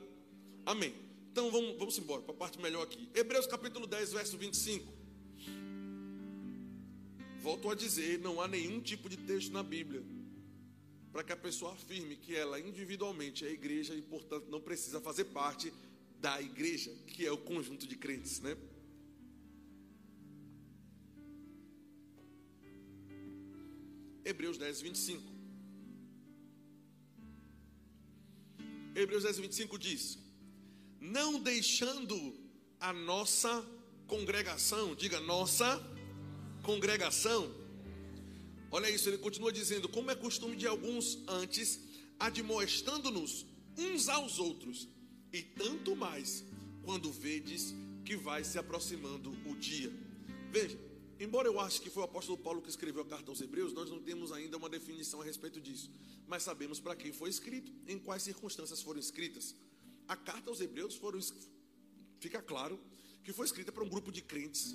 Amém. 0.66 1.07
Então 1.30 1.50
vamos, 1.50 1.78
vamos 1.78 1.98
embora 1.98 2.22
para 2.22 2.34
a 2.34 2.36
parte 2.36 2.58
melhor 2.60 2.82
aqui. 2.82 3.08
Hebreus 3.14 3.46
capítulo 3.46 3.86
10, 3.86 4.12
verso 4.12 4.36
25. 4.36 4.92
Volto 7.40 7.70
a 7.70 7.74
dizer, 7.74 8.18
não 8.18 8.40
há 8.40 8.48
nenhum 8.48 8.80
tipo 8.80 9.08
de 9.08 9.16
texto 9.16 9.52
na 9.52 9.62
Bíblia 9.62 10.04
para 11.12 11.24
que 11.24 11.32
a 11.32 11.36
pessoa 11.36 11.72
afirme 11.72 12.16
que 12.16 12.34
ela 12.34 12.60
individualmente 12.60 13.44
é 13.44 13.50
igreja 13.50 13.94
e, 13.94 14.02
portanto, 14.02 14.48
não 14.48 14.60
precisa 14.60 15.00
fazer 15.00 15.24
parte 15.26 15.72
da 16.20 16.40
igreja, 16.40 16.90
que 17.06 17.24
é 17.24 17.32
o 17.32 17.38
conjunto 17.38 17.86
de 17.86 17.96
crentes, 17.96 18.40
né? 18.40 18.56
Hebreus 24.24 24.58
10, 24.58 24.80
25. 24.82 25.22
Hebreus 28.94 29.22
10, 29.22 29.38
25 29.38 29.78
diz: 29.78 30.18
não 31.00 31.40
deixando 31.40 32.34
a 32.80 32.92
nossa 32.92 33.64
congregação, 34.06 34.94
diga 34.94 35.20
nossa 35.20 35.82
congregação. 36.62 37.54
Olha 38.70 38.90
isso, 38.90 39.08
ele 39.08 39.18
continua 39.18 39.52
dizendo: 39.52 39.88
como 39.88 40.10
é 40.10 40.14
costume 40.14 40.56
de 40.56 40.66
alguns 40.66 41.18
antes, 41.26 41.80
admoestando-nos 42.18 43.46
uns 43.76 44.08
aos 44.08 44.38
outros, 44.38 44.88
e 45.32 45.42
tanto 45.42 45.94
mais 45.94 46.44
quando 46.82 47.12
vedes 47.12 47.74
que 48.04 48.16
vai 48.16 48.42
se 48.42 48.58
aproximando 48.58 49.30
o 49.46 49.54
dia. 49.54 49.92
Veja, 50.50 50.78
embora 51.20 51.46
eu 51.46 51.60
ache 51.60 51.80
que 51.80 51.90
foi 51.90 52.02
o 52.02 52.06
apóstolo 52.06 52.38
Paulo 52.38 52.62
que 52.62 52.70
escreveu 52.70 53.02
a 53.02 53.06
carta 53.06 53.30
aos 53.30 53.40
Hebreus, 53.40 53.72
nós 53.72 53.90
não 53.90 54.00
temos 54.00 54.32
ainda 54.32 54.56
uma 54.56 54.68
definição 54.68 55.20
a 55.20 55.24
respeito 55.24 55.60
disso, 55.60 55.90
mas 56.26 56.42
sabemos 56.42 56.80
para 56.80 56.96
quem 56.96 57.12
foi 57.12 57.28
escrito, 57.28 57.70
em 57.86 57.98
quais 57.98 58.22
circunstâncias 58.22 58.82
foram 58.82 58.98
escritas. 58.98 59.54
A 60.08 60.16
carta 60.16 60.48
aos 60.48 60.58
Hebreus 60.58 60.96
foram, 60.96 61.20
fica 62.18 62.40
claro 62.40 62.80
que 63.22 63.30
foi 63.30 63.44
escrita 63.44 63.70
para 63.70 63.84
um 63.84 63.88
grupo 63.88 64.10
de 64.10 64.22
crentes 64.22 64.74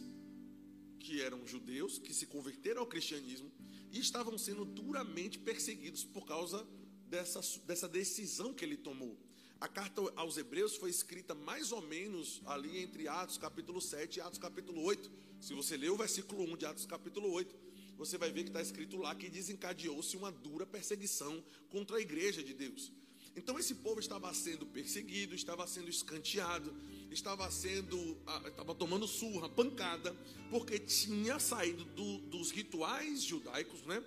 que 0.99 1.21
eram 1.21 1.45
judeus, 1.45 1.97
que 1.97 2.13
se 2.13 2.27
converteram 2.27 2.81
ao 2.81 2.87
cristianismo 2.87 3.51
e 3.91 3.99
estavam 3.99 4.37
sendo 4.37 4.63
duramente 4.63 5.39
perseguidos 5.39 6.05
por 6.05 6.25
causa 6.27 6.65
dessa, 7.07 7.41
dessa 7.65 7.89
decisão 7.89 8.53
que 8.53 8.63
ele 8.63 8.77
tomou. 8.77 9.17
A 9.59 9.67
carta 9.67 10.01
aos 10.15 10.37
Hebreus 10.37 10.75
foi 10.75 10.91
escrita 10.91 11.33
mais 11.33 11.71
ou 11.71 11.81
menos 11.81 12.41
ali 12.45 12.77
entre 12.77 13.07
Atos 13.07 13.37
capítulo 13.37 13.81
7 13.81 14.17
e 14.17 14.21
Atos 14.21 14.37
capítulo 14.37 14.81
8. 14.83 15.11
Se 15.41 15.55
você 15.55 15.75
ler 15.75 15.89
o 15.89 15.97
versículo 15.97 16.43
1 16.43 16.57
de 16.57 16.65
Atos 16.65 16.85
capítulo 16.85 17.31
8, 17.31 17.55
você 17.97 18.17
vai 18.17 18.31
ver 18.31 18.43
que 18.43 18.49
está 18.49 18.61
escrito 18.61 18.97
lá 18.97 19.15
que 19.15 19.29
desencadeou-se 19.29 20.15
uma 20.15 20.31
dura 20.31 20.65
perseguição 20.65 21.43
contra 21.69 21.97
a 21.97 22.01
igreja 22.01 22.43
de 22.43 22.53
Deus. 22.53 22.91
Então 23.35 23.57
esse 23.57 23.75
povo 23.75 23.99
estava 23.99 24.33
sendo 24.33 24.65
perseguido, 24.65 25.33
estava 25.33 25.65
sendo 25.65 25.89
escanteado, 25.89 26.73
estava 27.11 27.49
sendo, 27.49 28.17
ah, 28.27 28.43
estava 28.47 28.75
tomando 28.75 29.07
surra, 29.07 29.49
pancada, 29.49 30.15
porque 30.49 30.77
tinha 30.79 31.39
saído 31.39 31.83
do, 31.83 32.19
dos 32.29 32.51
rituais 32.51 33.23
judaicos, 33.23 33.81
né? 33.85 34.03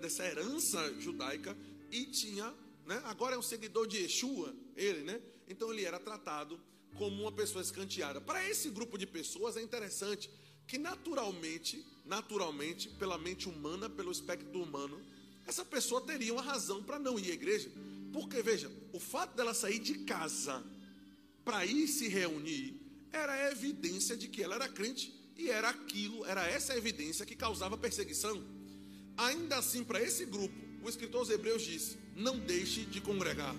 Dessa 0.00 0.24
herança 0.24 0.92
judaica 1.00 1.56
e 1.90 2.04
tinha 2.06 2.52
né? 2.88 3.02
Agora 3.04 3.36
é 3.36 3.38
um 3.38 3.42
seguidor 3.42 3.86
de 3.86 3.98
Yeshua, 3.98 4.54
ele, 4.74 5.02
né? 5.02 5.20
Então 5.46 5.70
ele 5.70 5.84
era 5.84 6.00
tratado 6.00 6.58
como 6.96 7.20
uma 7.20 7.30
pessoa 7.30 7.62
escanteada. 7.62 8.18
Para 8.18 8.48
esse 8.48 8.70
grupo 8.70 8.96
de 8.96 9.06
pessoas 9.06 9.58
é 9.58 9.62
interessante 9.62 10.30
que 10.66 10.78
naturalmente, 10.78 11.84
naturalmente, 12.06 12.88
pela 12.88 13.18
mente 13.18 13.46
humana, 13.46 13.90
pelo 13.90 14.10
espectro 14.10 14.62
humano, 14.62 14.98
essa 15.46 15.66
pessoa 15.66 16.00
teria 16.00 16.32
uma 16.32 16.40
razão 16.40 16.82
para 16.82 16.98
não 16.98 17.18
ir 17.18 17.30
à 17.30 17.34
igreja. 17.34 17.70
Porque 18.12 18.42
veja, 18.42 18.70
o 18.92 19.00
fato 19.00 19.36
dela 19.36 19.54
sair 19.54 19.78
de 19.78 20.00
casa 20.00 20.64
para 21.44 21.64
ir 21.64 21.86
se 21.88 22.08
reunir 22.08 22.80
era 23.12 23.50
evidência 23.50 24.16
de 24.16 24.28
que 24.28 24.42
ela 24.42 24.54
era 24.54 24.68
crente 24.68 25.14
e 25.36 25.50
era 25.50 25.68
aquilo, 25.68 26.24
era 26.26 26.46
essa 26.46 26.76
evidência 26.76 27.24
que 27.24 27.36
causava 27.36 27.78
perseguição. 27.78 28.44
Ainda 29.16 29.58
assim, 29.58 29.84
para 29.84 30.02
esse 30.02 30.24
grupo, 30.24 30.54
o 30.82 30.88
escritor 30.88 31.20
aos 31.20 31.30
Hebreus 31.30 31.62
disse: 31.62 31.96
não 32.14 32.38
deixe 32.38 32.84
de 32.84 33.00
congregar. 33.00 33.54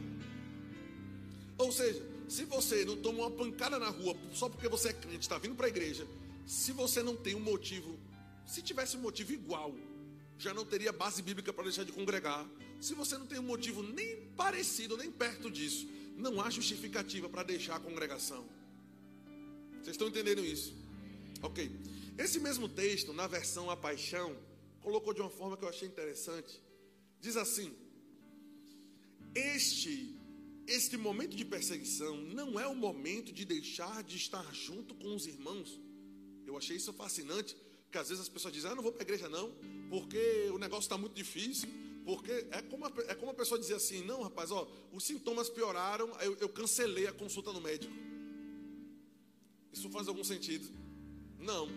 Ou 1.57 1.71
seja, 1.71 2.05
se 2.27 2.45
você 2.45 2.85
não 2.85 2.95
toma 2.97 3.19
uma 3.19 3.31
pancada 3.31 3.79
na 3.79 3.89
rua 3.89 4.15
só 4.33 4.47
porque 4.47 4.67
você 4.67 4.89
é 4.89 4.93
crente, 4.93 5.21
está 5.21 5.37
vindo 5.37 5.55
para 5.55 5.65
a 5.65 5.69
igreja, 5.69 6.07
se 6.45 6.71
você 6.71 7.01
não 7.01 7.15
tem 7.15 7.35
um 7.35 7.39
motivo, 7.39 7.99
se 8.45 8.61
tivesse 8.61 8.97
um 8.97 9.01
motivo 9.01 9.33
igual, 9.33 9.75
já 10.39 10.53
não 10.53 10.65
teria 10.65 10.91
base 10.91 11.21
bíblica 11.21 11.51
para 11.51 11.65
deixar 11.65 11.83
de 11.83 11.91
congregar. 11.91 12.49
Se 12.79 12.93
você 12.93 13.17
não 13.17 13.27
tem 13.27 13.39
um 13.39 13.43
motivo 13.43 13.83
nem 13.83 14.25
parecido, 14.37 14.95
nem 14.97 15.11
perto 15.11 15.51
disso, 15.51 15.87
não 16.15 16.41
há 16.41 16.49
justificativa 16.49 17.27
para 17.29 17.43
deixar 17.43 17.75
a 17.75 17.79
congregação. 17.79 18.47
Vocês 19.73 19.89
estão 19.89 20.07
entendendo 20.07 20.43
isso? 20.43 20.73
Ok. 21.41 21.69
Esse 22.17 22.39
mesmo 22.39 22.67
texto, 22.67 23.13
na 23.13 23.27
versão 23.27 23.69
A 23.69 23.77
Paixão, 23.77 24.35
colocou 24.81 25.13
de 25.13 25.21
uma 25.21 25.29
forma 25.29 25.57
que 25.57 25.63
eu 25.63 25.69
achei 25.69 25.87
interessante. 25.87 26.61
Diz 27.19 27.35
assim: 27.35 27.73
este 29.35 30.15
este 30.67 30.97
momento 30.97 31.35
de 31.35 31.43
perseguição 31.43 32.15
não 32.15 32.59
é 32.59 32.67
o 32.67 32.75
momento 32.75 33.33
de 33.33 33.43
deixar 33.43 34.03
de 34.03 34.17
estar 34.17 34.53
junto 34.53 34.93
com 34.93 35.15
os 35.15 35.25
irmãos. 35.25 35.79
Eu 36.45 36.55
achei 36.55 36.77
isso 36.77 36.93
fascinante, 36.93 37.57
que 37.91 37.97
às 37.97 38.09
vezes 38.09 38.23
as 38.23 38.29
pessoas 38.29 38.53
dizem: 38.53 38.71
"Ah, 38.71 38.75
não 38.75 38.83
vou 38.83 38.91
para 38.91 39.01
a 39.01 39.05
igreja 39.05 39.29
não, 39.29 39.51
porque 39.89 40.49
o 40.53 40.57
negócio 40.57 40.83
está 40.83 40.97
muito 40.97 41.13
difícil". 41.13 41.69
Porque 42.05 42.31
é 42.51 42.61
como, 42.63 42.85
a, 42.85 42.91
é 43.07 43.15
como 43.15 43.31
a 43.31 43.33
pessoa 43.33 43.59
dizer 43.59 43.75
assim: 43.75 44.03
"Não, 44.03 44.23
rapaz, 44.23 44.51
ó, 44.51 44.67
os 44.91 45.03
sintomas 45.03 45.49
pioraram, 45.49 46.09
eu, 46.21 46.35
eu 46.37 46.49
cancelei 46.49 47.07
a 47.07 47.13
consulta 47.13 47.51
no 47.53 47.61
médico". 47.61 47.93
Isso 49.71 49.89
faz 49.89 50.07
algum 50.07 50.23
sentido? 50.23 50.67
Não. 51.37 51.67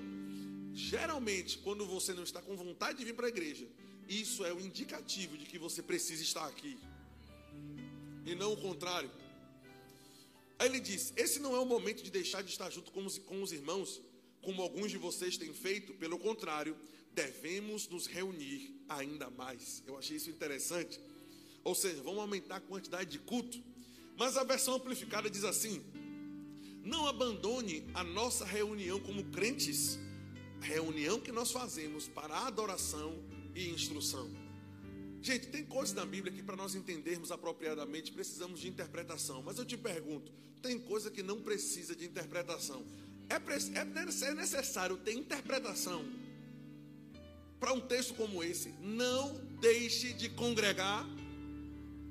Geralmente, 0.74 1.58
quando 1.58 1.86
você 1.86 2.14
não 2.14 2.22
está 2.22 2.40
com 2.40 2.56
vontade 2.56 2.98
de 2.98 3.04
vir 3.04 3.14
para 3.14 3.26
a 3.26 3.28
igreja, 3.28 3.68
isso 4.08 4.44
é 4.44 4.52
o 4.52 4.60
indicativo 4.60 5.36
de 5.36 5.44
que 5.44 5.58
você 5.58 5.82
precisa 5.82 6.22
estar 6.22 6.46
aqui 6.46 6.78
e 8.24 8.34
não 8.34 8.52
o 8.52 8.56
contrário. 8.56 9.10
Aí 10.58 10.68
ele 10.68 10.80
diz: 10.80 11.12
Esse 11.16 11.40
não 11.40 11.54
é 11.54 11.58
o 11.58 11.66
momento 11.66 12.02
de 12.02 12.10
deixar 12.10 12.42
de 12.42 12.50
estar 12.50 12.70
junto 12.70 12.90
com 12.92 13.04
os, 13.04 13.18
com 13.18 13.42
os 13.42 13.52
irmãos, 13.52 14.00
como 14.42 14.60
alguns 14.60 14.90
de 14.90 14.98
vocês 14.98 15.36
têm 15.36 15.54
feito, 15.54 15.94
pelo 15.94 16.18
contrário, 16.18 16.76
devemos 17.14 17.88
nos 17.88 18.06
reunir 18.06 18.74
ainda 18.88 19.30
mais. 19.30 19.82
Eu 19.86 19.96
achei 19.96 20.16
isso 20.16 20.30
interessante. 20.30 21.00
Ou 21.64 21.74
seja, 21.74 22.02
vamos 22.02 22.20
aumentar 22.20 22.56
a 22.56 22.60
quantidade 22.60 23.10
de 23.10 23.18
culto. 23.18 23.62
Mas 24.16 24.36
a 24.36 24.44
versão 24.44 24.74
amplificada 24.74 25.30
diz 25.30 25.44
assim: 25.44 25.82
Não 26.82 27.06
abandone 27.06 27.86
a 27.94 28.02
nossa 28.02 28.44
reunião 28.44 28.98
como 29.00 29.24
crentes, 29.30 29.98
reunião 30.60 31.20
que 31.20 31.32
nós 31.32 31.52
fazemos 31.52 32.08
para 32.08 32.46
adoração 32.46 33.22
e 33.54 33.68
instrução. 33.68 34.30
Gente, 35.22 35.46
tem 35.48 35.64
coisas 35.64 35.94
na 35.94 36.04
Bíblia 36.04 36.32
que 36.32 36.42
para 36.42 36.56
nós 36.56 36.74
entendermos 36.74 37.30
apropriadamente 37.30 38.10
precisamos 38.10 38.58
de 38.58 38.68
interpretação. 38.68 39.40
Mas 39.40 39.56
eu 39.56 39.64
te 39.64 39.76
pergunto, 39.76 40.32
tem 40.60 40.80
coisa 40.80 41.12
que 41.12 41.22
não 41.22 41.40
precisa 41.40 41.94
de 41.94 42.04
interpretação. 42.04 42.84
É, 43.32 43.78
é, 43.78 44.28
é 44.28 44.34
necessário 44.34 44.98
ter 44.98 45.14
interpretação 45.14 46.04
para 47.58 47.72
um 47.72 47.80
texto 47.80 48.14
como 48.14 48.44
esse. 48.44 48.74
Não 48.80 49.34
deixe 49.58 50.12
de 50.12 50.28
congregar. 50.28 51.06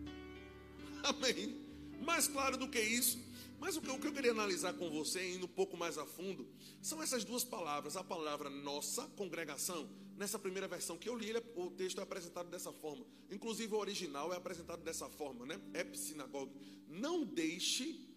Amém. 1.04 1.62
Mais 2.02 2.28
claro 2.28 2.58
do 2.58 2.68
que 2.68 2.80
isso. 2.80 3.20
Mas 3.60 3.78
o 3.78 3.82
que, 3.82 3.90
eu 3.90 4.00
queria 4.00 4.32
analisar 4.32 4.74
com 4.74 4.90
você, 4.90 5.36
indo 5.36 5.46
um 5.46 5.50
pouco 5.50 5.78
mais 5.78 5.96
a 6.00 6.06
fundo, 6.06 6.48
são 6.82 7.04
essas 7.04 7.24
duas 7.24 7.44
palavras. 7.44 7.96
A 7.96 8.04
palavra 8.04 8.50
nossa 8.50 9.04
congregação 9.10 9.88
nessa 10.18 10.40
primeira 10.40 10.68
versão 10.68 10.98
que 10.98 11.08
eu 11.08 11.16
li, 11.16 11.32
é, 11.32 11.44
o 11.56 11.70
texto 11.70 12.00
é 12.00 12.04
apresentado 12.04 12.50
dessa 12.50 12.72
forma. 12.72 13.06
Inclusive 13.30 13.76
o 13.76 13.78
original 13.78 14.34
é 14.34 14.38
apresentado 14.38 14.82
dessa 14.82 15.08
forma, 15.08 15.46
né? 15.46 15.62
Epsinagogue. 15.76 16.56
Não 16.88 17.24
deixe 17.24 18.10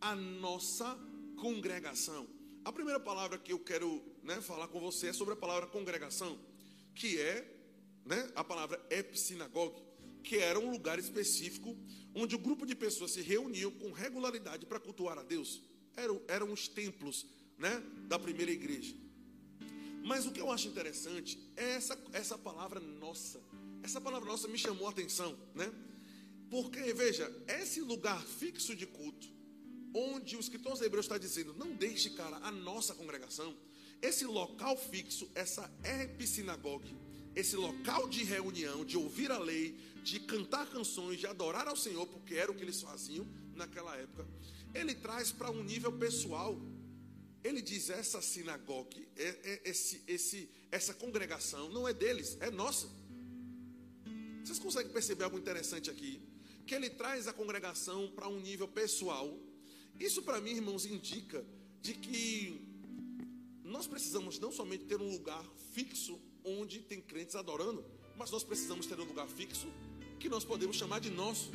a 0.00 0.14
nossa 0.14 0.96
congregação. 1.40 2.41
A 2.64 2.70
primeira 2.70 3.00
palavra 3.00 3.38
que 3.38 3.52
eu 3.52 3.58
quero 3.58 4.00
né, 4.22 4.40
falar 4.40 4.68
com 4.68 4.78
você 4.78 5.08
é 5.08 5.12
sobre 5.12 5.34
a 5.34 5.36
palavra 5.36 5.66
congregação, 5.66 6.38
que 6.94 7.18
é 7.18 7.44
né, 8.04 8.30
a 8.36 8.44
palavra 8.44 8.80
epsinagogue, 8.88 9.82
que 10.22 10.36
era 10.36 10.60
um 10.60 10.70
lugar 10.70 10.96
específico 10.96 11.76
onde 12.14 12.36
o 12.36 12.38
grupo 12.38 12.64
de 12.64 12.76
pessoas 12.76 13.10
se 13.10 13.20
reuniam 13.20 13.70
com 13.72 13.90
regularidade 13.90 14.64
para 14.64 14.78
cultuar 14.78 15.18
a 15.18 15.24
Deus. 15.24 15.60
Eram, 15.96 16.22
eram 16.28 16.52
os 16.52 16.68
templos 16.68 17.26
né, 17.58 17.82
da 18.06 18.16
primeira 18.16 18.52
igreja. 18.52 18.94
Mas 20.04 20.24
o 20.26 20.30
que 20.30 20.40
eu 20.40 20.50
acho 20.50 20.68
interessante 20.68 21.38
é 21.56 21.72
essa, 21.72 21.98
essa 22.12 22.38
palavra 22.38 22.78
nossa. 22.78 23.40
Essa 23.82 24.00
palavra 24.00 24.28
nossa 24.28 24.46
me 24.46 24.58
chamou 24.58 24.86
a 24.86 24.90
atenção, 24.90 25.36
né? 25.54 25.72
Porque, 26.48 26.92
veja, 26.92 27.32
esse 27.48 27.80
lugar 27.80 28.22
fixo 28.22 28.76
de 28.76 28.86
culto, 28.86 29.26
onde 29.94 30.36
o 30.36 30.40
escritor 30.40 30.72
aos 30.72 30.80
Hebreus 30.80 31.06
está 31.06 31.18
dizendo, 31.18 31.54
não 31.54 31.72
deixe, 31.74 32.10
cara, 32.10 32.36
a 32.38 32.50
nossa 32.50 32.94
congregação, 32.94 33.56
esse 34.00 34.24
local 34.24 34.76
fixo, 34.76 35.30
essa 35.34 35.70
epsinagogue, 35.84 36.96
esse 37.34 37.56
local 37.56 38.08
de 38.08 38.24
reunião, 38.24 38.84
de 38.84 38.96
ouvir 38.96 39.30
a 39.30 39.38
lei, 39.38 39.78
de 40.02 40.20
cantar 40.20 40.66
canções, 40.66 41.18
de 41.18 41.26
adorar 41.26 41.68
ao 41.68 41.76
Senhor, 41.76 42.06
porque 42.06 42.34
era 42.34 42.50
o 42.50 42.54
que 42.54 42.62
eles 42.62 42.80
faziam 42.80 43.26
naquela 43.54 43.96
época, 43.96 44.26
ele 44.74 44.94
traz 44.94 45.30
para 45.30 45.50
um 45.50 45.62
nível 45.62 45.92
pessoal 45.92 46.58
ele 47.44 47.60
diz: 47.60 47.90
essa 47.90 48.20
sinagoga, 48.20 48.96
é, 49.16 49.28
é, 49.28 49.62
esse, 49.64 50.02
esse, 50.06 50.48
essa 50.70 50.94
congregação 50.94 51.68
não 51.70 51.88
é 51.88 51.92
deles, 51.92 52.36
é 52.40 52.50
nossa. 52.50 52.88
Vocês 54.44 54.58
conseguem 54.58 54.92
perceber 54.92 55.24
algo 55.24 55.38
interessante 55.38 55.90
aqui? 55.90 56.22
Que 56.66 56.74
ele 56.74 56.90
traz 56.90 57.26
a 57.26 57.32
congregação 57.32 58.10
para 58.14 58.28
um 58.28 58.40
nível 58.40 58.68
pessoal. 58.68 59.38
Isso, 60.06 60.20
para 60.22 60.40
mim, 60.40 60.50
irmãos, 60.50 60.84
indica 60.84 61.44
de 61.80 61.94
que 61.94 62.60
nós 63.64 63.86
precisamos 63.86 64.38
não 64.38 64.50
somente 64.50 64.84
ter 64.84 65.00
um 65.00 65.10
lugar 65.10 65.44
fixo 65.72 66.18
onde 66.44 66.80
tem 66.80 67.00
crentes 67.00 67.36
adorando, 67.36 67.84
mas 68.16 68.30
nós 68.30 68.44
precisamos 68.44 68.86
ter 68.86 68.98
um 68.98 69.04
lugar 69.04 69.28
fixo 69.28 69.68
que 70.18 70.28
nós 70.28 70.44
podemos 70.44 70.76
chamar 70.76 71.00
de 71.00 71.10
nosso. 71.10 71.50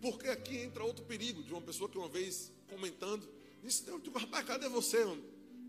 Porque 0.00 0.28
aqui 0.28 0.56
entra 0.56 0.84
outro 0.84 1.04
perigo 1.04 1.42
de 1.42 1.52
uma 1.52 1.62
pessoa 1.62 1.88
que 1.88 1.98
uma 1.98 2.08
vez 2.08 2.52
comentando 2.68 3.28
Disse, 3.62 3.86
eu 3.88 3.98
digo, 3.98 4.18
rapaz, 4.18 4.44
cadê 4.46 4.68
você? 4.68 4.98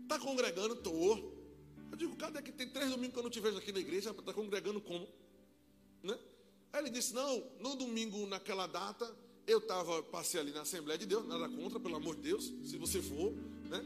Está 0.02 0.18
congregando? 0.18 0.76
Tô. 0.76 1.16
Eu 1.90 1.96
digo, 1.96 2.16
cadê 2.16 2.40
que 2.40 2.50
tem 2.50 2.68
três 2.68 2.90
domingos 2.90 3.12
que 3.12 3.18
eu 3.18 3.22
não 3.22 3.30
te 3.30 3.40
vejo 3.40 3.58
aqui 3.58 3.70
na 3.70 3.80
igreja? 3.80 4.10
Está 4.10 4.32
congregando 4.32 4.80
como? 4.80 5.06
Né? 6.02 6.18
Aí 6.72 6.80
ele 6.80 6.90
disse, 6.90 7.12
não, 7.12 7.44
no 7.60 7.76
domingo, 7.76 8.26
naquela 8.26 8.66
data, 8.66 9.14
eu 9.46 9.60
tava, 9.60 10.02
passei 10.04 10.40
ali 10.40 10.52
na 10.52 10.62
Assembleia 10.62 10.98
de 10.98 11.06
Deus, 11.06 11.26
nada 11.26 11.48
contra, 11.48 11.78
pelo 11.78 11.96
amor 11.96 12.16
de 12.16 12.22
Deus, 12.22 12.52
se 12.64 12.76
você 12.78 13.02
for, 13.02 13.32
né? 13.68 13.84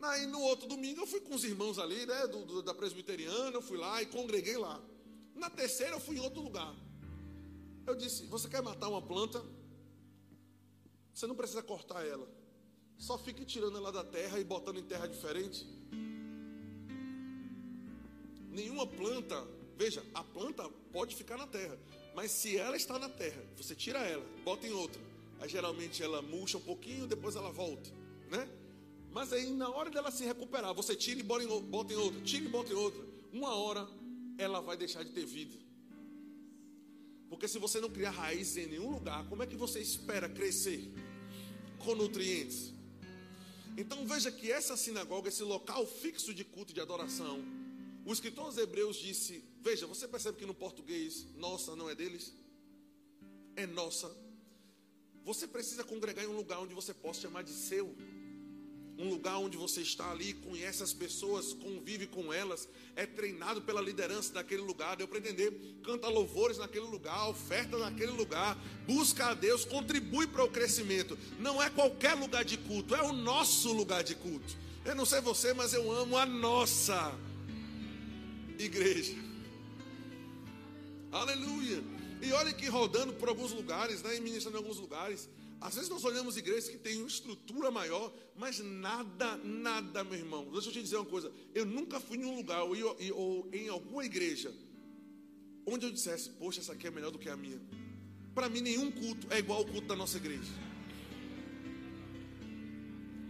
Aí 0.00 0.26
no 0.26 0.40
outro 0.42 0.68
domingo 0.68 1.00
eu 1.00 1.06
fui 1.06 1.20
com 1.20 1.34
os 1.34 1.42
irmãos 1.42 1.78
ali, 1.78 2.06
né, 2.06 2.26
do, 2.28 2.44
do, 2.44 2.62
da 2.62 2.72
presbiteriana, 2.72 3.50
eu 3.50 3.62
fui 3.62 3.76
lá 3.76 4.00
e 4.00 4.06
congreguei 4.06 4.56
lá. 4.56 4.80
Na 5.34 5.50
terceira 5.50 5.96
eu 5.96 6.00
fui 6.00 6.16
em 6.16 6.20
outro 6.20 6.40
lugar. 6.40 6.72
Eu 7.86 7.96
disse: 7.96 8.26
Você 8.26 8.48
quer 8.48 8.62
matar 8.62 8.88
uma 8.88 9.02
planta? 9.02 9.44
Você 11.12 11.26
não 11.26 11.34
precisa 11.34 11.62
cortar 11.62 12.06
ela. 12.06 12.28
Só 12.96 13.18
fique 13.18 13.44
tirando 13.44 13.76
ela 13.76 13.90
da 13.90 14.04
terra 14.04 14.38
e 14.38 14.44
botando 14.44 14.78
em 14.78 14.84
terra 14.84 15.06
diferente. 15.06 15.66
Nenhuma 18.50 18.86
planta, 18.86 19.46
veja, 19.78 20.04
a 20.12 20.24
planta 20.24 20.68
pode 20.92 21.14
ficar 21.14 21.38
na 21.38 21.46
terra, 21.46 21.78
mas 22.14 22.32
se 22.32 22.56
ela 22.56 22.76
está 22.76 22.98
na 22.98 23.08
terra, 23.08 23.40
você 23.56 23.76
tira 23.76 24.00
ela, 24.00 24.26
bota 24.44 24.66
em 24.66 24.72
outra. 24.72 25.00
Aí 25.40 25.48
geralmente 25.48 26.02
ela 26.02 26.20
murcha 26.20 26.58
um 26.58 26.60
pouquinho, 26.60 27.06
depois 27.06 27.36
ela 27.36 27.52
volta, 27.52 27.88
né? 28.28 28.48
Mas 29.12 29.32
aí 29.32 29.50
na 29.52 29.70
hora 29.70 29.88
dela 29.88 30.10
se 30.10 30.24
recuperar, 30.24 30.74
você 30.74 30.96
tira 30.96 31.20
e 31.20 31.22
bota 31.22 31.44
em, 31.44 31.60
bota 31.62 31.92
em 31.92 31.96
outra, 31.96 32.20
tira 32.22 32.44
e 32.44 32.48
bota 32.48 32.72
em 32.72 32.76
outra. 32.76 33.00
Uma 33.32 33.54
hora 33.54 33.88
ela 34.36 34.60
vai 34.60 34.76
deixar 34.76 35.04
de 35.04 35.12
ter 35.12 35.24
vida. 35.24 35.56
Porque 37.28 37.46
se 37.46 37.58
você 37.58 37.80
não 37.80 37.88
criar 37.88 38.10
raízes 38.10 38.56
em 38.56 38.66
nenhum 38.66 38.90
lugar, 38.90 39.28
como 39.28 39.44
é 39.44 39.46
que 39.46 39.54
você 39.54 39.80
espera 39.80 40.28
crescer 40.28 40.90
com 41.78 41.94
nutrientes? 41.94 42.72
Então 43.76 44.04
veja 44.04 44.32
que 44.32 44.50
essa 44.50 44.76
sinagoga, 44.76 45.28
esse 45.28 45.44
local 45.44 45.86
fixo 45.86 46.34
de 46.34 46.42
culto 46.42 46.72
e 46.72 46.74
de 46.74 46.80
adoração, 46.80 47.44
o 48.04 48.12
escritor 48.12 48.46
aos 48.46 48.58
Hebreus 48.58 48.96
disse: 48.96 49.44
Veja, 49.60 49.86
você 49.86 50.06
percebe 50.06 50.38
que 50.38 50.46
no 50.46 50.54
português, 50.54 51.26
nossa 51.36 51.74
não 51.74 51.90
é 51.90 51.94
deles? 51.94 52.32
É 53.56 53.66
nossa. 53.66 54.14
Você 55.24 55.46
precisa 55.46 55.84
congregar 55.84 56.24
em 56.24 56.28
um 56.28 56.36
lugar 56.36 56.60
onde 56.60 56.74
você 56.74 56.94
possa 56.94 57.22
chamar 57.22 57.42
de 57.42 57.50
seu 57.50 57.94
um 58.98 59.08
lugar 59.08 59.38
onde 59.38 59.56
você 59.56 59.80
está 59.80 60.10
ali, 60.10 60.32
conhece 60.34 60.82
as 60.82 60.92
pessoas, 60.92 61.52
convive 61.52 62.08
com 62.08 62.32
elas, 62.32 62.68
é 62.96 63.06
treinado 63.06 63.62
pela 63.62 63.80
liderança 63.80 64.34
daquele 64.34 64.60
lugar, 64.60 64.96
deu 64.96 65.06
para 65.06 65.18
entender, 65.18 65.52
canta 65.84 66.08
louvores 66.08 66.58
naquele 66.58 66.86
lugar, 66.86 67.28
oferta 67.28 67.78
naquele 67.78 68.10
lugar, 68.10 68.58
busca 68.88 69.26
a 69.26 69.34
Deus, 69.34 69.64
contribui 69.64 70.26
para 70.26 70.42
o 70.42 70.50
crescimento. 70.50 71.16
Não 71.38 71.62
é 71.62 71.70
qualquer 71.70 72.14
lugar 72.14 72.44
de 72.44 72.58
culto, 72.58 72.92
é 72.92 73.02
o 73.02 73.12
nosso 73.12 73.72
lugar 73.72 74.02
de 74.02 74.16
culto. 74.16 74.56
Eu 74.84 74.96
não 74.96 75.06
sei 75.06 75.20
você, 75.20 75.54
mas 75.54 75.72
eu 75.72 75.92
amo 75.92 76.16
a 76.16 76.26
nossa 76.26 77.16
igreja. 78.58 79.27
Aleluia. 81.10 81.82
E 82.20 82.32
olha 82.32 82.52
que 82.52 82.66
rodando 82.66 83.12
por 83.14 83.28
alguns 83.28 83.52
lugares, 83.52 84.02
né, 84.02 84.16
e 84.16 84.20
ministrando 84.20 84.56
em 84.56 84.60
alguns 84.60 84.78
lugares, 84.78 85.28
às 85.60 85.74
vezes 85.74 85.88
nós 85.88 86.04
olhamos 86.04 86.36
igrejas 86.36 86.68
que 86.68 86.78
têm 86.78 86.98
uma 86.98 87.08
estrutura 87.08 87.70
maior, 87.70 88.12
mas 88.36 88.60
nada, 88.60 89.36
nada, 89.38 90.04
meu 90.04 90.14
irmão. 90.18 90.48
Deixa 90.52 90.68
eu 90.68 90.72
te 90.72 90.82
dizer 90.82 90.96
uma 90.96 91.06
coisa. 91.06 91.32
Eu 91.54 91.64
nunca 91.64 91.98
fui 91.98 92.18
em 92.18 92.24
um 92.24 92.36
lugar 92.36 92.62
ou, 92.62 92.74
ou 93.14 93.48
em 93.52 93.68
alguma 93.68 94.04
igreja 94.04 94.54
onde 95.66 95.84
eu 95.84 95.92
dissesse, 95.92 96.30
poxa, 96.30 96.60
essa 96.60 96.72
aqui 96.72 96.86
é 96.86 96.90
melhor 96.90 97.10
do 97.10 97.18
que 97.18 97.28
a 97.28 97.36
minha. 97.36 97.60
Para 98.34 98.48
mim, 98.48 98.60
nenhum 98.60 98.90
culto 98.90 99.26
é 99.30 99.38
igual 99.38 99.58
ao 99.58 99.64
culto 99.66 99.86
da 99.86 99.96
nossa 99.96 100.16
igreja. 100.16 100.52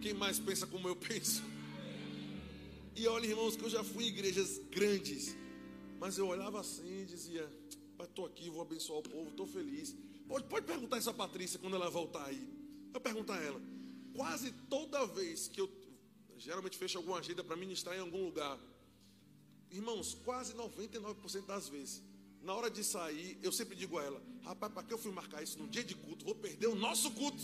Quem 0.01 0.14
mais 0.14 0.39
pensa 0.39 0.66
como 0.66 0.87
eu 0.87 0.95
penso? 1.09 1.43
E 2.95 3.07
olha, 3.07 3.26
irmãos, 3.26 3.57
que 3.57 3.64
eu 3.64 3.70
já 3.70 3.83
fui 3.83 4.05
em 4.05 4.09
igrejas 4.09 4.61
grandes, 4.70 5.35
mas 5.99 6.18
eu 6.18 6.26
olhava 6.26 6.61
assim 6.61 7.03
e 7.03 7.05
dizia: 7.05 7.51
estou 8.05 8.27
aqui, 8.27 8.49
vou 8.51 8.63
abençoar 8.63 9.01
o 9.01 9.03
povo, 9.03 9.31
estou 9.31 9.47
feliz. 9.47 9.95
Pode, 10.27 10.45
pode 10.47 10.67
perguntar 10.67 10.99
isso 10.99 11.11
a 11.11 11.15
Patrícia 11.15 11.59
quando 11.59 11.75
ela 11.75 11.89
voltar 11.89 12.27
aí. 12.27 12.49
Eu 12.93 13.01
perguntar 13.01 13.39
a 13.39 13.43
ela. 13.43 13.61
Quase 14.15 14.53
toda 14.69 15.07
vez 15.07 15.49
que 15.49 15.61
eu 15.61 15.71
geralmente 16.37 16.77
fecho 16.77 16.99
alguma 16.99 17.19
agenda 17.19 17.43
para 17.43 17.57
ministrar 17.57 17.97
em 17.97 18.01
algum 18.01 18.25
lugar, 18.25 18.59
irmãos, 19.71 20.15
quase 20.25 20.55
99% 20.55 21.47
das 21.47 21.69
vezes, 21.69 22.03
na 22.43 22.55
hora 22.55 22.71
de 22.71 22.85
sair, 22.85 23.39
eu 23.43 23.51
sempre 23.51 23.77
digo 23.77 23.99
a 23.99 24.05
ela: 24.05 24.23
rapaz, 24.43 24.73
para 24.73 24.83
que 24.83 24.93
eu 24.93 24.99
fui 24.99 25.13
marcar 25.13 25.43
isso 25.43 25.59
num 25.59 25.69
dia 25.69 25.85
de 25.85 25.95
culto? 25.95 26.25
Vou 26.25 26.35
perder 26.35 26.69
o 26.69 26.75
nosso 26.75 27.11
culto. 27.13 27.43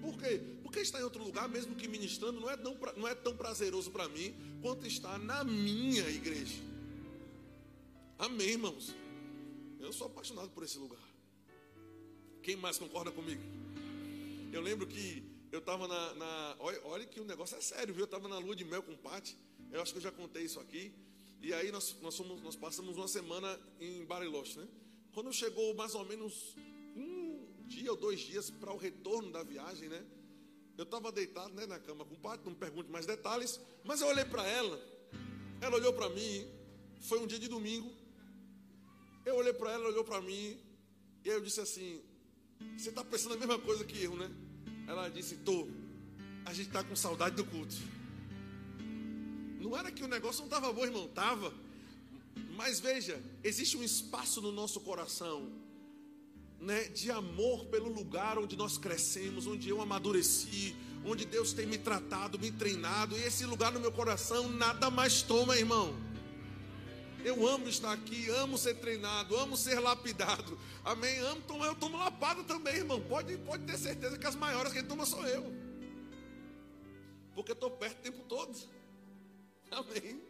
Por 0.00 0.18
quê? 0.18 0.40
Porque 0.62 0.80
estar 0.80 1.00
em 1.00 1.04
outro 1.04 1.24
lugar, 1.24 1.48
mesmo 1.48 1.74
que 1.74 1.88
ministrando, 1.88 2.38
não 2.38 2.50
é 2.50 2.56
tão, 2.56 2.76
não 2.96 3.08
é 3.08 3.14
tão 3.14 3.34
prazeroso 3.34 3.90
para 3.90 4.08
mim 4.08 4.34
quanto 4.60 4.86
estar 4.86 5.18
na 5.18 5.42
minha 5.42 6.06
igreja. 6.10 6.73
Amém, 8.18 8.50
irmãos? 8.50 8.94
Eu 9.80 9.92
sou 9.92 10.06
apaixonado 10.06 10.48
por 10.50 10.62
esse 10.62 10.78
lugar. 10.78 11.02
Quem 12.42 12.54
mais 12.54 12.78
concorda 12.78 13.10
comigo? 13.10 13.42
Eu 14.52 14.60
lembro 14.60 14.86
que 14.86 15.22
eu 15.50 15.58
estava 15.58 15.88
na, 15.88 16.14
na. 16.14 16.56
olha, 16.60 17.04
que 17.06 17.20
o 17.20 17.24
negócio 17.24 17.56
é 17.56 17.60
sério, 17.60 17.92
viu? 17.92 18.02
Eu 18.02 18.04
estava 18.04 18.28
na 18.28 18.38
lua 18.38 18.54
de 18.54 18.64
mel 18.64 18.84
com 18.84 18.92
o 18.92 18.96
Pati. 18.96 19.36
Eu 19.72 19.82
acho 19.82 19.92
que 19.92 19.98
eu 19.98 20.02
já 20.02 20.12
contei 20.12 20.44
isso 20.44 20.60
aqui. 20.60 20.94
E 21.42 21.52
aí 21.52 21.72
nós, 21.72 21.96
nós, 22.00 22.16
fomos, 22.16 22.40
nós 22.40 22.54
passamos 22.54 22.96
uma 22.96 23.08
semana 23.08 23.58
em 23.80 24.04
Bariloche, 24.04 24.58
né? 24.58 24.68
Quando 25.12 25.32
chegou 25.32 25.74
mais 25.74 25.96
ou 25.96 26.04
menos 26.04 26.56
um 26.96 27.46
dia 27.66 27.90
ou 27.90 27.96
dois 27.96 28.20
dias 28.20 28.48
para 28.48 28.72
o 28.72 28.76
retorno 28.76 29.32
da 29.32 29.42
viagem, 29.42 29.88
né? 29.88 30.06
Eu 30.78 30.84
estava 30.84 31.10
deitado 31.10 31.52
né, 31.52 31.66
na 31.66 31.80
cama 31.80 32.04
com 32.04 32.14
o 32.14 32.18
Pati, 32.18 32.44
não 32.44 32.52
me 32.52 32.58
pergunte 32.58 32.90
mais 32.90 33.06
detalhes, 33.06 33.60
mas 33.82 34.00
eu 34.00 34.06
olhei 34.06 34.24
para 34.24 34.46
ela, 34.46 34.80
ela 35.60 35.76
olhou 35.76 35.92
para 35.92 36.08
mim, 36.10 36.48
foi 37.00 37.20
um 37.20 37.26
dia 37.26 37.38
de 37.38 37.48
domingo, 37.48 37.92
eu 39.24 39.36
olhei 39.36 39.52
para 39.52 39.72
ela, 39.72 39.84
ela 39.84 39.92
olhou 39.92 40.04
para 40.04 40.20
mim, 40.20 40.58
e 41.24 41.28
eu 41.28 41.40
disse 41.40 41.60
assim: 41.60 42.00
Você 42.76 42.90
está 42.90 43.04
pensando 43.04 43.34
a 43.34 43.38
mesma 43.38 43.58
coisa 43.58 43.84
que 43.84 44.02
eu, 44.02 44.14
né? 44.16 44.30
Ela 44.86 45.08
disse: 45.08 45.36
Tô. 45.36 45.66
A 46.44 46.52
gente 46.52 46.66
está 46.66 46.84
com 46.84 46.94
saudade 46.94 47.36
do 47.36 47.44
culto. 47.44 47.74
Não 49.58 49.74
era 49.76 49.90
que 49.90 50.04
o 50.04 50.08
negócio 50.08 50.40
não 50.40 50.46
estava 50.46 50.70
bom, 50.70 50.84
irmão, 50.84 51.06
estava. 51.06 51.52
Mas 52.54 52.80
veja, 52.80 53.22
existe 53.42 53.78
um 53.78 53.82
espaço 53.82 54.42
no 54.42 54.52
nosso 54.52 54.80
coração, 54.80 55.50
né, 56.60 56.84
de 56.84 57.10
amor 57.10 57.64
pelo 57.66 57.90
lugar 57.90 58.38
onde 58.38 58.56
nós 58.56 58.76
crescemos, 58.76 59.46
onde 59.46 59.68
eu 59.70 59.80
amadureci, 59.80 60.76
onde 61.04 61.24
Deus 61.24 61.54
tem 61.54 61.66
me 61.66 61.78
tratado, 61.78 62.38
me 62.38 62.52
treinado, 62.52 63.16
e 63.16 63.22
esse 63.22 63.46
lugar 63.46 63.72
no 63.72 63.80
meu 63.80 63.90
coração 63.90 64.48
nada 64.48 64.90
mais 64.90 65.22
toma, 65.22 65.56
irmão. 65.56 65.94
Eu 67.24 67.48
amo 67.48 67.66
estar 67.68 67.90
aqui, 67.90 68.28
amo 68.28 68.58
ser 68.58 68.74
treinado, 68.74 69.34
amo 69.36 69.56
ser 69.56 69.80
lapidado. 69.80 70.58
Amém? 70.84 71.18
Amo 71.20 71.40
tomar, 71.42 71.66
eu 71.66 71.74
tomo 71.74 71.96
lapada 71.96 72.44
também, 72.44 72.76
irmão. 72.76 73.00
Pode, 73.00 73.38
pode 73.38 73.64
ter 73.64 73.78
certeza 73.78 74.18
que 74.18 74.26
as 74.26 74.36
maiores 74.36 74.70
que 74.72 74.80
ele 74.80 74.86
toma 74.86 75.06
sou 75.06 75.26
eu. 75.26 75.50
Porque 77.34 77.52
estou 77.52 77.70
perto 77.70 77.98
o 77.98 78.02
tempo 78.02 78.22
todo. 78.28 78.54
Amém? 79.70 80.20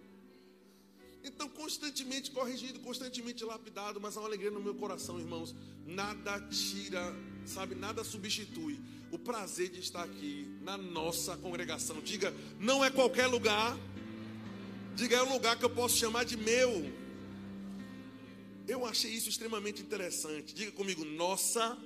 Então, 1.24 1.48
constantemente 1.48 2.30
corrigido, 2.30 2.78
constantemente 2.78 3.44
lapidado, 3.44 4.00
mas 4.00 4.16
há 4.16 4.20
uma 4.20 4.28
alegria 4.28 4.50
no 4.50 4.60
meu 4.60 4.74
coração, 4.74 5.18
irmãos. 5.18 5.52
Nada 5.84 6.38
tira, 6.48 7.12
sabe, 7.44 7.74
nada 7.74 8.04
substitui 8.04 8.78
o 9.10 9.18
prazer 9.18 9.68
de 9.68 9.80
estar 9.80 10.04
aqui 10.04 10.46
na 10.62 10.76
nossa 10.76 11.36
congregação. 11.36 12.00
Diga, 12.00 12.32
não 12.60 12.84
é 12.84 12.90
qualquer 12.90 13.26
lugar 13.26 13.76
Diga, 14.94 15.16
é 15.16 15.22
um 15.24 15.32
lugar 15.32 15.58
que 15.58 15.64
eu 15.64 15.70
posso 15.70 15.96
chamar 15.96 16.24
de 16.24 16.36
meu. 16.36 16.70
Eu 18.66 18.86
achei 18.86 19.10
isso 19.10 19.28
extremamente 19.28 19.82
interessante. 19.82 20.54
Diga 20.54 20.70
comigo, 20.70 21.04
nossa 21.04 21.76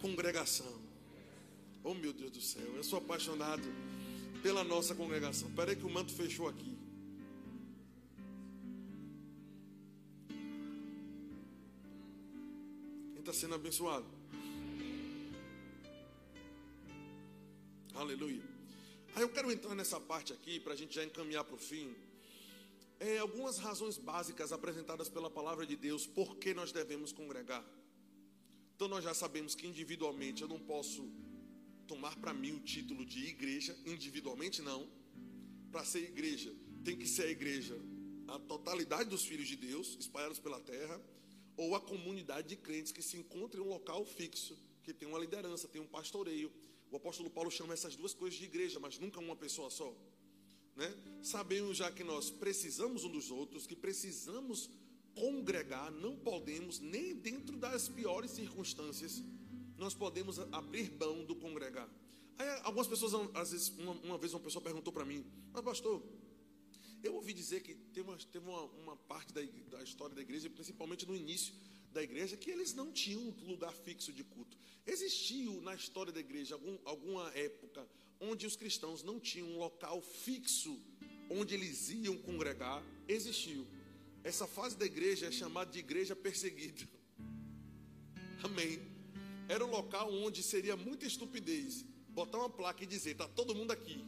congregação. 0.00 0.80
Oh 1.82 1.92
meu 1.92 2.12
Deus 2.12 2.30
do 2.30 2.40
céu, 2.40 2.76
eu 2.76 2.84
sou 2.84 2.98
apaixonado 3.00 3.64
pela 4.42 4.62
nossa 4.62 4.94
congregação. 4.94 5.48
Espera 5.48 5.74
que 5.74 5.84
o 5.84 5.90
manto 5.90 6.12
fechou 6.12 6.48
aqui. 6.48 6.78
Quem 13.12 13.20
está 13.20 13.32
sendo 13.32 13.56
abençoado? 13.56 14.06
Aleluia. 17.92 18.42
Aí 19.16 19.22
eu 19.22 19.28
quero 19.28 19.50
entrar 19.50 19.74
nessa 19.74 20.00
parte 20.00 20.32
aqui 20.32 20.58
para 20.60 20.72
a 20.72 20.76
gente 20.76 20.94
já 20.94 21.04
encaminhar 21.04 21.44
para 21.44 21.54
o 21.54 21.58
fim. 21.58 21.94
É, 23.00 23.18
algumas 23.18 23.58
razões 23.58 23.98
básicas 23.98 24.52
apresentadas 24.52 25.08
pela 25.08 25.30
palavra 25.30 25.66
de 25.66 25.76
Deus 25.76 26.06
por 26.06 26.36
que 26.36 26.54
nós 26.54 26.72
devemos 26.72 27.12
congregar. 27.12 27.64
Então 28.74 28.88
nós 28.88 29.04
já 29.04 29.14
sabemos 29.14 29.54
que 29.54 29.66
individualmente 29.66 30.42
eu 30.42 30.48
não 30.48 30.58
posso 30.58 31.10
tomar 31.86 32.16
para 32.16 32.32
mim 32.32 32.52
o 32.52 32.60
título 32.60 33.04
de 33.04 33.26
igreja, 33.26 33.76
individualmente 33.84 34.62
não. 34.62 34.88
Para 35.70 35.84
ser 35.84 36.04
igreja, 36.04 36.54
tem 36.84 36.96
que 36.96 37.06
ser 37.06 37.24
a 37.24 37.30
igreja, 37.30 37.76
a 38.28 38.38
totalidade 38.38 39.10
dos 39.10 39.24
filhos 39.24 39.48
de 39.48 39.56
Deus 39.56 39.96
espalhados 39.98 40.38
pela 40.38 40.60
terra, 40.60 41.00
ou 41.56 41.74
a 41.74 41.80
comunidade 41.80 42.48
de 42.48 42.56
crentes 42.56 42.92
que 42.92 43.02
se 43.02 43.16
encontra 43.16 43.60
em 43.60 43.62
um 43.62 43.68
local 43.68 44.04
fixo, 44.04 44.58
que 44.82 44.92
tem 44.92 45.08
uma 45.08 45.18
liderança, 45.18 45.68
tem 45.68 45.80
um 45.80 45.86
pastoreio, 45.86 46.50
O 46.90 46.96
apóstolo 46.96 47.28
Paulo 47.28 47.50
chama 47.50 47.74
essas 47.74 47.96
duas 47.96 48.14
coisas 48.14 48.38
de 48.38 48.44
igreja, 48.44 48.78
mas 48.78 49.00
nunca 49.00 49.18
uma 49.18 49.34
pessoa 49.34 49.68
só. 49.68 49.92
Né? 50.76 50.92
Sabemos 51.22 51.76
já 51.76 51.90
que 51.90 52.02
nós 52.02 52.30
precisamos 52.30 53.04
um 53.04 53.10
dos 53.10 53.30
outros, 53.30 53.66
que 53.66 53.76
precisamos 53.76 54.70
congregar, 55.14 55.90
não 55.92 56.16
podemos, 56.16 56.80
nem 56.80 57.14
dentro 57.14 57.56
das 57.56 57.88
piores 57.88 58.32
circunstâncias, 58.32 59.22
nós 59.76 59.94
podemos 59.94 60.38
abrir 60.52 60.90
mão 60.98 61.24
do 61.24 61.36
congregar. 61.36 61.88
Aí, 62.36 62.48
algumas 62.62 62.86
pessoas, 62.86 63.12
às 63.34 63.52
vezes, 63.52 63.68
uma, 63.78 63.92
uma 63.92 64.18
vez 64.18 64.34
uma 64.34 64.40
pessoa 64.40 64.62
perguntou 64.62 64.92
para 64.92 65.04
mim, 65.04 65.24
mas 65.52 65.62
pastor, 65.62 66.02
eu 67.02 67.14
ouvi 67.14 67.32
dizer 67.32 67.62
que 67.62 67.74
teve 67.74 68.08
uma, 68.08 68.16
teve 68.16 68.48
uma, 68.48 68.62
uma 68.62 68.96
parte 68.96 69.32
da, 69.32 69.40
da, 69.70 69.82
história 69.82 70.14
da 70.14 70.22
igreja, 70.22 70.50
principalmente 70.50 71.06
no 71.06 71.14
início 71.14 71.54
da 71.92 72.02
igreja, 72.02 72.36
que 72.36 72.50
eles 72.50 72.74
não 72.74 72.90
tinham 72.90 73.22
um 73.22 73.46
lugar 73.46 73.72
fixo 73.72 74.12
de 74.12 74.24
culto. 74.24 74.56
Existiu 74.84 75.60
na 75.60 75.74
história 75.74 76.12
da 76.12 76.18
igreja 76.18 76.54
algum, 76.54 76.76
alguma 76.84 77.30
época 77.34 77.86
onde 78.30 78.46
os 78.46 78.56
cristãos 78.56 79.02
não 79.02 79.18
tinham 79.20 79.48
um 79.48 79.58
local 79.58 80.00
fixo 80.00 80.80
onde 81.30 81.54
eles 81.54 81.90
iam 81.90 82.16
congregar? 82.18 82.82
Existiu. 83.08 83.66
Essa 84.22 84.46
fase 84.46 84.76
da 84.76 84.86
igreja 84.86 85.26
é 85.26 85.30
chamada 85.30 85.70
de 85.70 85.78
igreja 85.78 86.16
perseguida. 86.16 86.88
Amém. 88.42 88.80
Era 89.48 89.64
um 89.64 89.70
local 89.70 90.12
onde 90.12 90.42
seria 90.42 90.76
muita 90.76 91.06
estupidez 91.06 91.84
botar 92.08 92.38
uma 92.38 92.48
placa 92.48 92.82
e 92.82 92.86
dizer: 92.86 93.12
está 93.12 93.28
todo 93.28 93.54
mundo 93.54 93.72
aqui. 93.72 94.04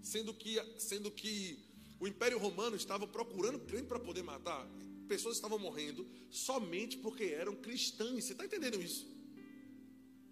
Sendo 0.00 0.32
que, 0.32 0.56
sendo 0.78 1.10
que 1.10 1.58
o 2.00 2.06
Império 2.06 2.38
Romano 2.38 2.76
estava 2.76 3.06
procurando 3.06 3.58
crente 3.58 3.86
para 3.86 3.98
poder 3.98 4.22
matar. 4.22 4.66
Pessoas 5.08 5.36
estavam 5.36 5.58
morrendo 5.58 6.06
somente 6.30 6.96
porque 6.98 7.24
eram 7.24 7.56
cristãs. 7.56 8.24
Você 8.24 8.32
está 8.32 8.44
entendendo 8.44 8.80
isso? 8.80 9.06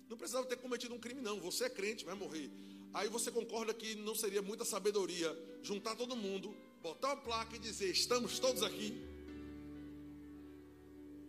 Não 0.08 0.16
precisava 0.16 0.46
ter 0.46 0.56
cometido 0.56 0.94
um 0.94 0.98
crime, 0.98 1.20
não. 1.20 1.40
Você 1.40 1.64
é 1.64 1.70
crente, 1.70 2.04
vai 2.04 2.14
morrer. 2.14 2.50
Aí 2.92 3.08
você 3.08 3.30
concorda 3.30 3.74
que 3.74 3.94
não 3.96 4.14
seria 4.14 4.42
muita 4.42 4.64
sabedoria 4.64 5.36
juntar 5.62 5.94
todo 5.96 6.16
mundo, 6.16 6.54
botar 6.82 7.08
uma 7.14 7.22
placa 7.22 7.56
e 7.56 7.58
dizer: 7.58 7.90
estamos 7.90 8.38
todos 8.38 8.62
aqui. 8.62 9.02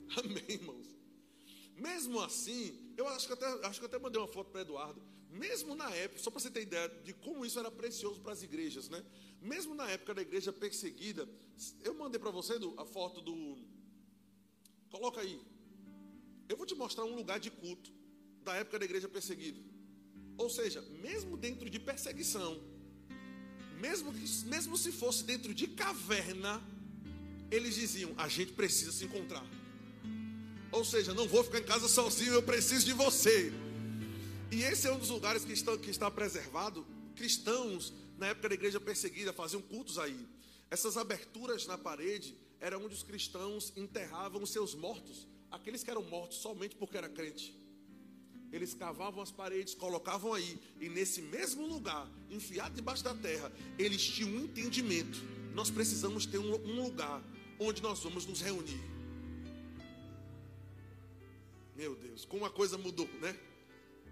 Amém, 0.17 0.43
irmãos. 0.47 0.87
Mesmo 1.75 2.19
assim, 2.21 2.93
eu 2.97 3.07
acho 3.07 3.27
que 3.27 3.33
até, 3.33 3.45
acho 3.67 3.79
que 3.79 3.85
até 3.85 3.99
mandei 3.99 4.19
uma 4.19 4.27
foto 4.27 4.49
para 4.49 4.61
Eduardo. 4.61 5.01
Mesmo 5.29 5.75
na 5.75 5.89
época, 5.91 6.19
só 6.19 6.31
para 6.31 6.39
você 6.39 6.49
ter 6.49 6.61
ideia 6.61 6.87
de 7.03 7.13
como 7.13 7.45
isso 7.45 7.59
era 7.59 7.69
precioso 7.69 8.19
para 8.21 8.31
as 8.31 8.41
igrejas, 8.41 8.89
né? 8.89 9.03
Mesmo 9.41 9.75
na 9.75 9.87
época 9.89 10.13
da 10.13 10.21
igreja 10.21 10.51
perseguida, 10.51 11.27
eu 11.83 11.93
mandei 11.93 12.19
para 12.19 12.31
você 12.31 12.53
a 12.77 12.85
foto 12.85 13.21
do. 13.21 13.57
Coloca 14.89 15.21
aí. 15.21 15.39
Eu 16.49 16.55
vou 16.55 16.65
te 16.65 16.73
mostrar 16.73 17.03
um 17.03 17.15
lugar 17.15 17.39
de 17.39 17.51
culto 17.51 17.91
da 18.41 18.55
época 18.55 18.79
da 18.79 18.85
igreja 18.85 19.07
perseguida. 19.07 19.59
Ou 20.37 20.49
seja, 20.49 20.81
mesmo 21.01 21.35
dentro 21.35 21.69
de 21.69 21.79
perseguição, 21.79 22.59
mesmo, 23.79 24.11
mesmo 24.45 24.77
se 24.77 24.91
fosse 24.91 25.23
dentro 25.23 25.53
de 25.53 25.67
caverna, 25.67 26.61
eles 27.49 27.75
diziam: 27.75 28.13
a 28.17 28.27
gente 28.27 28.53
precisa 28.53 28.91
se 28.91 29.05
encontrar. 29.05 29.45
Ou 30.71 30.83
seja, 30.83 31.13
não 31.13 31.27
vou 31.27 31.43
ficar 31.43 31.59
em 31.59 31.63
casa 31.63 31.87
sozinho, 31.87 32.33
eu 32.33 32.43
preciso 32.43 32.85
de 32.85 32.93
você. 32.93 33.51
E 34.51 34.63
esse 34.63 34.87
é 34.87 34.91
um 34.91 34.99
dos 34.99 35.09
lugares 35.09 35.43
que 35.43 35.53
está, 35.53 35.77
que 35.77 35.89
está 35.89 36.09
preservado. 36.11 36.85
Cristãos, 37.15 37.93
na 38.17 38.27
época 38.27 38.49
da 38.49 38.55
igreja 38.55 38.79
perseguida, 38.79 39.33
faziam 39.33 39.61
cultos 39.61 39.97
aí. 39.97 40.27
Essas 40.69 40.97
aberturas 40.97 41.65
na 41.65 41.77
parede 41.77 42.35
eram 42.59 42.83
onde 42.83 42.93
os 42.93 43.03
cristãos 43.03 43.71
enterravam 43.75 44.43
os 44.43 44.51
seus 44.51 44.75
mortos, 44.75 45.27
aqueles 45.49 45.83
que 45.83 45.89
eram 45.89 46.03
mortos 46.03 46.37
somente 46.37 46.75
porque 46.75 46.97
era 46.97 47.07
crente. 47.07 47.55
Eles 48.51 48.73
cavavam 48.73 49.21
as 49.21 49.31
paredes, 49.31 49.73
colocavam 49.73 50.33
aí, 50.33 50.57
e 50.79 50.87
nesse 50.87 51.21
mesmo 51.21 51.67
lugar, 51.67 52.09
enfiado 52.29 52.75
debaixo 52.75 53.03
da 53.03 53.13
terra, 53.13 53.51
eles 53.77 54.01
tinham 54.01 54.29
um 54.31 54.43
entendimento. 54.45 55.19
Nós 55.53 55.69
precisamos 55.69 56.25
ter 56.25 56.37
um, 56.37 56.53
um 56.53 56.83
lugar 56.83 57.21
onde 57.59 57.81
nós 57.81 57.99
vamos 57.99 58.25
nos 58.25 58.41
reunir. 58.41 58.79
Meu 61.75 61.95
Deus, 61.95 62.25
como 62.25 62.45
a 62.45 62.49
coisa 62.49 62.77
mudou, 62.77 63.07
né? 63.21 63.37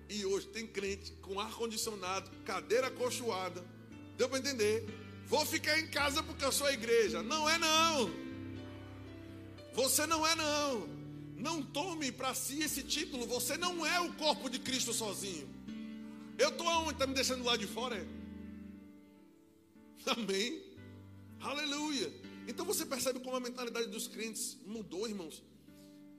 E 0.09 0.25
hoje 0.25 0.47
tem 0.47 0.67
crente 0.67 1.11
com 1.21 1.39
ar-condicionado, 1.39 2.29
cadeira 2.43 2.88
acolchoada. 2.88 3.65
Deu 4.17 4.29
para 4.29 4.38
entender? 4.38 4.86
Vou 5.25 5.43
ficar 5.45 5.79
em 5.79 5.88
casa 5.88 6.21
porque 6.21 6.45
eu 6.45 6.51
sou 6.51 6.67
a 6.67 6.73
igreja. 6.73 7.23
Não 7.23 7.49
é 7.49 7.57
não. 7.57 8.11
Você 9.73 10.05
não 10.05 10.25
é 10.25 10.36
não. 10.36 10.94
Não 11.47 11.57
tome 11.79 12.11
para 12.11 12.33
si 12.33 12.57
esse 12.67 12.81
título. 12.95 13.27
Você 13.27 13.55
não 13.65 13.85
é 13.85 13.97
o 14.01 14.13
corpo 14.23 14.49
de 14.49 14.59
Cristo 14.67 14.91
sozinho. 14.93 15.47
Eu 16.43 16.49
estou 16.49 16.67
aonde? 16.67 16.93
Está 16.93 17.07
me 17.07 17.13
deixando 17.13 17.43
lá 17.43 17.55
de 17.55 17.67
fora? 17.67 17.97
Amém. 20.17 20.49
Aleluia. 21.39 22.07
Então 22.47 22.65
você 22.65 22.83
percebe 22.85 23.19
como 23.19 23.35
a 23.35 23.39
mentalidade 23.39 23.87
dos 23.87 24.07
crentes 24.07 24.57
mudou, 24.65 25.07
irmãos 25.07 25.43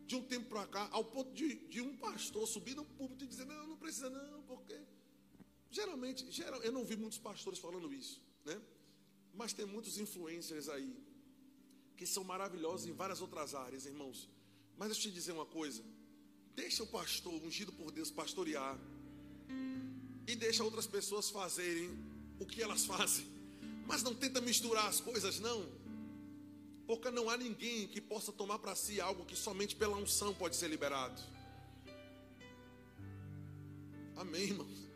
de 0.07 0.15
um 0.15 0.23
tempo 0.23 0.49
para 0.49 0.65
cá, 0.69 0.89
ao 0.93 1.05
ponto 1.05 1.33
de, 1.33 1.57
de, 1.73 1.81
um 1.81 1.97
pastor 1.97 2.47
subir 2.47 2.77
no 2.77 2.85
púlpito 2.85 3.25
e 3.25 3.27
dizer: 3.27 3.45
Não, 3.45 3.67
não 3.67 3.77
precisa, 3.77 4.09
não, 4.09 4.43
porque. 4.43 4.79
Geralmente, 5.69 6.31
geral, 6.31 6.63
eu 6.63 6.71
não 6.71 6.85
vi 6.85 6.97
muitos 6.97 7.19
pastores 7.19 7.59
falando 7.59 7.93
isso, 7.93 8.23
né? 8.45 8.57
Mas 9.35 9.53
tem 9.53 9.67
muitos 9.67 9.99
influencers 9.99 10.69
aí, 10.69 10.97
que 11.97 12.07
são 12.07 12.23
maravilhosos 12.23 12.87
em 12.87 12.93
várias 12.93 13.21
outras 13.21 13.53
áreas, 13.55 13.85
irmãos. 13.85 14.29
Mas 14.77 14.89
deixa 14.89 15.09
eu 15.09 15.13
te 15.13 15.15
dizer 15.15 15.33
uma 15.33 15.47
coisa: 15.47 15.83
deixa 16.55 16.83
o 16.83 16.87
pastor, 16.87 17.35
ungido 17.43 17.73
por 17.73 17.91
Deus, 17.91 18.11
pastorear, 18.11 18.79
e 20.27 20.35
deixa 20.35 20.65
outras 20.65 20.87
pessoas 20.87 21.31
fazerem 21.31 21.91
o 22.39 22.47
que 22.47 22.63
elas 22.63 22.85
fazem, 22.85 23.27
mas 23.87 24.03
não 24.03 24.15
tenta 24.15 24.41
misturar 24.41 24.87
as 24.87 25.01
coisas, 25.01 25.41
não. 25.41 25.67
Porque 26.87 27.11
não 27.11 27.29
há 27.29 27.37
ninguém 27.37 27.89
que 27.89 28.01
possa 28.01 28.33
tomar 28.33 28.61
para 28.61 28.75
si 28.77 29.01
algo 29.01 29.25
que 29.25 29.35
somente 29.35 29.75
pela 29.75 29.97
unção 29.97 30.33
pode 30.33 30.55
ser 30.55 30.69
liberado. 30.69 31.21
Amém, 34.15 34.45
irmãos? 34.45 34.87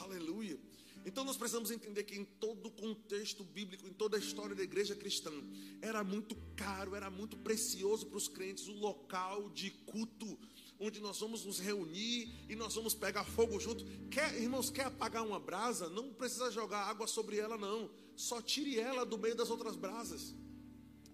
Aleluia. 0.00 0.58
Então 1.04 1.24
nós 1.24 1.36
precisamos 1.36 1.70
entender 1.70 2.04
que 2.04 2.14
em 2.14 2.24
todo 2.24 2.66
o 2.66 2.70
contexto 2.70 3.42
bíblico, 3.42 3.86
em 3.86 3.92
toda 3.92 4.16
a 4.16 4.20
história 4.20 4.54
da 4.54 4.62
igreja 4.62 4.94
cristã, 4.94 5.32
era 5.80 6.04
muito 6.04 6.36
caro, 6.54 6.94
era 6.94 7.10
muito 7.10 7.36
precioso 7.38 8.06
para 8.06 8.18
os 8.18 8.28
crentes 8.28 8.68
o 8.68 8.72
local 8.72 9.48
de 9.50 9.70
culto, 9.70 10.38
onde 10.78 11.00
nós 11.00 11.18
vamos 11.18 11.44
nos 11.44 11.58
reunir 11.58 12.30
e 12.48 12.54
nós 12.54 12.74
vamos 12.74 12.94
pegar 12.94 13.24
fogo 13.24 13.58
junto. 13.58 13.84
Quer, 14.10 14.34
irmãos, 14.40 14.70
quer 14.70 14.86
apagar 14.86 15.26
uma 15.26 15.40
brasa? 15.40 15.88
Não 15.88 16.12
precisa 16.12 16.50
jogar 16.50 16.84
água 16.84 17.06
sobre 17.06 17.38
ela, 17.38 17.56
não 17.56 17.90
só 18.20 18.42
tire 18.42 18.78
ela 18.78 19.06
do 19.06 19.16
meio 19.16 19.34
das 19.34 19.50
outras 19.50 19.74
brasas. 19.74 20.34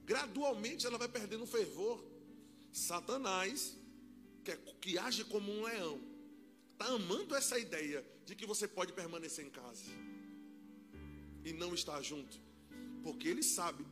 Gradualmente 0.05 0.87
ela 0.87 0.99
vai 0.99 1.09
perdendo 1.09 1.47
fervor. 1.47 2.05
Satanás, 2.73 3.77
que, 4.45 4.51
é, 4.51 4.57
que 4.81 4.99
age 4.99 5.25
como 5.25 5.51
um 5.51 5.65
leão, 5.65 6.01
está 6.79 6.93
amando 6.93 7.35
essa 7.35 7.59
ideia 7.59 8.05
de 8.27 8.35
que 8.35 8.45
você 8.45 8.69
pode 8.69 8.93
permanecer 8.93 9.45
em 9.45 9.51
casa 9.51 9.85
e 11.43 11.53
não 11.53 11.75
estar 11.75 12.03
junto, 12.03 12.39
porque 13.03 13.27
ele 13.29 13.43
sabe, 13.43 13.85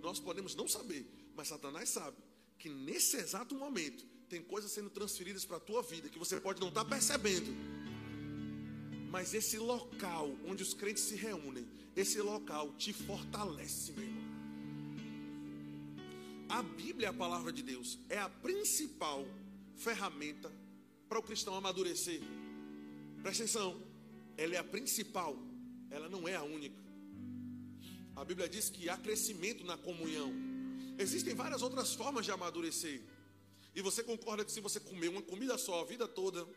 nós 0.00 0.20
podemos 0.20 0.54
não 0.54 0.68
saber, 0.68 1.04
mas 1.34 1.48
Satanás 1.48 1.88
sabe 1.88 2.16
que 2.56 2.68
nesse 2.68 3.16
exato 3.16 3.54
momento 3.54 4.06
tem 4.28 4.40
coisas 4.40 4.70
sendo 4.70 4.90
transferidas 4.90 5.44
para 5.44 5.56
a 5.56 5.60
tua 5.60 5.82
vida 5.82 6.08
que 6.08 6.18
você 6.18 6.40
pode 6.40 6.60
não 6.60 6.68
estar 6.68 6.84
tá 6.84 6.90
percebendo. 6.90 7.50
Mas 9.10 9.34
esse 9.34 9.58
local 9.58 10.30
onde 10.46 10.62
os 10.62 10.72
crentes 10.72 11.02
se 11.02 11.16
reúnem 11.16 11.66
esse 11.96 12.20
local 12.20 12.72
te 12.74 12.92
fortalece, 12.92 13.92
meu 13.92 14.04
irmão. 14.04 14.30
A 16.48 16.62
Bíblia, 16.62 17.10
a 17.10 17.12
palavra 17.12 17.52
de 17.52 17.62
Deus, 17.62 17.98
é 18.08 18.18
a 18.18 18.28
principal 18.28 19.26
ferramenta 19.74 20.52
para 21.10 21.18
o 21.18 21.22
cristão 21.24 21.56
amadurecer. 21.56 22.20
Presta 23.20 23.42
atenção, 23.42 23.82
ela 24.36 24.54
é 24.54 24.58
a 24.58 24.62
principal, 24.62 25.36
ela 25.90 26.08
não 26.08 26.28
é 26.28 26.36
a 26.36 26.42
única. 26.44 26.80
A 28.14 28.24
Bíblia 28.24 28.48
diz 28.48 28.70
que 28.70 28.88
há 28.88 28.96
crescimento 28.96 29.64
na 29.64 29.76
comunhão. 29.76 30.32
Existem 30.96 31.34
várias 31.34 31.62
outras 31.62 31.92
formas 31.94 32.24
de 32.24 32.30
amadurecer. 32.30 33.02
E 33.74 33.82
você 33.82 34.04
concorda 34.04 34.44
que 34.44 34.52
se 34.52 34.60
você 34.60 34.78
comer 34.78 35.08
uma 35.08 35.20
comida 35.20 35.58
só 35.58 35.80
a 35.80 35.84
vida 35.84 36.06
toda, 36.06 36.44
o 36.44 36.48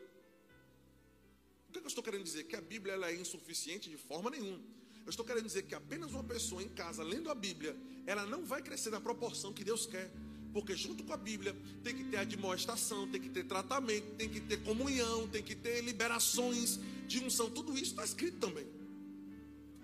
que, 1.72 1.78
é 1.78 1.82
eu 1.82 1.88
estou 1.88 2.04
querendo 2.04 2.22
dizer? 2.22 2.44
Que 2.44 2.54
a 2.54 2.60
Bíblia 2.60 2.94
ela 2.94 3.10
é 3.10 3.14
insuficiente 3.16 3.90
de 3.90 3.96
forma 3.96 4.30
nenhuma. 4.30 4.60
Eu 5.04 5.10
estou 5.10 5.24
querendo 5.24 5.46
dizer 5.46 5.64
que 5.64 5.74
apenas 5.74 6.12
uma 6.12 6.22
pessoa 6.22 6.62
em 6.62 6.68
casa 6.68 7.02
lendo 7.02 7.28
a 7.28 7.34
Bíblia, 7.34 7.76
ela 8.06 8.24
não 8.24 8.44
vai 8.44 8.62
crescer 8.62 8.90
na 8.90 9.00
proporção 9.00 9.52
que 9.52 9.64
Deus 9.64 9.84
quer. 9.84 10.12
Porque 10.54 10.76
junto 10.76 11.02
com 11.02 11.12
a 11.12 11.16
Bíblia 11.16 11.54
tem 11.82 11.96
que 11.96 12.04
ter 12.04 12.18
admoestação, 12.18 13.08
tem 13.10 13.20
que 13.20 13.28
ter 13.28 13.42
tratamento, 13.42 14.14
tem 14.14 14.28
que 14.28 14.40
ter 14.40 14.62
comunhão, 14.62 15.28
tem 15.28 15.42
que 15.42 15.56
ter 15.56 15.82
liberações 15.82 16.78
de 17.08 17.18
unção. 17.18 17.50
Tudo 17.50 17.72
isso 17.72 17.90
está 17.90 18.04
escrito 18.04 18.38
também. 18.38 18.64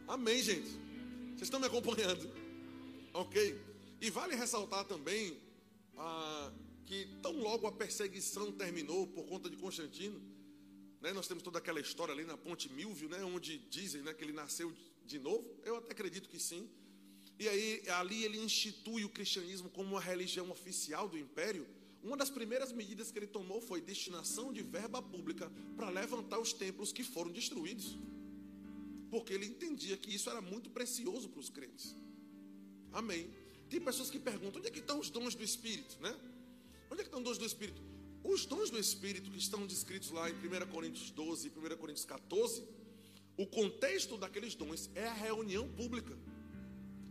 Amém, 0.06 0.40
gente? 0.40 0.70
Vocês 1.30 1.42
estão 1.42 1.58
me 1.58 1.66
acompanhando? 1.66 2.30
Ok? 3.12 3.60
E 4.00 4.10
vale 4.10 4.36
ressaltar 4.36 4.84
também 4.84 5.36
ah, 5.98 6.52
que 6.86 7.08
tão 7.20 7.32
logo 7.32 7.66
a 7.66 7.72
perseguição 7.72 8.52
terminou 8.52 9.08
por 9.08 9.26
conta 9.26 9.50
de 9.50 9.56
Constantino, 9.56 10.22
Né? 11.00 11.12
Nós 11.12 11.26
temos 11.26 11.42
toda 11.42 11.58
aquela 11.58 11.80
história 11.80 12.14
ali 12.14 12.24
na 12.24 12.36
Ponte 12.36 12.72
Milvio, 12.72 13.08
né? 13.08 13.24
onde 13.24 13.58
dizem 13.70 14.02
né, 14.02 14.14
que 14.14 14.22
ele 14.22 14.32
nasceu 14.32 14.72
de 15.04 15.18
novo. 15.18 15.44
Eu 15.64 15.78
até 15.78 15.90
acredito 15.90 16.28
que 16.28 16.38
sim. 16.38 16.70
E 17.40 17.48
aí, 17.48 17.82
ali 17.88 18.22
ele 18.22 18.38
institui 18.38 19.02
o 19.02 19.08
cristianismo 19.08 19.70
como 19.70 19.92
uma 19.92 20.00
religião 20.00 20.50
oficial 20.50 21.08
do 21.08 21.16
império. 21.16 21.66
Uma 22.04 22.14
das 22.14 22.28
primeiras 22.28 22.70
medidas 22.70 23.10
que 23.10 23.18
ele 23.18 23.26
tomou 23.26 23.62
foi 23.62 23.80
destinação 23.80 24.52
de 24.52 24.62
verba 24.62 25.00
pública 25.00 25.50
para 25.74 25.88
levantar 25.88 26.38
os 26.38 26.52
templos 26.52 26.92
que 26.92 27.02
foram 27.02 27.30
destruídos. 27.30 27.96
Porque 29.10 29.32
ele 29.32 29.46
entendia 29.46 29.96
que 29.96 30.14
isso 30.14 30.28
era 30.28 30.42
muito 30.42 30.68
precioso 30.68 31.30
para 31.30 31.40
os 31.40 31.48
crentes. 31.48 31.96
Amém. 32.92 33.30
Tem 33.70 33.80
pessoas 33.80 34.10
que 34.10 34.18
perguntam: 34.18 34.58
onde 34.58 34.68
é 34.68 34.70
que 34.70 34.80
estão 34.80 35.00
os 35.00 35.08
dons 35.08 35.34
do 35.34 35.42
Espírito, 35.42 35.96
né? 35.98 36.14
Onde 36.90 37.00
é 37.00 37.04
que 37.04 37.08
estão 37.08 37.20
os 37.20 37.24
dons 37.24 37.38
do 37.38 37.46
Espírito? 37.46 37.80
Os 38.22 38.44
dons 38.44 38.68
do 38.68 38.78
Espírito 38.78 39.30
que 39.30 39.38
estão 39.38 39.66
descritos 39.66 40.10
lá 40.10 40.28
em 40.28 40.34
1 40.34 40.66
Coríntios 40.70 41.10
12 41.10 41.48
e 41.48 41.58
1 41.58 41.76
Coríntios 41.78 42.04
14, 42.04 42.62
o 43.38 43.46
contexto 43.46 44.18
daqueles 44.18 44.54
dons 44.54 44.90
é 44.94 45.06
a 45.06 45.14
reunião 45.14 45.66
pública, 45.72 46.18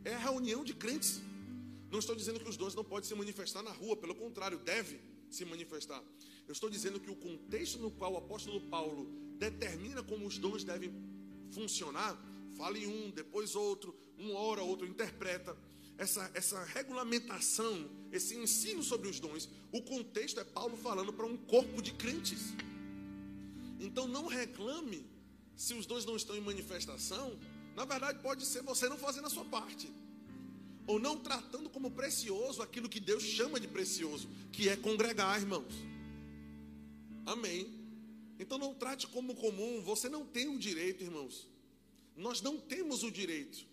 é 0.04 0.14
a 0.14 0.18
reunião 0.18 0.64
de 0.64 0.74
crentes. 0.74 1.22
Não 1.92 2.00
estou 2.00 2.16
dizendo 2.16 2.40
que 2.40 2.50
os 2.50 2.58
dons 2.58 2.76
não 2.76 2.84
podem 2.84 3.08
se 3.08 3.16
manifestar 3.16 3.64
na 3.64 3.72
rua, 3.72 3.96
pelo 3.98 4.16
contrário, 4.16 4.60
deve 4.60 5.00
se 5.30 5.46
manifestar. 5.46 6.04
Eu 6.48 6.54
estou 6.54 6.70
dizendo 6.70 7.00
que 7.00 7.10
o 7.10 7.16
contexto 7.16 7.80
no 7.80 7.92
qual 7.92 8.14
o 8.14 8.18
apóstolo 8.18 8.62
Paulo 8.62 9.10
determina 9.38 10.04
como 10.04 10.26
os 10.26 10.38
dons 10.38 10.64
devem 10.64 10.92
funcionar, 11.52 12.18
fale 12.58 12.86
um, 12.86 13.10
depois 13.10 13.56
outro, 13.56 13.96
um 14.18 14.34
ora, 14.34 14.62
outro 14.62 14.88
interpreta 14.88 15.56
essa, 16.00 16.32
essa 16.34 16.64
regulamentação, 16.64 17.90
esse 18.12 18.36
ensino 18.36 18.82
sobre 18.82 19.10
os 19.10 19.20
dons, 19.20 19.50
o 19.70 19.82
contexto 19.82 20.40
é 20.40 20.46
Paulo 20.46 20.78
falando 20.78 21.12
para 21.12 21.26
um 21.26 21.36
corpo 21.36 21.82
de 21.82 21.92
crentes. 21.92 22.54
Então 23.80 24.08
não 24.08 24.26
reclame 24.26 25.06
se 25.58 25.74
os 25.74 25.86
dons 25.86 26.06
não 26.06 26.16
estão 26.16 26.38
em 26.38 26.42
manifestação. 26.42 27.38
Na 27.80 27.86
verdade, 27.86 28.20
pode 28.28 28.46
ser 28.46 28.62
você 28.72 28.90
não 28.94 29.00
fazendo 29.06 29.28
a 29.28 29.30
sua 29.36 29.46
parte. 29.46 29.88
Ou 30.86 31.00
não 31.00 31.16
tratando 31.28 31.70
como 31.70 31.90
precioso 32.00 32.62
aquilo 32.62 32.92
que 32.94 33.00
Deus 33.00 33.24
chama 33.24 33.60
de 33.64 33.68
precioso, 33.76 34.28
que 34.52 34.68
é 34.68 34.76
congregar, 34.76 35.40
irmãos. 35.40 35.74
Amém. 37.26 37.62
Então 38.38 38.58
não 38.58 38.74
trate 38.84 39.08
como 39.08 39.36
comum, 39.36 39.82
você 39.82 40.10
não 40.10 40.24
tem 40.26 40.48
o 40.48 40.60
direito, 40.68 41.04
irmãos. 41.04 41.48
Nós 42.16 42.42
não 42.42 42.56
temos 42.74 43.04
o 43.04 43.12
direito 43.12 43.70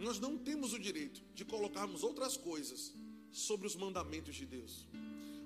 nós 0.00 0.18
não 0.18 0.38
temos 0.38 0.72
o 0.72 0.78
direito 0.78 1.22
de 1.34 1.44
colocarmos 1.44 2.02
outras 2.02 2.34
coisas 2.34 2.94
sobre 3.30 3.66
os 3.66 3.76
mandamentos 3.76 4.34
de 4.34 4.46
Deus. 4.46 4.86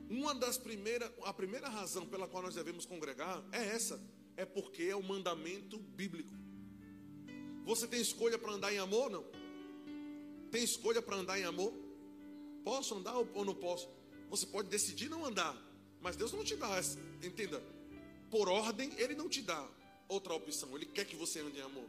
Uma 0.08 0.32
das 0.32 0.56
primeiras, 0.56 1.10
a 1.24 1.32
primeira 1.32 1.68
razão 1.68 2.06
pela 2.06 2.28
qual 2.28 2.44
nós 2.44 2.54
devemos 2.54 2.86
congregar 2.86 3.42
é 3.50 3.64
essa, 3.66 4.00
é 4.36 4.44
porque 4.44 4.84
é 4.84 4.94
o 4.94 5.02
mandamento 5.02 5.76
bíblico. 5.76 6.32
Você 7.64 7.86
tem 7.86 8.00
escolha 8.00 8.38
para 8.38 8.52
andar 8.52 8.72
em 8.72 8.78
amor 8.78 9.10
não? 9.10 9.24
Tem 10.50 10.62
escolha 10.62 11.02
para 11.02 11.16
andar 11.16 11.38
em 11.38 11.44
amor? 11.44 11.72
Posso 12.62 12.94
andar 12.94 13.16
ou 13.16 13.44
não 13.44 13.54
posso? 13.54 13.88
Você 14.30 14.46
pode 14.46 14.68
decidir 14.68 15.08
não 15.08 15.24
andar, 15.24 15.56
mas 16.00 16.16
Deus 16.16 16.32
não 16.32 16.44
te 16.44 16.56
dá, 16.56 16.80
entenda. 17.22 17.62
Por 18.30 18.48
ordem, 18.48 18.92
ele 18.96 19.14
não 19.14 19.28
te 19.28 19.42
dá 19.42 19.68
outra 20.08 20.34
opção. 20.34 20.74
Ele 20.76 20.86
quer 20.86 21.04
que 21.04 21.16
você 21.16 21.40
ande 21.40 21.58
em 21.58 21.62
amor. 21.62 21.88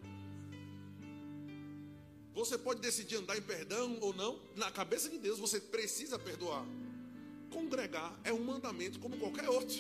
Você 2.34 2.57
pode 2.57 2.82
decidir 2.82 3.15
andar 3.15 3.38
em 3.38 3.41
perdão 3.41 3.97
ou 4.01 4.13
não. 4.13 4.39
Na 4.55 4.69
cabeça 4.69 5.09
de 5.09 5.17
Deus, 5.17 5.39
você 5.39 5.59
precisa 5.59 6.19
perdoar. 6.19 6.65
Congregar 7.49 8.19
é 8.23 8.34
um 8.34 8.43
mandamento 8.43 8.99
como 8.99 9.17
qualquer 9.17 9.49
outro. 9.49 9.78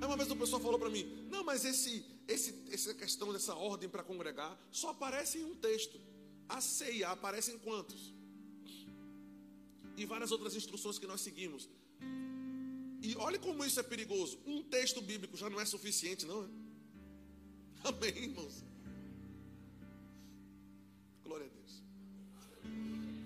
Aí 0.00 0.06
uma 0.06 0.16
vez 0.16 0.30
uma 0.30 0.36
pessoa 0.36 0.62
falou 0.62 0.78
para 0.78 0.88
mim: 0.88 1.26
Não, 1.28 1.42
mas 1.42 1.64
esse, 1.64 2.04
esse, 2.28 2.54
essa 2.70 2.92
questão 2.94 3.32
dessa 3.32 3.54
ordem 3.54 3.88
para 3.88 4.02
congregar 4.02 4.56
só 4.70 4.90
aparece 4.90 5.38
em 5.38 5.44
um 5.44 5.54
texto. 5.54 5.98
A 6.48 6.60
ceia 6.60 7.08
aparece 7.08 7.50
em 7.50 7.58
quantos? 7.58 8.14
E 9.96 10.04
várias 10.04 10.30
outras 10.30 10.54
instruções 10.54 10.98
que 10.98 11.06
nós 11.06 11.22
seguimos. 11.22 11.68
E 13.02 13.16
olhe 13.16 13.38
como 13.38 13.64
isso 13.64 13.80
é 13.80 13.82
perigoso. 13.82 14.38
Um 14.46 14.62
texto 14.62 15.00
bíblico 15.00 15.36
já 15.36 15.48
não 15.48 15.58
é 15.58 15.64
suficiente, 15.64 16.26
não 16.26 16.44
é? 16.44 16.48
Amém, 17.88 18.24
irmãos? 18.24 18.62
Glória 21.24 21.46
a 21.46 21.48
Deus. 21.48 21.82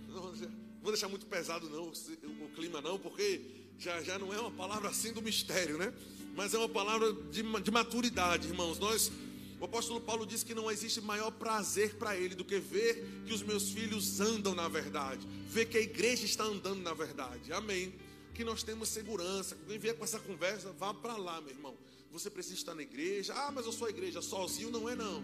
Não 0.09 0.83
vou 0.83 0.93
deixar 0.93 1.09
muito 1.09 1.27
pesado 1.27 1.69
não 1.69 1.89
o, 1.89 2.49
clima 2.55 2.81
não, 2.81 2.99
porque 2.99 3.41
já, 3.79 4.03
já 4.03 4.19
não 4.19 4.33
é 4.33 4.41
uma 4.41 4.51
palavra 4.51 4.91
assim 4.91 5.13
do 5.13 5.23
mistério, 5.23 5.79
né? 5.79 5.93
Mas 6.35 6.55
é 6.55 6.59
uma 6.59 6.69
palavra 6.69 7.13
de, 7.13 7.43
de 7.43 7.71
maturidade, 7.71 8.49
irmãos. 8.49 8.79
Nós, 8.79 9.13
o 9.61 9.65
apóstolo 9.65 10.01
Paulo 10.01 10.27
diz 10.27 10.43
que 10.43 10.55
não 10.55 10.71
existe 10.71 11.01
maior 11.01 11.31
prazer 11.31 11.97
para 11.97 12.17
ele 12.17 12.35
do 12.35 12.45
que 12.45 12.59
ver 12.59 13.23
que 13.27 13.35
os 13.35 13.43
meus 13.43 13.71
filhos 13.71 14.21
andam 14.21 14.55
na 14.55 14.69
verdade, 14.69 15.27
ver 15.47 15.67
que 15.67 15.77
a 15.77 15.81
igreja 15.81 16.25
está 16.25 16.45
andando 16.45 16.83
na 16.83 16.95
verdade. 16.95 17.53
Amém. 17.53 17.95
Que 18.35 18.45
nós 18.45 18.63
temos 18.63 18.89
segurança. 18.89 19.57
Quem 19.67 19.79
vier 19.79 19.97
com 19.97 20.05
essa 20.05 20.19
conversa, 20.19 20.73
vá 20.73 20.95
para 20.95 21.17
lá, 21.17 21.41
meu 21.41 21.51
irmão. 21.51 21.77
Você 22.11 22.31
precisa 22.31 22.57
estar 22.57 22.75
na 22.75 22.83
igreja. 22.83 23.35
Ah, 23.35 23.51
mas 23.51 23.67
eu 23.67 23.73
sou 23.73 23.87
a 23.87 23.91
igreja 23.91 24.23
sozinho, 24.23 24.71
não 24.71 24.89
é 24.89 24.97
não. 24.97 25.23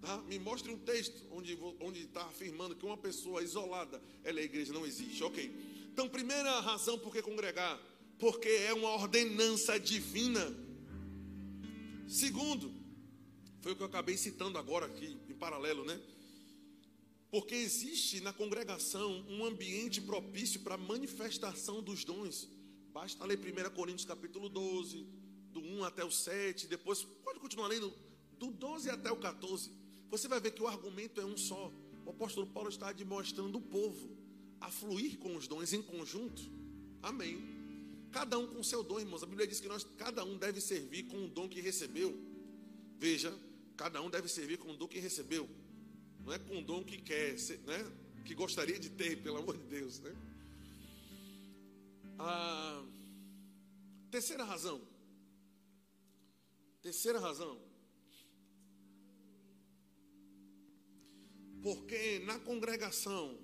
Tá? 0.00 0.18
Me 0.28 0.38
mostre 0.38 0.72
um 0.72 0.78
texto 0.78 1.20
onde 1.32 1.58
onde 1.80 2.02
está 2.02 2.22
afirmando 2.22 2.76
que 2.76 2.86
uma 2.86 2.96
pessoa 2.96 3.42
isolada 3.42 4.00
ela 4.22 4.38
é 4.38 4.42
a 4.42 4.44
igreja 4.44 4.72
não 4.72 4.86
existe. 4.86 5.22
Ok. 5.24 5.50
Então, 5.92 6.08
primeira 6.08 6.60
razão 6.60 6.98
por 6.98 7.12
que 7.12 7.22
congregar, 7.22 7.80
porque 8.18 8.48
é 8.48 8.72
uma 8.74 8.90
ordenança 8.90 9.78
divina. 9.78 10.44
Segundo, 12.08 12.72
foi 13.60 13.72
o 13.72 13.76
que 13.76 13.82
eu 13.82 13.86
acabei 13.86 14.16
citando 14.16 14.58
agora 14.58 14.86
aqui 14.86 15.18
em 15.28 15.34
paralelo, 15.34 15.84
né? 15.84 16.00
Porque 17.30 17.54
existe 17.54 18.20
na 18.20 18.32
congregação 18.32 19.24
um 19.28 19.44
ambiente 19.44 20.00
propício 20.00 20.60
para 20.60 20.76
a 20.76 20.78
manifestação 20.78 21.82
dos 21.82 22.04
dons. 22.04 22.48
Basta 22.92 23.24
ler 23.24 23.38
1 23.38 23.74
Coríntios 23.74 24.06
capítulo 24.06 24.48
12, 24.48 25.06
do 25.52 25.60
1 25.60 25.84
até 25.84 26.04
o 26.04 26.10
7, 26.10 26.66
depois 26.66 27.02
pode 27.02 27.40
continuar 27.40 27.68
lendo 27.68 27.92
do 28.38 28.50
12 28.50 28.88
até 28.90 29.10
o 29.10 29.16
14 29.16 29.86
você 30.08 30.28
vai 30.28 30.40
ver 30.40 30.52
que 30.52 30.62
o 30.62 30.68
argumento 30.68 31.20
é 31.20 31.24
um 31.24 31.36
só. 31.36 31.72
O 32.04 32.10
apóstolo 32.10 32.46
Paulo 32.46 32.68
está 32.68 32.92
demonstrando 32.92 33.58
o 33.58 33.60
povo 33.60 34.16
a 34.60 34.70
fluir 34.70 35.18
com 35.18 35.36
os 35.36 35.48
dons 35.48 35.72
em 35.72 35.82
conjunto. 35.82 36.42
Amém. 37.02 37.55
Cada 38.16 38.38
um 38.38 38.46
com 38.46 38.62
seu 38.62 38.82
dom, 38.82 38.98
irmãos. 38.98 39.22
A 39.22 39.26
Bíblia 39.26 39.46
diz 39.46 39.60
que 39.60 39.68
nós, 39.68 39.84
cada 39.98 40.24
um 40.24 40.38
deve 40.38 40.58
servir 40.58 41.02
com 41.02 41.26
o 41.26 41.28
dom 41.28 41.46
que 41.46 41.60
recebeu. 41.60 42.18
Veja, 42.98 43.30
cada 43.76 44.00
um 44.00 44.08
deve 44.08 44.26
servir 44.26 44.56
com 44.56 44.70
o 44.70 44.76
dom 44.76 44.88
que 44.88 44.98
recebeu. 44.98 45.46
Não 46.24 46.32
é 46.32 46.38
com 46.38 46.56
o 46.58 46.62
dom 46.62 46.82
que 46.82 46.96
quer, 46.96 47.34
né? 47.66 47.92
Que 48.24 48.34
gostaria 48.34 48.78
de 48.78 48.88
ter, 48.88 49.22
pelo 49.22 49.36
amor 49.36 49.58
de 49.58 49.64
Deus, 49.64 50.00
né? 50.00 50.16
A 52.18 52.82
terceira 54.10 54.44
razão. 54.44 54.80
Terceira 56.80 57.20
razão. 57.20 57.60
porque 61.66 62.20
na 62.20 62.38
congregação 62.38 63.36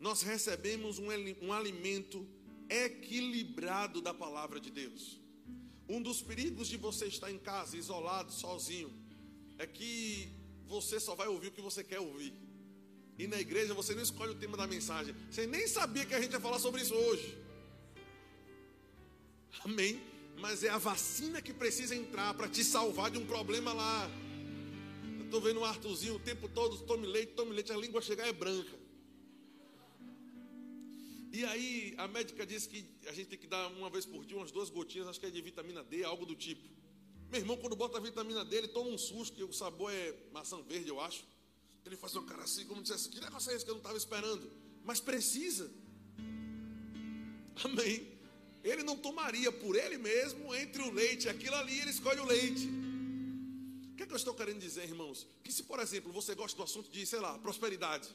nós 0.00 0.22
recebemos 0.22 0.98
um, 0.98 1.06
um 1.40 1.52
alimento 1.52 2.26
equilibrado 2.86 4.00
da 4.00 4.14
palavra 4.14 4.58
de 4.60 4.70
Deus. 4.70 5.20
Um 5.88 6.00
dos 6.00 6.22
perigos 6.22 6.68
de 6.68 6.76
você 6.76 7.06
estar 7.06 7.30
em 7.30 7.38
casa, 7.38 7.76
isolado, 7.76 8.32
sozinho, 8.32 8.90
é 9.58 9.66
que 9.66 10.32
você 10.66 10.98
só 10.98 11.14
vai 11.14 11.28
ouvir 11.28 11.48
o 11.48 11.52
que 11.52 11.60
você 11.60 11.84
quer 11.84 12.00
ouvir. 12.00 12.32
E 13.18 13.26
na 13.26 13.40
igreja 13.40 13.74
você 13.74 13.94
não 13.94 14.02
escolhe 14.02 14.32
o 14.32 14.34
tema 14.34 14.56
da 14.56 14.66
mensagem. 14.66 15.14
Você 15.30 15.46
nem 15.46 15.66
sabia 15.66 16.06
que 16.06 16.14
a 16.14 16.20
gente 16.20 16.32
ia 16.32 16.40
falar 16.40 16.58
sobre 16.58 16.82
isso 16.82 16.94
hoje. 16.94 17.38
Amém? 19.64 20.00
Mas 20.38 20.64
é 20.64 20.70
a 20.70 20.78
vacina 20.78 21.42
que 21.42 21.52
precisa 21.52 21.94
entrar 21.94 22.34
para 22.34 22.48
te 22.48 22.64
salvar 22.64 23.10
de 23.10 23.18
um 23.18 23.26
problema 23.26 23.72
lá. 23.72 24.10
Estou 25.24 25.40
vendo 25.40 25.60
o 25.60 25.64
Arthurzinho 25.64 26.16
o 26.16 26.18
tempo 26.18 26.48
todo, 26.48 26.78
tome 26.84 27.06
leite, 27.06 27.32
tome 27.34 27.52
leite, 27.52 27.72
a 27.72 27.76
língua 27.76 28.02
chegar 28.02 28.26
é 28.26 28.32
branca. 28.32 28.81
E 31.32 31.44
aí 31.46 31.94
a 31.96 32.06
médica 32.06 32.46
disse 32.46 32.68
que 32.68 32.84
a 33.08 33.12
gente 33.12 33.28
tem 33.28 33.38
que 33.38 33.46
dar 33.46 33.66
uma 33.68 33.88
vez 33.88 34.04
por 34.04 34.24
dia 34.24 34.36
umas 34.36 34.50
duas 34.50 34.68
gotinhas, 34.68 35.08
acho 35.08 35.18
que 35.18 35.26
é 35.26 35.30
de 35.30 35.40
vitamina 35.40 35.82
D, 35.82 36.04
algo 36.04 36.26
do 36.26 36.34
tipo. 36.34 36.62
Meu 37.30 37.40
irmão, 37.40 37.56
quando 37.56 37.74
bota 37.74 37.96
a 37.96 38.00
vitamina 38.00 38.44
D, 38.44 38.56
ele 38.56 38.68
toma 38.68 38.90
um 38.90 38.98
susto, 38.98 39.34
que 39.34 39.42
o 39.42 39.52
sabor 39.52 39.90
é 39.90 40.14
maçã 40.32 40.60
verde, 40.62 40.88
eu 40.88 41.00
acho. 41.00 41.24
Ele 41.86 41.96
faz 41.96 42.14
uma 42.14 42.24
cara 42.24 42.42
assim, 42.42 42.66
como 42.66 42.82
dissesse, 42.82 43.08
que 43.08 43.18
negócio 43.18 43.50
é 43.50 43.56
esse 43.56 43.64
que 43.64 43.70
eu 43.70 43.74
não 43.74 43.80
estava 43.80 43.96
esperando? 43.96 44.52
Mas 44.84 45.00
precisa. 45.00 45.72
Amém. 47.64 48.12
Ele 48.62 48.82
não 48.82 48.96
tomaria 48.96 49.50
por 49.50 49.74
ele 49.74 49.98
mesmo 49.98 50.54
entre 50.54 50.82
o 50.82 50.92
leite, 50.92 51.28
aquilo 51.28 51.56
ali, 51.56 51.80
ele 51.80 51.90
escolhe 51.90 52.20
o 52.20 52.26
leite 52.26 52.68
que, 54.02 54.04
é 54.04 54.06
que 54.06 54.12
eu 54.12 54.16
estou 54.16 54.34
querendo 54.34 54.58
dizer, 54.58 54.84
irmãos? 54.84 55.26
Que 55.44 55.52
se, 55.52 55.62
por 55.62 55.78
exemplo, 55.78 56.12
você 56.12 56.34
gosta 56.34 56.56
do 56.56 56.62
assunto 56.64 56.90
de, 56.90 57.06
sei 57.06 57.20
lá, 57.20 57.38
prosperidade, 57.38 58.08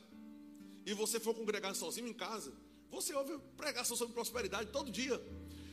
e 0.86 0.94
você 0.94 1.20
for 1.20 1.34
congregar 1.34 1.74
sozinho 1.76 2.08
em 2.08 2.14
casa, 2.14 2.54
você 2.90 3.14
ouve 3.14 3.38
pregação 3.56 3.96
sobre 3.98 4.14
prosperidade 4.14 4.72
todo 4.72 4.92
dia. 4.92 5.22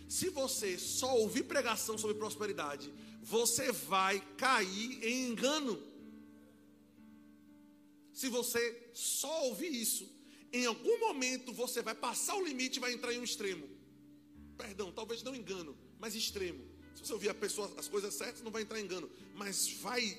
se 0.08 0.28
você 0.28 0.78
só 0.78 1.16
ouvir 1.16 1.44
pregação 1.44 1.96
sobre 1.96 2.16
prosperidade, 2.16 2.92
você 3.22 3.72
vai 3.72 4.20
cair 4.36 5.02
em 5.02 5.30
engano. 5.30 5.82
Se 8.12 8.28
você 8.28 8.90
só 8.92 9.46
ouvir 9.46 9.72
isso, 9.74 10.08
em 10.52 10.66
algum 10.66 11.00
momento 11.00 11.52
você 11.52 11.82
vai 11.82 11.94
passar 11.94 12.36
o 12.36 12.44
limite 12.44 12.76
e 12.76 12.80
vai 12.80 12.92
entrar 12.92 13.12
em 13.12 13.18
um 13.18 13.24
extremo. 13.24 13.68
Perdão, 14.56 14.92
talvez 14.92 15.22
não 15.22 15.34
engano, 15.34 15.76
mas 15.98 16.14
extremo. 16.14 16.64
Se 16.94 17.04
você 17.04 17.12
ouvir 17.12 17.30
a 17.30 17.34
pessoa, 17.34 17.72
as 17.76 17.88
coisas 17.88 18.14
certas, 18.14 18.42
não 18.42 18.52
vai 18.52 18.62
entrar 18.62 18.78
em 18.78 18.84
engano, 18.84 19.10
mas 19.34 19.68
vai 19.80 20.16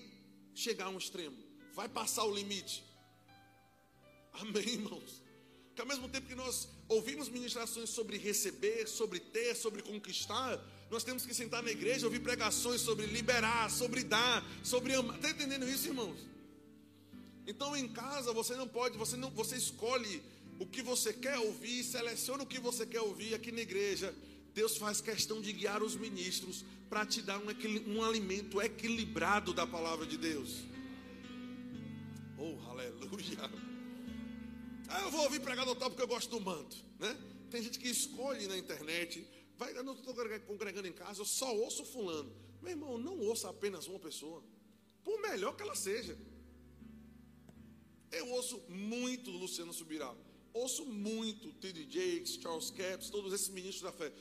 chegar 0.54 0.86
a 0.86 0.90
um 0.90 0.98
extremo, 0.98 1.38
vai 1.74 1.88
passar 1.88 2.26
o 2.26 2.34
limite. 2.34 2.84
Amém, 4.34 4.68
irmãos? 4.68 5.22
Que 5.76 5.82
ao 5.82 5.88
mesmo 5.88 6.08
tempo 6.08 6.28
que 6.28 6.36
nós 6.36 6.70
ouvimos 6.88 7.28
ministrações 7.28 7.90
sobre 7.90 8.18
receber, 8.18 8.88
sobre 8.88 9.20
ter, 9.20 9.56
sobre 9.56 9.82
conquistar, 9.82 10.58
nós 10.90 11.04
temos 11.04 11.26
que 11.26 11.34
sentar 11.34 11.62
na 11.62 11.72
igreja 11.72 12.02
e 12.02 12.06
ouvir 12.06 12.22
pregações 12.22 12.80
sobre 12.80 13.06
liberar, 13.08 13.70
sobre 13.70 14.04
dar, 14.04 14.46
sobre 14.64 14.94
amar. 14.94 15.18
Está 15.18 15.32
entendendo 15.32 15.68
isso, 15.68 15.88
irmãos? 15.88 16.18
Então 17.46 17.76
em 17.76 17.88
casa 17.88 18.32
você 18.32 18.56
não 18.56 18.68
pode, 18.68 18.98
você 18.98 19.18
não, 19.18 19.30
você 19.30 19.56
escolhe 19.58 20.24
o 20.60 20.66
que 20.66 20.82
você 20.82 21.12
quer 21.12 21.38
ouvir, 21.40 21.84
seleciona 21.84 22.44
o 22.44 22.48
que 22.48 22.60
você 22.60 22.86
quer 22.86 23.02
ouvir 23.02 23.34
aqui 23.34 23.52
na 23.52 23.62
igreja. 23.62 24.16
Deus 24.54 24.78
faz 24.78 25.02
questão 25.02 25.42
de 25.42 25.52
guiar 25.52 25.84
os 25.84 25.96
ministros 25.96 26.64
para 26.90 27.06
te 27.06 27.22
dar 27.22 27.38
um, 27.38 27.46
um 27.94 28.04
alimento 28.04 28.62
equilibrado 28.62 29.54
da 29.54 29.68
palavra 29.68 30.06
de 30.06 30.18
Deus. 30.18 30.64
Oh, 32.38 32.58
aleluia. 32.70 33.65
Ah, 34.88 35.02
eu 35.02 35.12
vou 35.12 35.24
ouvir 35.24 35.40
pregador 35.40 35.76
tal 35.76 35.90
porque 35.90 36.04
eu 36.04 36.08
gosto 36.08 36.30
do 36.30 36.40
manto, 36.40 36.78
né? 37.00 37.18
Tem 37.50 37.62
gente 37.62 37.80
que 37.80 37.88
escolhe 37.88 38.48
na 38.48 38.58
internet, 38.58 39.28
vai, 39.58 39.76
eu 39.76 39.84
não 39.84 39.94
estou 39.94 40.14
congregando 40.46 40.88
em 40.88 40.94
casa, 40.94 41.22
eu 41.22 41.26
só 41.26 41.56
ouço 41.56 41.86
fulano. 41.86 42.32
Meu 42.62 42.72
irmão, 42.72 42.98
não 42.98 43.20
ouça 43.20 43.50
apenas 43.50 43.88
uma 43.88 44.00
pessoa, 44.00 44.44
por 45.04 45.22
melhor 45.22 45.56
que 45.56 45.64
ela 45.64 45.76
seja. 45.76 46.18
Eu 48.12 48.30
ouço 48.30 48.64
muito 48.70 49.30
Luciano 49.32 49.74
Subirá, 49.74 50.14
ouço 50.54 50.86
muito 50.86 51.52
T.D. 51.54 51.84
Jakes, 51.84 52.36
Charles 52.42 52.72
Capps, 52.72 53.10
todos 53.10 53.34
esses 53.34 53.50
ministros 53.50 53.82
da 53.82 53.92
fé. 53.92 54.12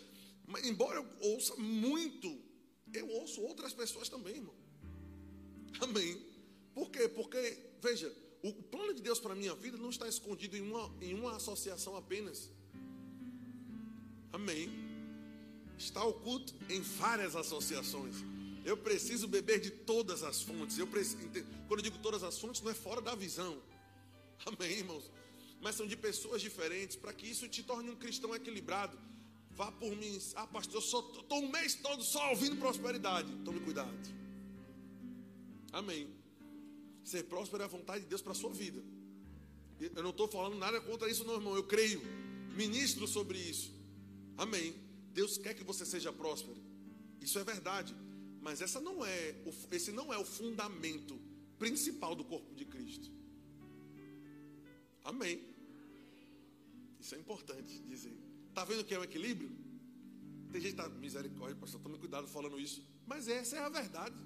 Mas, 0.47 0.67
embora 0.67 0.99
eu 0.99 1.31
ouça 1.31 1.55
muito, 1.57 2.39
eu 2.93 3.09
ouço 3.09 3.41
outras 3.41 3.73
pessoas 3.73 4.09
também, 4.09 4.37
irmão. 4.37 4.55
Amém. 5.81 6.21
Por 6.75 6.91
quê? 6.91 7.09
Porque, 7.09 7.59
veja, 7.81 8.15
o 8.51 8.63
plano 8.63 8.93
de 8.93 9.01
Deus 9.01 9.19
para 9.19 9.33
a 9.33 9.37
minha 9.37 9.55
vida 9.55 9.79
não 9.79 9.89
está 9.89 10.07
escondido 10.07 10.55
em 10.55 10.61
uma, 10.61 10.95
em 11.01 11.15
uma 11.15 11.37
associação 11.37 11.97
apenas. 11.97 12.51
Amém. 14.31 14.69
Está 15.79 16.05
oculto 16.05 16.55
em 16.69 16.83
várias 16.83 17.35
associações. 17.35 18.17
Eu 18.63 18.77
preciso 18.77 19.27
beber 19.27 19.61
de 19.61 19.71
todas 19.71 20.23
as 20.23 20.43
fontes. 20.43 20.79
Eu 20.79 20.87
preciso, 20.87 21.19
quando 21.69 21.81
eu 21.81 21.85
digo 21.85 21.99
todas 21.99 22.23
as 22.23 22.39
fontes, 22.39 22.61
não 22.61 22.71
é 22.71 22.75
fora 22.75 23.01
da 23.01 23.15
visão. 23.15 23.63
Amém, 24.45 24.73
irmãos? 24.73 25.11
Mas 25.63 25.75
são 25.77 25.87
de 25.87 25.97
pessoas 25.97 26.43
diferentes, 26.43 26.97
para 26.97 27.15
que 27.15 27.27
isso 27.27 27.49
te 27.49 27.63
torne 27.63 27.91
um 27.91 27.97
cristão 27.97 28.35
equilibrado. 28.35 28.99
Vá 29.53 29.73
por 29.73 29.97
mim. 29.97 30.19
Ah, 30.35 30.47
pastor, 30.47 30.83
eu 30.83 31.01
estou 31.23 31.39
um 31.39 31.49
mês 31.49 31.77
todo 31.77 32.03
só 32.03 32.29
ouvindo 32.29 32.57
prosperidade. 32.57 33.35
Tome 33.43 33.61
cuidado. 33.61 33.97
Amém. 35.73 36.24
Ser 37.05 37.25
próspero 37.25 37.63
é 37.63 37.67
a 37.67 37.69
vontade 37.69 38.05
de 38.05 38.09
Deus 38.09 38.23
para 38.23 38.33
a 38.33 38.35
sua 38.35 38.51
vida. 38.51 38.83
Eu 39.79 40.03
não 40.03 40.11
estou 40.11 40.27
falando 40.27 40.57
nada 40.57 40.81
contra 40.81 41.09
isso, 41.11 41.25
não, 41.25 41.35
irmão. 41.35 41.55
Eu 41.55 41.65
creio. 41.65 42.01
Ministro 42.57 43.07
sobre 43.07 43.39
isso. 43.39 43.73
Amém. 44.37 44.75
Deus 45.13 45.37
quer 45.37 45.55
que 45.55 45.63
você 45.63 45.85
seja 45.85 46.13
próspero. 46.13 46.57
Isso 47.21 47.39
é 47.39 47.45
verdade. 47.45 47.95
Mas 48.41 48.61
essa 48.61 48.81
não 48.81 49.05
é, 49.05 49.35
esse 49.71 49.93
não 49.93 50.13
é 50.13 50.19
o 50.19 50.25
fundamento 50.25 51.19
principal 51.59 52.15
do 52.15 52.25
corpo 52.25 52.55
de 52.55 52.65
Cristo. 52.65 53.11
Amém. 55.03 55.41
Isso 56.99 57.15
é 57.15 57.19
importante 57.19 57.79
dizer. 57.83 58.17
Está 58.49 58.65
vendo 58.65 58.85
que 58.85 58.95
é 58.95 58.99
o 58.99 59.05
equilíbrio? 59.05 59.51
Tem 60.51 60.61
gente 60.61 60.75
que 60.75 60.81
está, 60.81 60.89
misericórdia, 60.89 61.57
pastor, 61.57 61.81
tome 61.81 61.99
cuidado 61.99 62.27
falando 62.29 62.59
isso. 62.59 62.83
Mas 63.07 63.29
essa 63.29 63.57
é 63.57 63.61
a 63.61 63.69
verdade. 63.69 64.17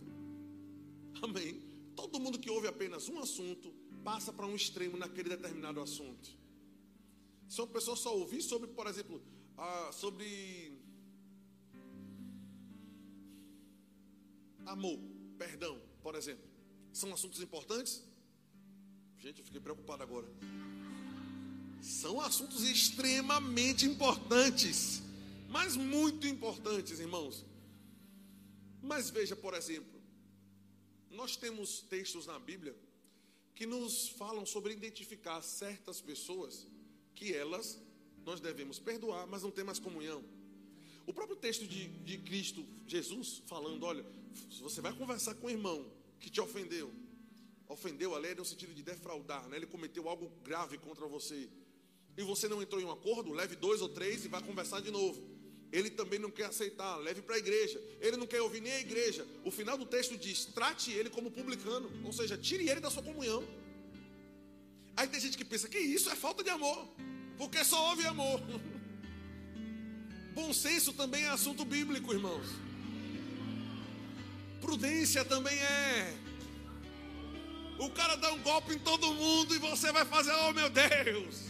Amém. 1.22 1.67
Todo 1.98 2.20
mundo 2.20 2.38
que 2.38 2.48
ouve 2.48 2.68
apenas 2.68 3.08
um 3.08 3.18
assunto 3.18 3.74
passa 4.04 4.32
para 4.32 4.46
um 4.46 4.54
extremo 4.54 4.96
naquele 4.96 5.28
determinado 5.28 5.80
assunto. 5.80 6.30
Se 7.48 7.60
uma 7.60 7.66
pessoa 7.66 7.96
só 7.96 8.16
ouvir 8.16 8.40
sobre, 8.40 8.68
por 8.68 8.86
exemplo, 8.86 9.20
ah, 9.56 9.90
sobre 9.92 10.78
amor, 14.64 14.96
perdão, 15.36 15.76
por 16.00 16.14
exemplo, 16.14 16.48
são 16.92 17.12
assuntos 17.12 17.40
importantes? 17.42 18.04
Gente, 19.18 19.40
eu 19.40 19.44
fiquei 19.44 19.60
preocupado 19.60 20.04
agora. 20.04 20.28
São 21.82 22.20
assuntos 22.20 22.62
extremamente 22.62 23.86
importantes, 23.86 25.02
mas 25.48 25.74
muito 25.74 26.28
importantes, 26.28 27.00
irmãos. 27.00 27.44
Mas 28.80 29.10
veja, 29.10 29.34
por 29.34 29.52
exemplo, 29.54 29.97
nós 31.10 31.36
temos 31.36 31.80
textos 31.80 32.26
na 32.26 32.38
Bíblia 32.38 32.76
que 33.54 33.66
nos 33.66 34.08
falam 34.10 34.46
sobre 34.46 34.72
identificar 34.72 35.42
certas 35.42 36.00
pessoas 36.00 36.66
que 37.14 37.34
elas 37.34 37.80
nós 38.24 38.40
devemos 38.40 38.78
perdoar, 38.78 39.26
mas 39.26 39.42
não 39.42 39.50
tem 39.50 39.64
mais 39.64 39.78
comunhão. 39.78 40.22
O 41.06 41.14
próprio 41.14 41.36
texto 41.36 41.66
de, 41.66 41.88
de 41.88 42.18
Cristo, 42.18 42.64
Jesus, 42.86 43.42
falando: 43.46 43.84
olha, 43.84 44.04
você 44.60 44.80
vai 44.80 44.92
conversar 44.92 45.34
com 45.34 45.46
o 45.46 45.50
irmão 45.50 45.90
que 46.20 46.28
te 46.28 46.40
ofendeu, 46.40 46.92
ofendeu 47.66 48.14
a 48.14 48.18
lei 48.18 48.34
no 48.34 48.44
sentido 48.44 48.74
de 48.74 48.82
defraudar, 48.82 49.48
né? 49.48 49.56
ele 49.56 49.66
cometeu 49.66 50.08
algo 50.08 50.30
grave 50.44 50.76
contra 50.78 51.06
você 51.06 51.48
e 52.18 52.22
você 52.24 52.48
não 52.48 52.60
entrou 52.60 52.80
em 52.80 52.84
um 52.84 52.90
acordo, 52.90 53.32
leve 53.32 53.54
dois 53.54 53.80
ou 53.80 53.88
três 53.88 54.24
e 54.24 54.28
vá 54.28 54.42
conversar 54.42 54.80
de 54.80 54.90
novo. 54.90 55.37
Ele 55.70 55.90
também 55.90 56.18
não 56.18 56.30
quer 56.30 56.46
aceitar, 56.46 56.96
leve 56.96 57.20
para 57.20 57.34
a 57.34 57.38
igreja. 57.38 57.80
Ele 58.00 58.16
não 58.16 58.26
quer 58.26 58.40
ouvir 58.40 58.60
nem 58.60 58.72
a 58.72 58.80
igreja. 58.80 59.26
O 59.44 59.50
final 59.50 59.76
do 59.76 59.84
texto 59.84 60.16
diz: 60.16 60.46
trate 60.46 60.92
ele 60.92 61.10
como 61.10 61.30
publicano, 61.30 61.90
ou 62.04 62.12
seja, 62.12 62.38
tire 62.38 62.68
ele 62.68 62.80
da 62.80 62.90
sua 62.90 63.02
comunhão. 63.02 63.46
Aí 64.96 65.06
tem 65.06 65.20
gente 65.20 65.36
que 65.36 65.44
pensa 65.44 65.68
que 65.68 65.78
isso 65.78 66.10
é 66.10 66.16
falta 66.16 66.42
de 66.42 66.50
amor, 66.50 66.88
porque 67.36 67.62
só 67.64 67.90
houve 67.90 68.06
amor. 68.06 68.40
Bom 70.34 70.52
senso 70.52 70.92
também 70.92 71.24
é 71.24 71.28
assunto 71.28 71.64
bíblico, 71.64 72.12
irmãos. 72.12 72.46
Prudência 74.60 75.24
também 75.24 75.56
é. 75.58 76.16
O 77.78 77.90
cara 77.90 78.16
dá 78.16 78.32
um 78.32 78.42
golpe 78.42 78.74
em 78.74 78.78
todo 78.78 79.14
mundo 79.14 79.54
e 79.54 79.58
você 79.58 79.92
vai 79.92 80.04
fazer, 80.04 80.32
oh 80.32 80.52
meu 80.52 80.68
Deus. 80.70 81.47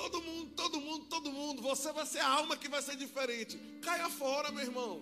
Todo 0.00 0.18
mundo, 0.28 0.50
todo 0.62 0.80
mundo, 0.86 1.04
todo 1.14 1.32
mundo. 1.38 1.62
Você 1.70 1.92
vai 1.98 2.06
ser 2.12 2.20
a 2.20 2.30
alma 2.38 2.56
que 2.60 2.68
vai 2.74 2.82
ser 2.88 2.96
diferente. 3.04 3.54
Caia 3.86 4.08
fora, 4.20 4.50
meu 4.50 4.64
irmão. 4.68 4.92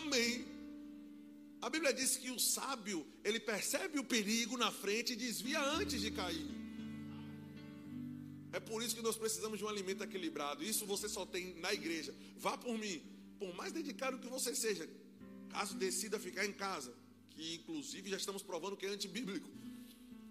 Amém. 0.00 0.32
A 1.66 1.70
Bíblia 1.74 1.92
diz 2.00 2.10
que 2.22 2.30
o 2.30 2.38
sábio, 2.38 2.98
ele 3.28 3.40
percebe 3.40 3.98
o 3.98 4.04
perigo 4.14 4.58
na 4.64 4.70
frente 4.82 5.14
e 5.14 5.16
desvia 5.16 5.60
antes 5.78 6.00
de 6.04 6.10
cair. 6.20 6.46
É 8.52 8.60
por 8.60 8.82
isso 8.82 8.94
que 8.94 9.06
nós 9.08 9.16
precisamos 9.16 9.58
de 9.58 9.64
um 9.64 9.70
alimento 9.74 10.04
equilibrado. 10.04 10.62
Isso 10.62 10.84
você 10.94 11.08
só 11.08 11.24
tem 11.34 11.54
na 11.66 11.72
igreja. 11.72 12.14
Vá 12.36 12.54
por 12.58 12.76
mim. 12.84 12.98
Por 13.38 13.52
mais 13.60 13.72
dedicado 13.72 14.18
que 14.18 14.28
você 14.28 14.54
seja, 14.54 14.88
caso 15.48 15.74
decida 15.76 16.20
ficar 16.28 16.44
em 16.44 16.52
casa, 16.52 16.92
que 17.30 17.54
inclusive 17.54 18.10
já 18.10 18.18
estamos 18.18 18.42
provando 18.42 18.76
que 18.76 18.86
é 18.86 18.90
antibíblico. 18.90 19.48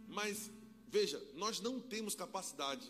Mas 0.08 0.52
Veja, 0.94 1.20
nós 1.34 1.60
não 1.60 1.80
temos 1.80 2.14
capacidade 2.14 2.88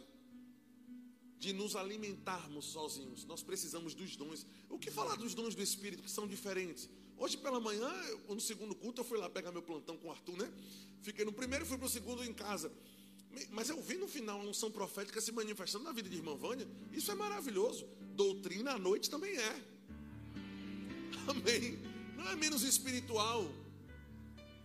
de 1.39 1.53
nos 1.53 1.73
alimentarmos 1.73 2.65
sozinhos. 2.65 3.23
Nós 3.23 3.41
precisamos 3.41 3.93
dos 3.93 4.17
dons. 4.17 4.45
O 4.69 4.77
que 4.77 4.91
falar 4.91 5.15
dos 5.15 5.33
dons 5.33 5.55
do 5.55 5.63
Espírito 5.63 6.03
que 6.03 6.11
são 6.11 6.27
diferentes? 6.27 6.89
Hoje 7.17 7.37
pela 7.37 7.61
manhã, 7.61 7.89
no 8.27 8.41
segundo 8.41 8.75
culto, 8.75 8.99
eu 8.99 9.05
fui 9.05 9.17
lá 9.17 9.29
pegar 9.29 9.53
meu 9.53 9.61
plantão 9.61 9.95
com 9.95 10.09
o 10.09 10.11
Arthur, 10.11 10.35
né? 10.35 10.51
Fiquei 11.01 11.23
no 11.23 11.31
primeiro 11.31 11.63
e 11.63 11.67
fui 11.67 11.77
para 11.77 11.85
o 11.85 11.89
segundo 11.89 12.21
em 12.25 12.33
casa. 12.33 12.69
Mas 13.51 13.69
eu 13.69 13.81
vi 13.81 13.95
no 13.95 14.09
final 14.09 14.41
a 14.41 14.43
unção 14.43 14.69
profética 14.69 15.21
se 15.21 15.31
manifestando 15.31 15.85
na 15.85 15.93
vida 15.93 16.09
de 16.09 16.17
irmã 16.17 16.35
Vânia. 16.35 16.67
Isso 16.91 17.09
é 17.09 17.15
maravilhoso. 17.15 17.87
Doutrina 18.17 18.71
à 18.73 18.77
noite 18.77 19.09
também 19.09 19.33
é. 19.37 19.63
Amém. 21.25 21.79
Não 22.17 22.27
é 22.27 22.35
menos 22.35 22.63
espiritual 22.63 23.49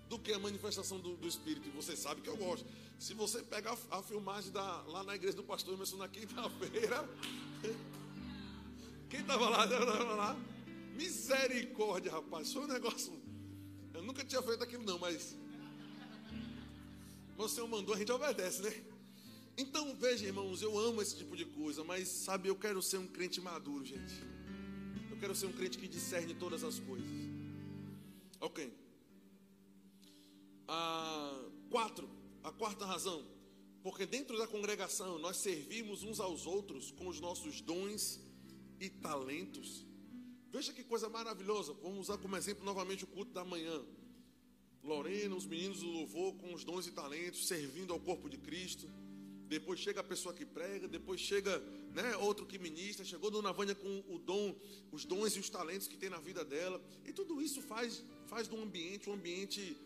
do 0.08 0.18
que 0.18 0.32
a 0.32 0.40
manifestação 0.40 0.98
do, 0.98 1.16
do 1.16 1.28
Espírito. 1.28 1.68
E 1.68 1.70
você 1.70 1.96
sabe 1.96 2.20
que 2.20 2.28
eu 2.28 2.36
gosto. 2.36 2.66
Se 2.98 3.14
você 3.14 3.42
pegar 3.42 3.78
a, 3.90 4.02
filmagem 4.02 4.50
da, 4.50 4.82
lá 4.82 5.04
na 5.04 5.14
igreja 5.14 5.36
do 5.36 5.44
pastor 5.44 5.74
Emerson 5.74 5.96
na 5.96 6.08
quinta-feira, 6.08 7.08
quem 9.08 9.20
estava 9.20 9.48
lá, 9.48 9.64
lá? 9.64 10.36
Misericórdia, 10.96 12.10
rapaz. 12.10 12.52
Foi 12.52 12.64
um 12.64 12.66
negócio. 12.66 13.12
Eu 13.94 14.02
nunca 14.02 14.24
tinha 14.24 14.42
feito 14.42 14.64
aquilo, 14.64 14.82
não, 14.84 14.98
mas. 14.98 15.36
O 17.36 17.48
Senhor 17.48 17.68
mandou, 17.68 17.94
a 17.94 17.98
gente 17.98 18.10
obedece, 18.10 18.62
né? 18.62 18.84
Então, 19.56 19.94
veja, 19.94 20.26
irmãos, 20.26 20.60
eu 20.60 20.76
amo 20.76 21.00
esse 21.00 21.16
tipo 21.16 21.36
de 21.36 21.44
coisa, 21.44 21.84
mas 21.84 22.08
sabe, 22.08 22.48
eu 22.48 22.56
quero 22.56 22.82
ser 22.82 22.98
um 22.98 23.06
crente 23.06 23.40
maduro, 23.40 23.84
gente. 23.84 24.14
Eu 25.08 25.16
quero 25.18 25.36
ser 25.36 25.46
um 25.46 25.52
crente 25.52 25.78
que 25.78 25.86
discerne 25.86 26.34
todas 26.34 26.64
as 26.64 26.80
coisas. 26.80 27.08
Ok. 28.40 28.72
A 30.66 31.40
quatro, 31.70 32.08
a 32.42 32.52
quarta 32.52 32.84
razão, 32.84 33.24
porque 33.82 34.06
dentro 34.06 34.36
da 34.38 34.46
congregação 34.46 35.18
nós 35.18 35.36
servimos 35.36 36.02
uns 36.02 36.20
aos 36.20 36.46
outros 36.46 36.90
com 36.90 37.08
os 37.08 37.20
nossos 37.20 37.60
dons 37.60 38.20
e 38.80 38.88
talentos. 38.88 39.86
Veja 40.50 40.72
que 40.72 40.82
coisa 40.82 41.08
maravilhosa. 41.08 41.72
Vamos 41.74 42.00
usar 42.00 42.18
como 42.18 42.36
exemplo 42.36 42.64
novamente 42.64 43.04
o 43.04 43.06
culto 43.06 43.32
da 43.32 43.44
manhã. 43.44 43.84
Lorena, 44.82 45.34
os 45.34 45.46
meninos 45.46 45.80
do 45.80 45.86
louvor 45.86 46.34
com 46.36 46.54
os 46.54 46.64
dons 46.64 46.86
e 46.86 46.92
talentos, 46.92 47.46
servindo 47.46 47.92
ao 47.92 48.00
corpo 48.00 48.28
de 48.28 48.38
Cristo. 48.38 48.88
Depois 49.48 49.80
chega 49.80 50.00
a 50.00 50.04
pessoa 50.04 50.34
que 50.34 50.44
prega, 50.44 50.86
depois 50.86 51.20
chega 51.20 51.58
né, 51.94 52.16
outro 52.18 52.46
que 52.46 52.58
ministra, 52.58 53.04
chegou 53.04 53.30
Dona 53.30 53.52
Vânia 53.52 53.74
com 53.74 54.04
o 54.08 54.18
dom, 54.18 54.54
os 54.92 55.04
dons 55.06 55.36
e 55.36 55.40
os 55.40 55.48
talentos 55.48 55.88
que 55.88 55.96
tem 55.96 56.10
na 56.10 56.18
vida 56.18 56.44
dela. 56.44 56.82
E 57.04 57.12
tudo 57.12 57.40
isso 57.40 57.62
faz, 57.62 58.04
faz 58.26 58.46
do 58.46 58.56
ambiente 58.56 59.08
um 59.08 59.14
ambiente 59.14 59.76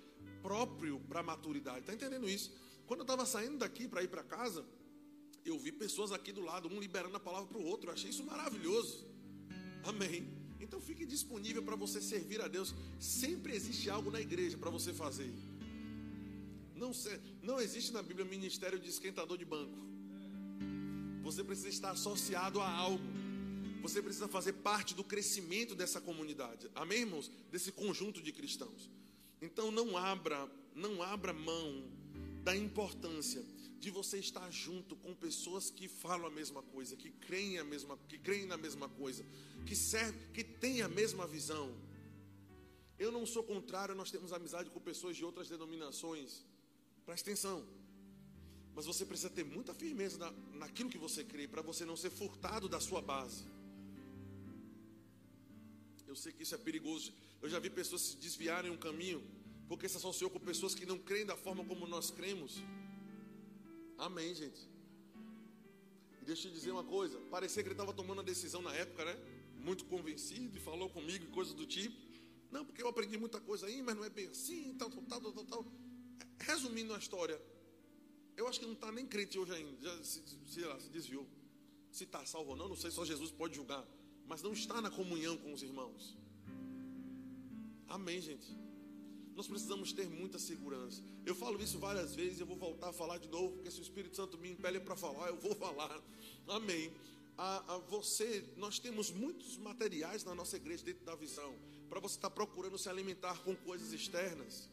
próprio 0.42 1.00
para 1.08 1.20
a 1.20 1.22
maturidade. 1.22 1.80
Está 1.80 1.94
entendendo 1.94 2.28
isso? 2.28 2.52
Quando 2.86 3.00
eu 3.00 3.04
estava 3.04 3.24
saindo 3.24 3.58
daqui 3.58 3.86
para 3.88 4.02
ir 4.02 4.08
para 4.08 4.22
casa, 4.22 4.64
eu 5.44 5.58
vi 5.58 5.72
pessoas 5.72 6.12
aqui 6.12 6.32
do 6.32 6.40
lado, 6.40 6.68
um 6.68 6.80
liberando 6.80 7.16
a 7.16 7.20
palavra 7.20 7.48
para 7.48 7.58
o 7.58 7.64
outro. 7.64 7.88
Eu 7.88 7.94
achei 7.94 8.10
isso 8.10 8.24
maravilhoso. 8.24 9.06
Amém. 9.84 10.28
Então 10.60 10.80
fique 10.80 11.04
disponível 11.04 11.62
para 11.62 11.76
você 11.76 12.00
servir 12.00 12.40
a 12.40 12.48
Deus. 12.48 12.74
Sempre 13.00 13.54
existe 13.54 13.90
algo 13.90 14.10
na 14.10 14.20
igreja 14.20 14.56
para 14.56 14.70
você 14.70 14.92
fazer. 14.92 15.32
Não, 16.76 16.92
não 17.42 17.60
existe 17.60 17.92
na 17.92 18.02
Bíblia 18.02 18.24
ministério 18.24 18.78
de 18.78 18.88
esquentador 18.88 19.36
de 19.38 19.44
banco. 19.44 19.78
Você 21.22 21.42
precisa 21.42 21.68
estar 21.68 21.90
associado 21.92 22.60
a 22.60 22.68
algo. 22.68 23.04
Você 23.82 24.00
precisa 24.00 24.28
fazer 24.28 24.52
parte 24.54 24.94
do 24.94 25.02
crescimento 25.02 25.74
dessa 25.74 26.00
comunidade. 26.00 26.70
Amém, 26.74 27.00
irmãos? 27.00 27.30
Desse 27.50 27.72
conjunto 27.72 28.22
de 28.22 28.32
cristãos. 28.32 28.88
Então 29.42 29.72
não 29.72 29.96
abra, 29.96 30.48
não 30.72 31.02
abra 31.02 31.32
mão 31.32 31.90
da 32.44 32.56
importância 32.56 33.44
de 33.80 33.90
você 33.90 34.18
estar 34.18 34.48
junto 34.52 34.94
com 34.94 35.12
pessoas 35.12 35.68
que 35.68 35.88
falam 35.88 36.26
a 36.28 36.30
mesma 36.30 36.62
coisa, 36.62 36.96
que 36.96 37.10
creem 37.10 37.58
a 37.58 37.64
mesma, 37.64 37.98
que 38.08 38.16
creem 38.16 38.46
na 38.46 38.56
mesma 38.56 38.88
coisa, 38.88 39.26
que 39.66 39.74
servem, 39.74 40.20
que 40.32 40.44
têm 40.44 40.80
a 40.82 40.88
mesma 40.88 41.26
visão. 41.26 41.74
Eu 42.96 43.10
não 43.10 43.26
sou 43.26 43.42
contrário, 43.42 43.96
nós 43.96 44.12
temos 44.12 44.32
amizade 44.32 44.70
com 44.70 44.78
pessoas 44.78 45.16
de 45.16 45.24
outras 45.24 45.48
denominações. 45.48 46.46
Preste 47.04 47.24
atenção. 47.24 47.66
Mas 48.76 48.86
você 48.86 49.04
precisa 49.04 49.28
ter 49.28 49.44
muita 49.44 49.74
firmeza 49.74 50.16
na, 50.18 50.30
naquilo 50.56 50.88
que 50.88 50.98
você 50.98 51.24
crê, 51.24 51.48
para 51.48 51.62
você 51.62 51.84
não 51.84 51.96
ser 51.96 52.10
furtado 52.10 52.68
da 52.68 52.78
sua 52.78 53.02
base. 53.02 53.44
Eu 56.12 56.16
sei 56.16 56.30
que 56.30 56.42
isso 56.42 56.54
é 56.54 56.58
perigoso. 56.58 57.10
Eu 57.40 57.48
já 57.48 57.58
vi 57.58 57.70
pessoas 57.70 58.02
se 58.02 58.16
desviarem 58.18 58.70
um 58.70 58.76
caminho, 58.76 59.24
porque 59.66 59.88
se 59.88 59.96
associou 59.96 60.28
com 60.28 60.38
pessoas 60.38 60.74
que 60.74 60.84
não 60.84 60.98
creem 60.98 61.24
da 61.24 61.38
forma 61.38 61.64
como 61.64 61.86
nós 61.86 62.10
cremos. 62.10 62.62
Amém, 63.96 64.34
gente. 64.34 64.60
E 66.20 66.24
deixa 66.26 66.48
eu 66.48 66.52
te 66.52 66.58
dizer 66.58 66.70
uma 66.70 66.84
coisa: 66.84 67.18
parecia 67.30 67.62
que 67.62 67.68
ele 67.68 67.72
estava 67.72 67.94
tomando 67.94 68.20
a 68.20 68.24
decisão 68.24 68.60
na 68.60 68.74
época, 68.74 69.06
né? 69.06 69.16
Muito 69.56 69.86
convencido 69.86 70.54
e 70.58 70.60
falou 70.60 70.90
comigo 70.90 71.24
e 71.24 71.28
coisas 71.28 71.54
do 71.54 71.66
tipo. 71.66 71.96
Não, 72.50 72.62
porque 72.62 72.82
eu 72.82 72.88
aprendi 72.88 73.16
muita 73.16 73.40
coisa 73.40 73.64
aí, 73.66 73.80
mas 73.80 73.96
não 73.96 74.04
é 74.04 74.10
bem 74.10 74.26
assim, 74.26 74.74
tal, 74.74 74.90
tal, 74.90 75.18
tal, 75.18 75.32
tal, 75.32 75.44
tal. 75.46 75.66
Resumindo 76.40 76.92
a 76.94 76.98
história, 76.98 77.40
eu 78.36 78.46
acho 78.46 78.60
que 78.60 78.66
não 78.66 78.74
está 78.74 78.92
nem 78.92 79.06
crente 79.06 79.38
hoje 79.38 79.54
ainda, 79.54 79.80
já 79.80 80.04
se, 80.04 80.22
se, 80.46 80.60
lá, 80.60 80.78
se 80.78 80.90
desviou. 80.90 81.26
Se 81.90 82.04
está 82.04 82.26
salvo 82.26 82.50
ou 82.50 82.56
não, 82.56 82.68
não 82.68 82.76
sei, 82.76 82.90
só 82.90 83.02
Jesus 83.02 83.30
pode 83.30 83.54
julgar. 83.54 83.82
Mas 84.32 84.40
não 84.40 84.54
está 84.54 84.80
na 84.80 84.90
comunhão 84.90 85.36
com 85.36 85.52
os 85.52 85.62
irmãos. 85.62 86.16
Amém, 87.86 88.18
gente. 88.18 88.56
Nós 89.34 89.46
precisamos 89.46 89.92
ter 89.92 90.08
muita 90.08 90.38
segurança. 90.38 91.02
Eu 91.26 91.34
falo 91.34 91.62
isso 91.62 91.78
várias 91.78 92.14
vezes, 92.14 92.40
eu 92.40 92.46
vou 92.46 92.56
voltar 92.56 92.88
a 92.88 92.92
falar 92.94 93.18
de 93.18 93.28
novo, 93.28 93.52
porque 93.56 93.70
se 93.70 93.78
o 93.78 93.82
Espírito 93.82 94.16
Santo 94.16 94.38
me 94.38 94.50
impele 94.50 94.80
para 94.80 94.96
falar, 94.96 95.28
eu 95.28 95.36
vou 95.36 95.54
falar. 95.54 96.02
Amém. 96.48 96.90
A, 97.36 97.74
a, 97.74 97.78
você, 97.80 98.42
nós 98.56 98.78
temos 98.78 99.10
muitos 99.10 99.58
materiais 99.58 100.24
na 100.24 100.34
nossa 100.34 100.56
igreja 100.56 100.82
dentro 100.82 101.04
da 101.04 101.14
visão, 101.14 101.54
para 101.90 102.00
você 102.00 102.16
estar 102.16 102.30
tá 102.30 102.34
procurando 102.34 102.78
se 102.78 102.88
alimentar 102.88 103.38
com 103.42 103.54
coisas 103.54 103.92
externas. 103.92 104.66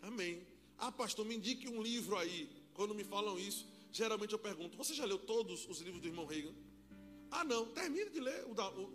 Amém. 0.00 0.46
Ah, 0.78 0.92
pastor, 0.92 1.26
me 1.26 1.34
indique 1.34 1.68
um 1.68 1.82
livro 1.82 2.16
aí. 2.16 2.48
Quando 2.72 2.94
me 2.94 3.02
falam 3.02 3.36
isso, 3.36 3.66
geralmente 3.90 4.32
eu 4.32 4.38
pergunto: 4.38 4.76
Você 4.76 4.94
já 4.94 5.04
leu 5.04 5.18
todos 5.18 5.68
os 5.68 5.80
livros 5.80 6.00
do 6.00 6.06
irmão 6.06 6.24
Reagan? 6.24 6.54
Ah, 7.30 7.44
não. 7.44 7.66
Termine 7.66 8.10
de 8.10 8.20
ler 8.20 8.44
o. 8.44 8.52
O, 8.52 8.92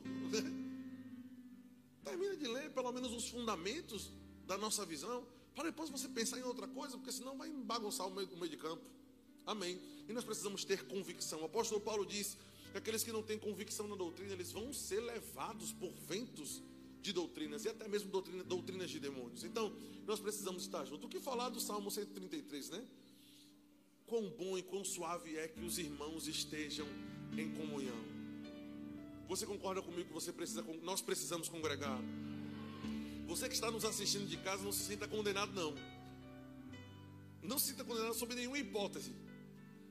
termine 2.03 2.35
de 2.35 2.47
ler 2.47 2.71
pelo 2.71 2.91
menos 2.91 3.11
os 3.13 3.29
fundamentos 3.29 4.11
da 4.45 4.57
nossa 4.57 4.85
visão, 4.85 5.25
para 5.55 5.65
depois 5.65 5.89
você 5.89 6.07
pensar 6.09 6.39
em 6.39 6.43
outra 6.43 6.67
coisa, 6.67 6.97
porque 6.97 7.11
senão 7.11 7.37
vai 7.37 7.49
bagunçar 7.49 8.07
o 8.07 8.11
meio, 8.11 8.27
o 8.33 8.37
meio 8.37 8.49
de 8.49 8.57
campo. 8.57 8.83
Amém. 9.45 9.79
E 10.07 10.13
nós 10.13 10.23
precisamos 10.23 10.65
ter 10.65 10.85
convicção. 10.87 11.41
O 11.41 11.45
apóstolo 11.45 11.81
Paulo 11.81 12.05
diz 12.05 12.37
que 12.71 12.77
aqueles 12.77 13.03
que 13.03 13.11
não 13.11 13.23
têm 13.23 13.37
convicção 13.37 13.87
na 13.87 13.95
doutrina, 13.95 14.33
eles 14.33 14.51
vão 14.51 14.73
ser 14.73 14.99
levados 15.01 15.71
por 15.73 15.91
ventos 15.91 16.61
de 17.01 17.11
doutrinas 17.11 17.65
e 17.65 17.69
até 17.69 17.87
mesmo 17.87 18.11
doutrina, 18.11 18.43
doutrinas 18.43 18.89
de 18.89 18.99
demônios. 18.99 19.43
Então, 19.43 19.75
nós 20.05 20.19
precisamos 20.19 20.63
estar 20.63 20.85
juntos. 20.85 21.05
O 21.05 21.09
que 21.09 21.19
falar 21.19 21.49
do 21.49 21.59
Salmo 21.59 21.89
133, 21.89 22.69
né? 22.69 22.85
Quão 24.05 24.29
bom 24.29 24.57
e 24.57 24.63
quão 24.63 24.83
suave 24.83 25.37
é 25.37 25.47
que 25.47 25.61
os 25.61 25.77
irmãos 25.77 26.27
estejam 26.27 26.87
em 27.37 27.53
comunhão. 27.53 28.20
Você 29.31 29.45
concorda 29.45 29.81
comigo 29.81 30.09
que 30.09 30.13
você 30.13 30.33
precisa, 30.33 30.61
nós 30.83 30.99
precisamos 30.99 31.47
congregar? 31.47 31.97
Você 33.27 33.47
que 33.47 33.53
está 33.53 33.71
nos 33.71 33.85
assistindo 33.85 34.27
de 34.27 34.35
casa, 34.35 34.61
não 34.61 34.73
se 34.73 34.83
sinta 34.83 35.07
condenado, 35.07 35.53
não. 35.53 35.73
Não 37.41 37.57
se 37.57 37.67
sinta 37.67 37.85
condenado 37.85 38.13
sob 38.13 38.35
nenhuma 38.35 38.59
hipótese. 38.59 39.15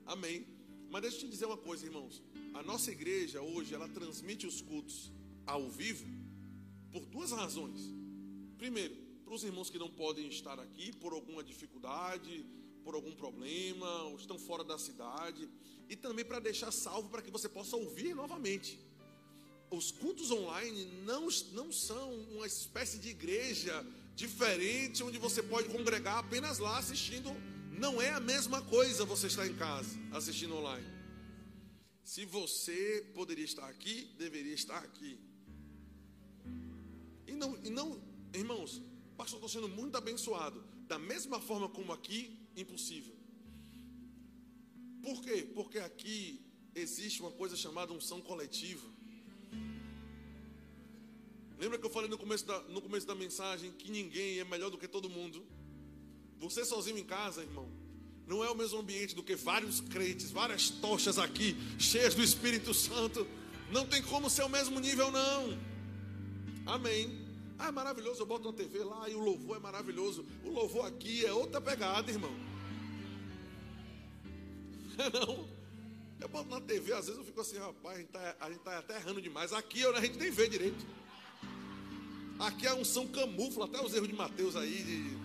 Amém. 0.04 0.46
Mas 0.90 1.00
deixa 1.00 1.16
eu 1.16 1.20
te 1.20 1.28
dizer 1.28 1.46
uma 1.46 1.56
coisa, 1.56 1.86
irmãos. 1.86 2.22
A 2.52 2.62
nossa 2.62 2.90
igreja 2.90 3.40
hoje, 3.40 3.74
ela 3.74 3.88
transmite 3.88 4.46
os 4.46 4.60
cultos 4.60 5.10
ao 5.46 5.70
vivo 5.70 6.06
por 6.92 7.06
duas 7.06 7.30
razões. 7.30 7.80
Primeiro, 8.58 8.94
para 9.24 9.32
os 9.32 9.42
irmãos 9.42 9.70
que 9.70 9.78
não 9.78 9.88
podem 9.88 10.28
estar 10.28 10.60
aqui 10.60 10.94
por 10.96 11.14
alguma 11.14 11.42
dificuldade, 11.42 12.44
por 12.84 12.94
algum 12.94 13.16
problema, 13.16 14.02
ou 14.02 14.16
estão 14.16 14.38
fora 14.38 14.62
da 14.62 14.76
cidade, 14.76 15.48
e 15.88 15.96
também 15.96 16.26
para 16.26 16.40
deixar 16.40 16.70
salvo 16.70 17.08
para 17.08 17.22
que 17.22 17.30
você 17.30 17.48
possa 17.48 17.74
ouvir 17.74 18.14
novamente. 18.14 18.89
Os 19.70 19.92
cultos 19.92 20.30
online 20.30 20.84
não, 21.04 21.28
não 21.52 21.70
são 21.72 22.12
uma 22.32 22.46
espécie 22.46 22.98
de 22.98 23.08
igreja 23.08 23.86
diferente 24.16 25.02
onde 25.02 25.16
você 25.16 25.42
pode 25.42 25.68
congregar 25.68 26.18
apenas 26.18 26.58
lá 26.58 26.78
assistindo. 26.78 27.30
Não 27.70 28.02
é 28.02 28.10
a 28.10 28.20
mesma 28.20 28.60
coisa 28.62 29.04
você 29.04 29.28
estar 29.28 29.46
em 29.46 29.54
casa 29.54 29.96
assistindo 30.12 30.56
online. 30.56 30.86
Se 32.02 32.24
você 32.24 33.08
poderia 33.14 33.44
estar 33.44 33.68
aqui, 33.68 34.10
deveria 34.18 34.54
estar 34.54 34.78
aqui. 34.78 35.20
E 37.28 37.32
não, 37.32 37.56
e 37.64 37.70
não 37.70 38.02
irmãos, 38.34 38.82
pastor, 39.16 39.36
estou 39.36 39.48
sendo 39.48 39.68
muito 39.68 39.96
abençoado. 39.96 40.62
Da 40.88 40.98
mesma 40.98 41.40
forma 41.40 41.68
como 41.68 41.92
aqui, 41.92 42.36
impossível. 42.56 43.14
Por 45.00 45.22
quê? 45.22 45.48
Porque 45.54 45.78
aqui 45.78 46.44
existe 46.74 47.20
uma 47.20 47.30
coisa 47.30 47.56
chamada 47.56 47.92
unção 47.92 48.20
coletiva. 48.20 48.99
Lembra 51.60 51.76
que 51.76 51.84
eu 51.84 51.90
falei 51.90 52.08
no 52.08 52.16
começo, 52.16 52.46
da, 52.46 52.58
no 52.70 52.80
começo 52.80 53.06
da 53.06 53.14
mensagem 53.14 53.70
que 53.72 53.90
ninguém 53.90 54.38
é 54.38 54.44
melhor 54.44 54.70
do 54.70 54.78
que 54.78 54.88
todo 54.88 55.10
mundo? 55.10 55.44
Você 56.38 56.64
sozinho 56.64 56.96
em 56.96 57.04
casa, 57.04 57.42
irmão, 57.42 57.70
não 58.26 58.42
é 58.42 58.50
o 58.50 58.54
mesmo 58.54 58.78
ambiente 58.78 59.14
do 59.14 59.22
que 59.22 59.36
vários 59.36 59.78
crentes, 59.78 60.30
várias 60.30 60.70
tochas 60.70 61.18
aqui, 61.18 61.54
cheias 61.78 62.14
do 62.14 62.22
Espírito 62.22 62.72
Santo. 62.72 63.26
Não 63.70 63.84
tem 63.84 64.02
como 64.02 64.30
ser 64.30 64.42
o 64.42 64.48
mesmo 64.48 64.80
nível, 64.80 65.10
não. 65.10 65.58
Amém. 66.64 67.26
Ah, 67.58 67.68
é 67.68 67.70
maravilhoso, 67.70 68.22
eu 68.22 68.26
boto 68.26 68.48
uma 68.48 68.54
TV 68.54 68.82
lá 68.82 69.06
e 69.10 69.14
o 69.14 69.20
louvor 69.20 69.58
é 69.58 69.60
maravilhoso. 69.60 70.24
O 70.42 70.48
louvor 70.48 70.86
aqui 70.86 71.26
é 71.26 71.32
outra 71.32 71.60
pegada, 71.60 72.10
irmão. 72.10 72.34
Não. 75.12 75.46
Eu 76.20 76.28
boto 76.28 76.48
na 76.50 76.60
TV, 76.60 76.92
às 76.92 77.06
vezes 77.06 77.18
eu 77.18 77.24
fico 77.24 77.40
assim, 77.40 77.58
rapaz, 77.58 77.96
a 77.96 77.98
gente 77.98 78.08
está 78.08 78.36
a 78.40 78.50
gente 78.50 78.60
tá 78.60 78.78
até 78.78 78.96
errando 78.96 79.20
demais. 79.22 79.52
Aqui 79.52 79.84
a 79.84 80.00
gente 80.00 80.18
nem 80.18 80.30
vê 80.30 80.48
direito. 80.48 80.99
Aqui 82.40 82.66
a 82.66 82.74
unção 82.74 83.06
camufla 83.06 83.66
até 83.66 83.84
os 83.84 83.92
erros 83.92 84.08
de 84.08 84.14
Mateus 84.14 84.56
aí. 84.56 84.82
De... 84.82 85.18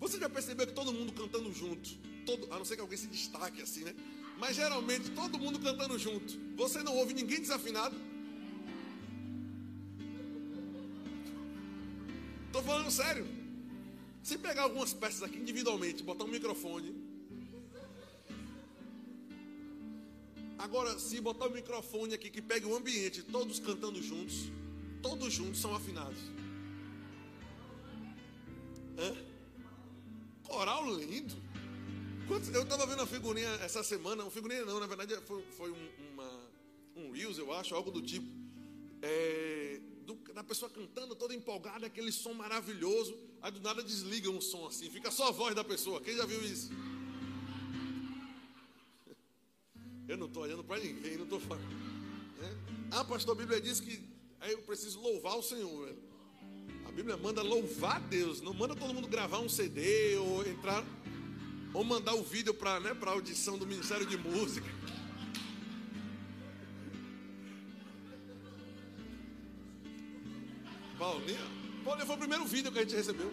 Você 0.00 0.18
já 0.18 0.28
percebeu 0.28 0.66
que 0.66 0.72
todo 0.72 0.92
mundo 0.92 1.12
cantando 1.12 1.52
junto? 1.52 1.88
Todo, 2.26 2.52
a 2.52 2.58
não 2.58 2.64
ser 2.64 2.74
que 2.74 2.80
alguém 2.80 2.98
se 2.98 3.06
destaque 3.06 3.62
assim, 3.62 3.84
né? 3.84 3.94
Mas 4.36 4.56
geralmente 4.56 5.10
todo 5.12 5.38
mundo 5.38 5.60
cantando 5.60 5.96
junto. 5.96 6.36
Você 6.56 6.82
não 6.82 6.96
ouve 6.96 7.14
ninguém 7.14 7.40
desafinado. 7.40 7.96
Estou 12.46 12.62
falando 12.64 12.90
sério. 12.90 13.24
Se 14.20 14.36
pegar 14.36 14.62
algumas 14.62 14.92
peças 14.92 15.22
aqui 15.22 15.38
individualmente, 15.38 16.02
botar 16.02 16.24
um 16.24 16.28
microfone. 16.28 17.05
Agora, 20.58 20.98
se 20.98 21.20
botar 21.20 21.46
o 21.46 21.50
microfone 21.50 22.14
aqui 22.14 22.30
que 22.30 22.40
pega 22.40 22.66
o 22.66 22.74
ambiente, 22.74 23.22
todos 23.22 23.58
cantando 23.58 24.02
juntos, 24.02 24.50
todos 25.02 25.32
juntos 25.32 25.60
são 25.60 25.74
afinados. 25.74 26.18
Hã? 28.98 29.14
Coral 30.44 30.94
lindo. 30.94 31.34
Eu 32.52 32.62
estava 32.62 32.86
vendo 32.86 33.02
a 33.02 33.06
figurinha 33.06 33.48
essa 33.62 33.84
semana, 33.84 34.24
uma 34.24 34.30
figurinha 34.30 34.64
não, 34.64 34.80
na 34.80 34.86
verdade 34.86 35.14
foi, 35.26 35.42
foi 35.56 35.70
um, 35.70 35.88
uma, 36.12 36.50
um 36.96 37.12
Reels, 37.12 37.38
eu 37.38 37.52
acho, 37.52 37.74
algo 37.74 37.90
do 37.90 38.02
tipo. 38.02 38.26
É, 39.00 39.80
do, 40.04 40.14
da 40.32 40.42
pessoa 40.42 40.70
cantando 40.70 41.14
toda 41.14 41.34
empolgada, 41.34 41.86
aquele 41.86 42.10
som 42.10 42.32
maravilhoso. 42.32 43.16
Aí 43.42 43.52
do 43.52 43.60
nada 43.60 43.82
desliga 43.82 44.30
um 44.30 44.40
som 44.40 44.66
assim, 44.66 44.90
fica 44.90 45.10
só 45.10 45.28
a 45.28 45.30
voz 45.30 45.54
da 45.54 45.62
pessoa. 45.62 46.00
Quem 46.00 46.16
já 46.16 46.24
viu 46.24 46.42
isso? 46.42 46.70
Eu 50.08 50.16
não 50.16 50.26
estou 50.26 50.44
olhando 50.44 50.62
para 50.62 50.80
ninguém, 50.80 51.16
não 51.16 51.24
estou 51.24 51.40
falando. 51.40 51.66
É? 52.42 52.54
Ah, 52.92 53.04
pastor, 53.04 53.34
a 53.34 53.38
Bíblia 53.38 53.60
diz 53.60 53.80
que 53.80 54.00
aí 54.40 54.52
eu 54.52 54.58
preciso 54.62 55.00
louvar 55.00 55.36
o 55.36 55.42
Senhor. 55.42 55.92
A 56.86 56.92
Bíblia 56.92 57.16
manda 57.16 57.42
louvar 57.42 58.00
Deus, 58.02 58.40
não 58.40 58.54
manda 58.54 58.76
todo 58.76 58.94
mundo 58.94 59.08
gravar 59.08 59.40
um 59.40 59.48
CD 59.48 60.16
ou 60.16 60.46
entrar 60.46 60.84
ou 61.74 61.84
mandar 61.84 62.14
o 62.14 62.22
vídeo 62.22 62.54
para 62.54 62.80
né, 62.80 62.96
a 63.00 63.10
audição 63.10 63.58
do 63.58 63.66
Ministério 63.66 64.06
de 64.06 64.16
Música. 64.16 64.66
Paulinha, 70.98 71.38
Paulinha 71.84 72.06
foi 72.06 72.14
o 72.14 72.18
primeiro 72.18 72.46
vídeo 72.46 72.72
que 72.72 72.78
a 72.78 72.82
gente 72.82 72.94
recebeu. 72.94 73.30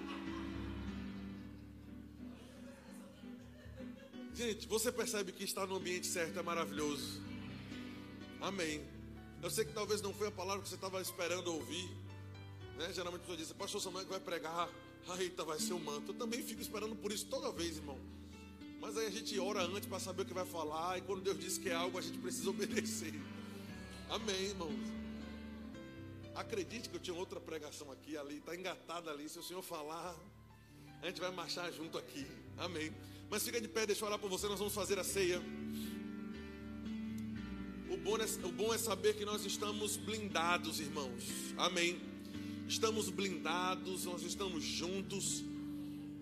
Gente, 4.43 4.67
você 4.67 4.91
percebe 4.91 5.31
que 5.31 5.45
estar 5.45 5.65
no 5.65 5.77
ambiente 5.77 6.05
certo 6.05 6.37
é 6.37 6.43
maravilhoso. 6.43 7.21
Amém. 8.41 8.85
Eu 9.41 9.49
sei 9.49 9.63
que 9.63 9.71
talvez 9.71 10.01
não 10.01 10.13
foi 10.13 10.27
a 10.27 10.31
palavra 10.31 10.61
que 10.61 10.67
você 10.67 10.75
estava 10.75 11.01
esperando 11.01 11.47
ouvir. 11.47 11.89
Né? 12.77 12.91
Geralmente 12.91 13.21
a 13.21 13.23
pessoa 13.23 13.37
diz, 13.37 13.53
pastor 13.53 13.79
Samuel 13.79 14.03
que 14.03 14.11
vai 14.11 14.19
pregar. 14.19 14.69
Eita, 15.17 15.45
vai 15.45 15.57
ser 15.61 15.71
o 15.71 15.77
um 15.77 15.79
manto. 15.79 16.11
Eu 16.11 16.15
também 16.15 16.43
fico 16.43 16.61
esperando 16.61 16.93
por 16.93 17.13
isso 17.13 17.25
toda 17.27 17.53
vez, 17.53 17.77
irmão. 17.77 17.97
Mas 18.81 18.97
aí 18.97 19.07
a 19.07 19.09
gente 19.09 19.39
ora 19.39 19.61
antes 19.61 19.87
para 19.87 19.97
saber 19.97 20.23
o 20.23 20.25
que 20.25 20.33
vai 20.33 20.45
falar. 20.45 20.97
E 20.97 21.01
quando 21.03 21.21
Deus 21.21 21.39
diz 21.39 21.57
que 21.57 21.69
é 21.69 21.73
algo, 21.73 21.97
a 21.97 22.01
gente 22.01 22.17
precisa 22.17 22.49
obedecer. 22.51 23.13
Amém, 24.09 24.47
irmãos. 24.47 24.75
Acredite 26.35 26.89
que 26.89 26.97
eu 26.97 26.99
tinha 26.99 27.15
outra 27.15 27.39
pregação 27.39 27.89
aqui, 27.93 28.17
ali, 28.17 28.39
está 28.39 28.53
engatada 28.53 29.09
ali. 29.09 29.29
Se 29.29 29.39
o 29.39 29.43
Senhor 29.43 29.61
falar, 29.61 30.13
a 31.01 31.07
gente 31.07 31.21
vai 31.21 31.31
marchar 31.31 31.71
junto 31.71 31.97
aqui. 31.97 32.27
Amém. 32.57 32.93
Mas 33.33 33.41
fica 33.41 33.59
de 33.59 33.67
pé, 33.67 33.87
deixa 33.87 34.03
eu 34.03 34.07
orar 34.07 34.19
por 34.19 34.29
você, 34.29 34.47
nós 34.47 34.59
vamos 34.59 34.75
fazer 34.75 34.99
a 34.99 35.03
ceia. 35.03 35.41
O 37.89 37.97
bom, 37.97 38.15
é, 38.17 38.25
o 38.45 38.51
bom 38.51 38.71
é 38.71 38.77
saber 38.77 39.15
que 39.15 39.25
nós 39.25 39.43
estamos 39.43 39.97
blindados, 39.97 40.79
irmãos. 40.79 41.23
Amém. 41.57 41.99
Estamos 42.67 43.09
blindados, 43.09 44.05
nós 44.05 44.21
estamos 44.21 44.63
juntos. 44.63 45.43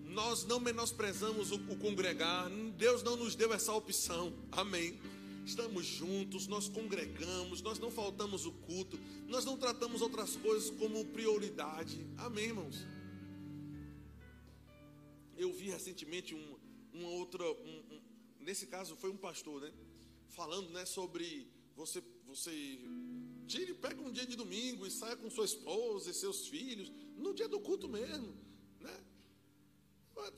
Nós 0.06 0.46
não 0.46 0.58
menosprezamos 0.58 1.50
o, 1.50 1.56
o 1.56 1.76
congregar. 1.76 2.48
Deus 2.78 3.02
não 3.02 3.14
nos 3.14 3.34
deu 3.34 3.52
essa 3.52 3.74
opção. 3.74 4.32
Amém. 4.50 4.98
Estamos 5.44 5.84
juntos, 5.84 6.46
nós 6.46 6.66
congregamos, 6.66 7.60
nós 7.60 7.78
não 7.78 7.90
faltamos 7.90 8.46
o 8.46 8.52
culto, 8.52 8.98
nós 9.28 9.44
não 9.44 9.58
tratamos 9.58 10.00
outras 10.00 10.34
coisas 10.36 10.70
como 10.70 11.04
prioridade. 11.04 12.06
Amém, 12.16 12.46
irmãos? 12.46 12.86
Eu 15.36 15.52
vi 15.52 15.68
recentemente 15.68 16.34
um, 16.34 16.51
uma 16.92 17.08
outra, 17.08 17.44
um, 17.44 17.84
um, 17.90 18.00
nesse 18.40 18.66
caso 18.66 18.96
foi 18.96 19.10
um 19.10 19.16
pastor, 19.16 19.60
né? 19.60 19.72
Falando, 20.28 20.70
né, 20.70 20.84
sobre 20.84 21.46
você, 21.76 22.02
você 22.26 22.78
tire, 23.46 23.74
pega 23.74 24.00
um 24.00 24.10
dia 24.10 24.26
de 24.26 24.36
domingo 24.36 24.86
e 24.86 24.90
saia 24.90 25.16
com 25.16 25.30
sua 25.30 25.44
esposa 25.44 26.10
e 26.10 26.14
seus 26.14 26.48
filhos 26.48 26.90
no 27.16 27.34
dia 27.34 27.48
do 27.48 27.60
culto 27.60 27.88
mesmo, 27.88 28.34
né? 28.80 29.04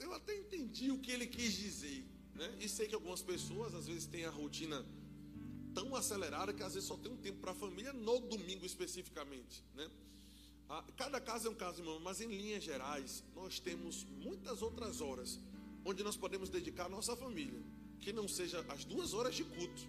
Eu 0.00 0.12
até 0.12 0.36
entendi 0.36 0.90
o 0.90 0.98
que 0.98 1.10
ele 1.10 1.26
quis 1.26 1.52
dizer, 1.52 2.04
né? 2.34 2.56
E 2.60 2.68
sei 2.68 2.88
que 2.88 2.94
algumas 2.94 3.22
pessoas 3.22 3.74
às 3.74 3.86
vezes 3.86 4.06
têm 4.06 4.24
a 4.24 4.30
rotina 4.30 4.84
tão 5.74 5.94
acelerada 5.94 6.52
que 6.52 6.62
às 6.62 6.74
vezes 6.74 6.88
só 6.88 6.96
tem 6.96 7.10
um 7.12 7.16
tempo 7.16 7.40
para 7.40 7.50
a 7.50 7.54
família 7.54 7.92
no 7.92 8.20
domingo 8.20 8.64
especificamente, 8.64 9.62
né? 9.74 9.90
Ah, 10.68 10.82
cada 10.96 11.20
caso 11.20 11.48
é 11.48 11.50
um 11.50 11.54
caso, 11.54 11.80
irmão, 11.82 12.00
mas 12.00 12.20
em 12.20 12.28
linhas 12.28 12.64
gerais, 12.64 13.22
nós 13.34 13.60
temos 13.60 14.04
muitas 14.04 14.62
outras 14.62 15.00
horas 15.00 15.38
onde 15.84 16.02
nós 16.02 16.16
podemos 16.16 16.48
dedicar 16.48 16.86
a 16.86 16.88
nossa 16.88 17.16
família, 17.16 17.62
que 18.00 18.12
não 18.12 18.26
seja 18.26 18.64
as 18.68 18.84
duas 18.84 19.14
horas 19.14 19.34
de 19.34 19.44
culto, 19.44 19.82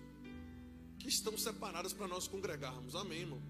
que 0.99 1.07
estão 1.07 1.37
separadas 1.37 1.93
para 1.93 2.07
nós 2.07 2.27
congregarmos. 2.27 2.95
Amém, 2.95 3.21
irmão? 3.21 3.41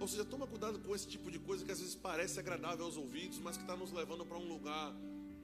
Ou 0.00 0.08
seja, 0.08 0.24
toma 0.24 0.46
cuidado 0.46 0.78
com 0.80 0.94
esse 0.94 1.06
tipo 1.06 1.30
de 1.30 1.38
coisa 1.38 1.64
que 1.64 1.72
às 1.72 1.80
vezes 1.80 1.94
parece 1.94 2.38
agradável 2.38 2.84
aos 2.84 2.96
ouvidos, 2.96 3.38
mas 3.38 3.56
que 3.56 3.62
está 3.62 3.76
nos 3.76 3.92
levando 3.92 4.24
para 4.26 4.36
um 4.36 4.48
lugar 4.48 4.94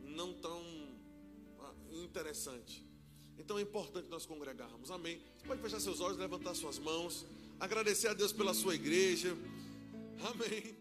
não 0.04 0.32
tão 0.34 0.62
ah, 1.60 1.72
interessante. 2.04 2.84
Então 3.38 3.58
é 3.58 3.62
importante 3.62 4.08
nós 4.08 4.26
congregarmos. 4.26 4.90
Amém. 4.90 5.20
Você 5.38 5.46
pode 5.46 5.62
fechar 5.62 5.80
seus 5.80 6.00
olhos, 6.00 6.18
levantar 6.18 6.54
suas 6.54 6.78
mãos, 6.78 7.24
agradecer 7.58 8.08
a 8.08 8.14
Deus 8.14 8.32
pela 8.32 8.52
sua 8.52 8.74
igreja. 8.74 9.36
Amém. 10.22 10.79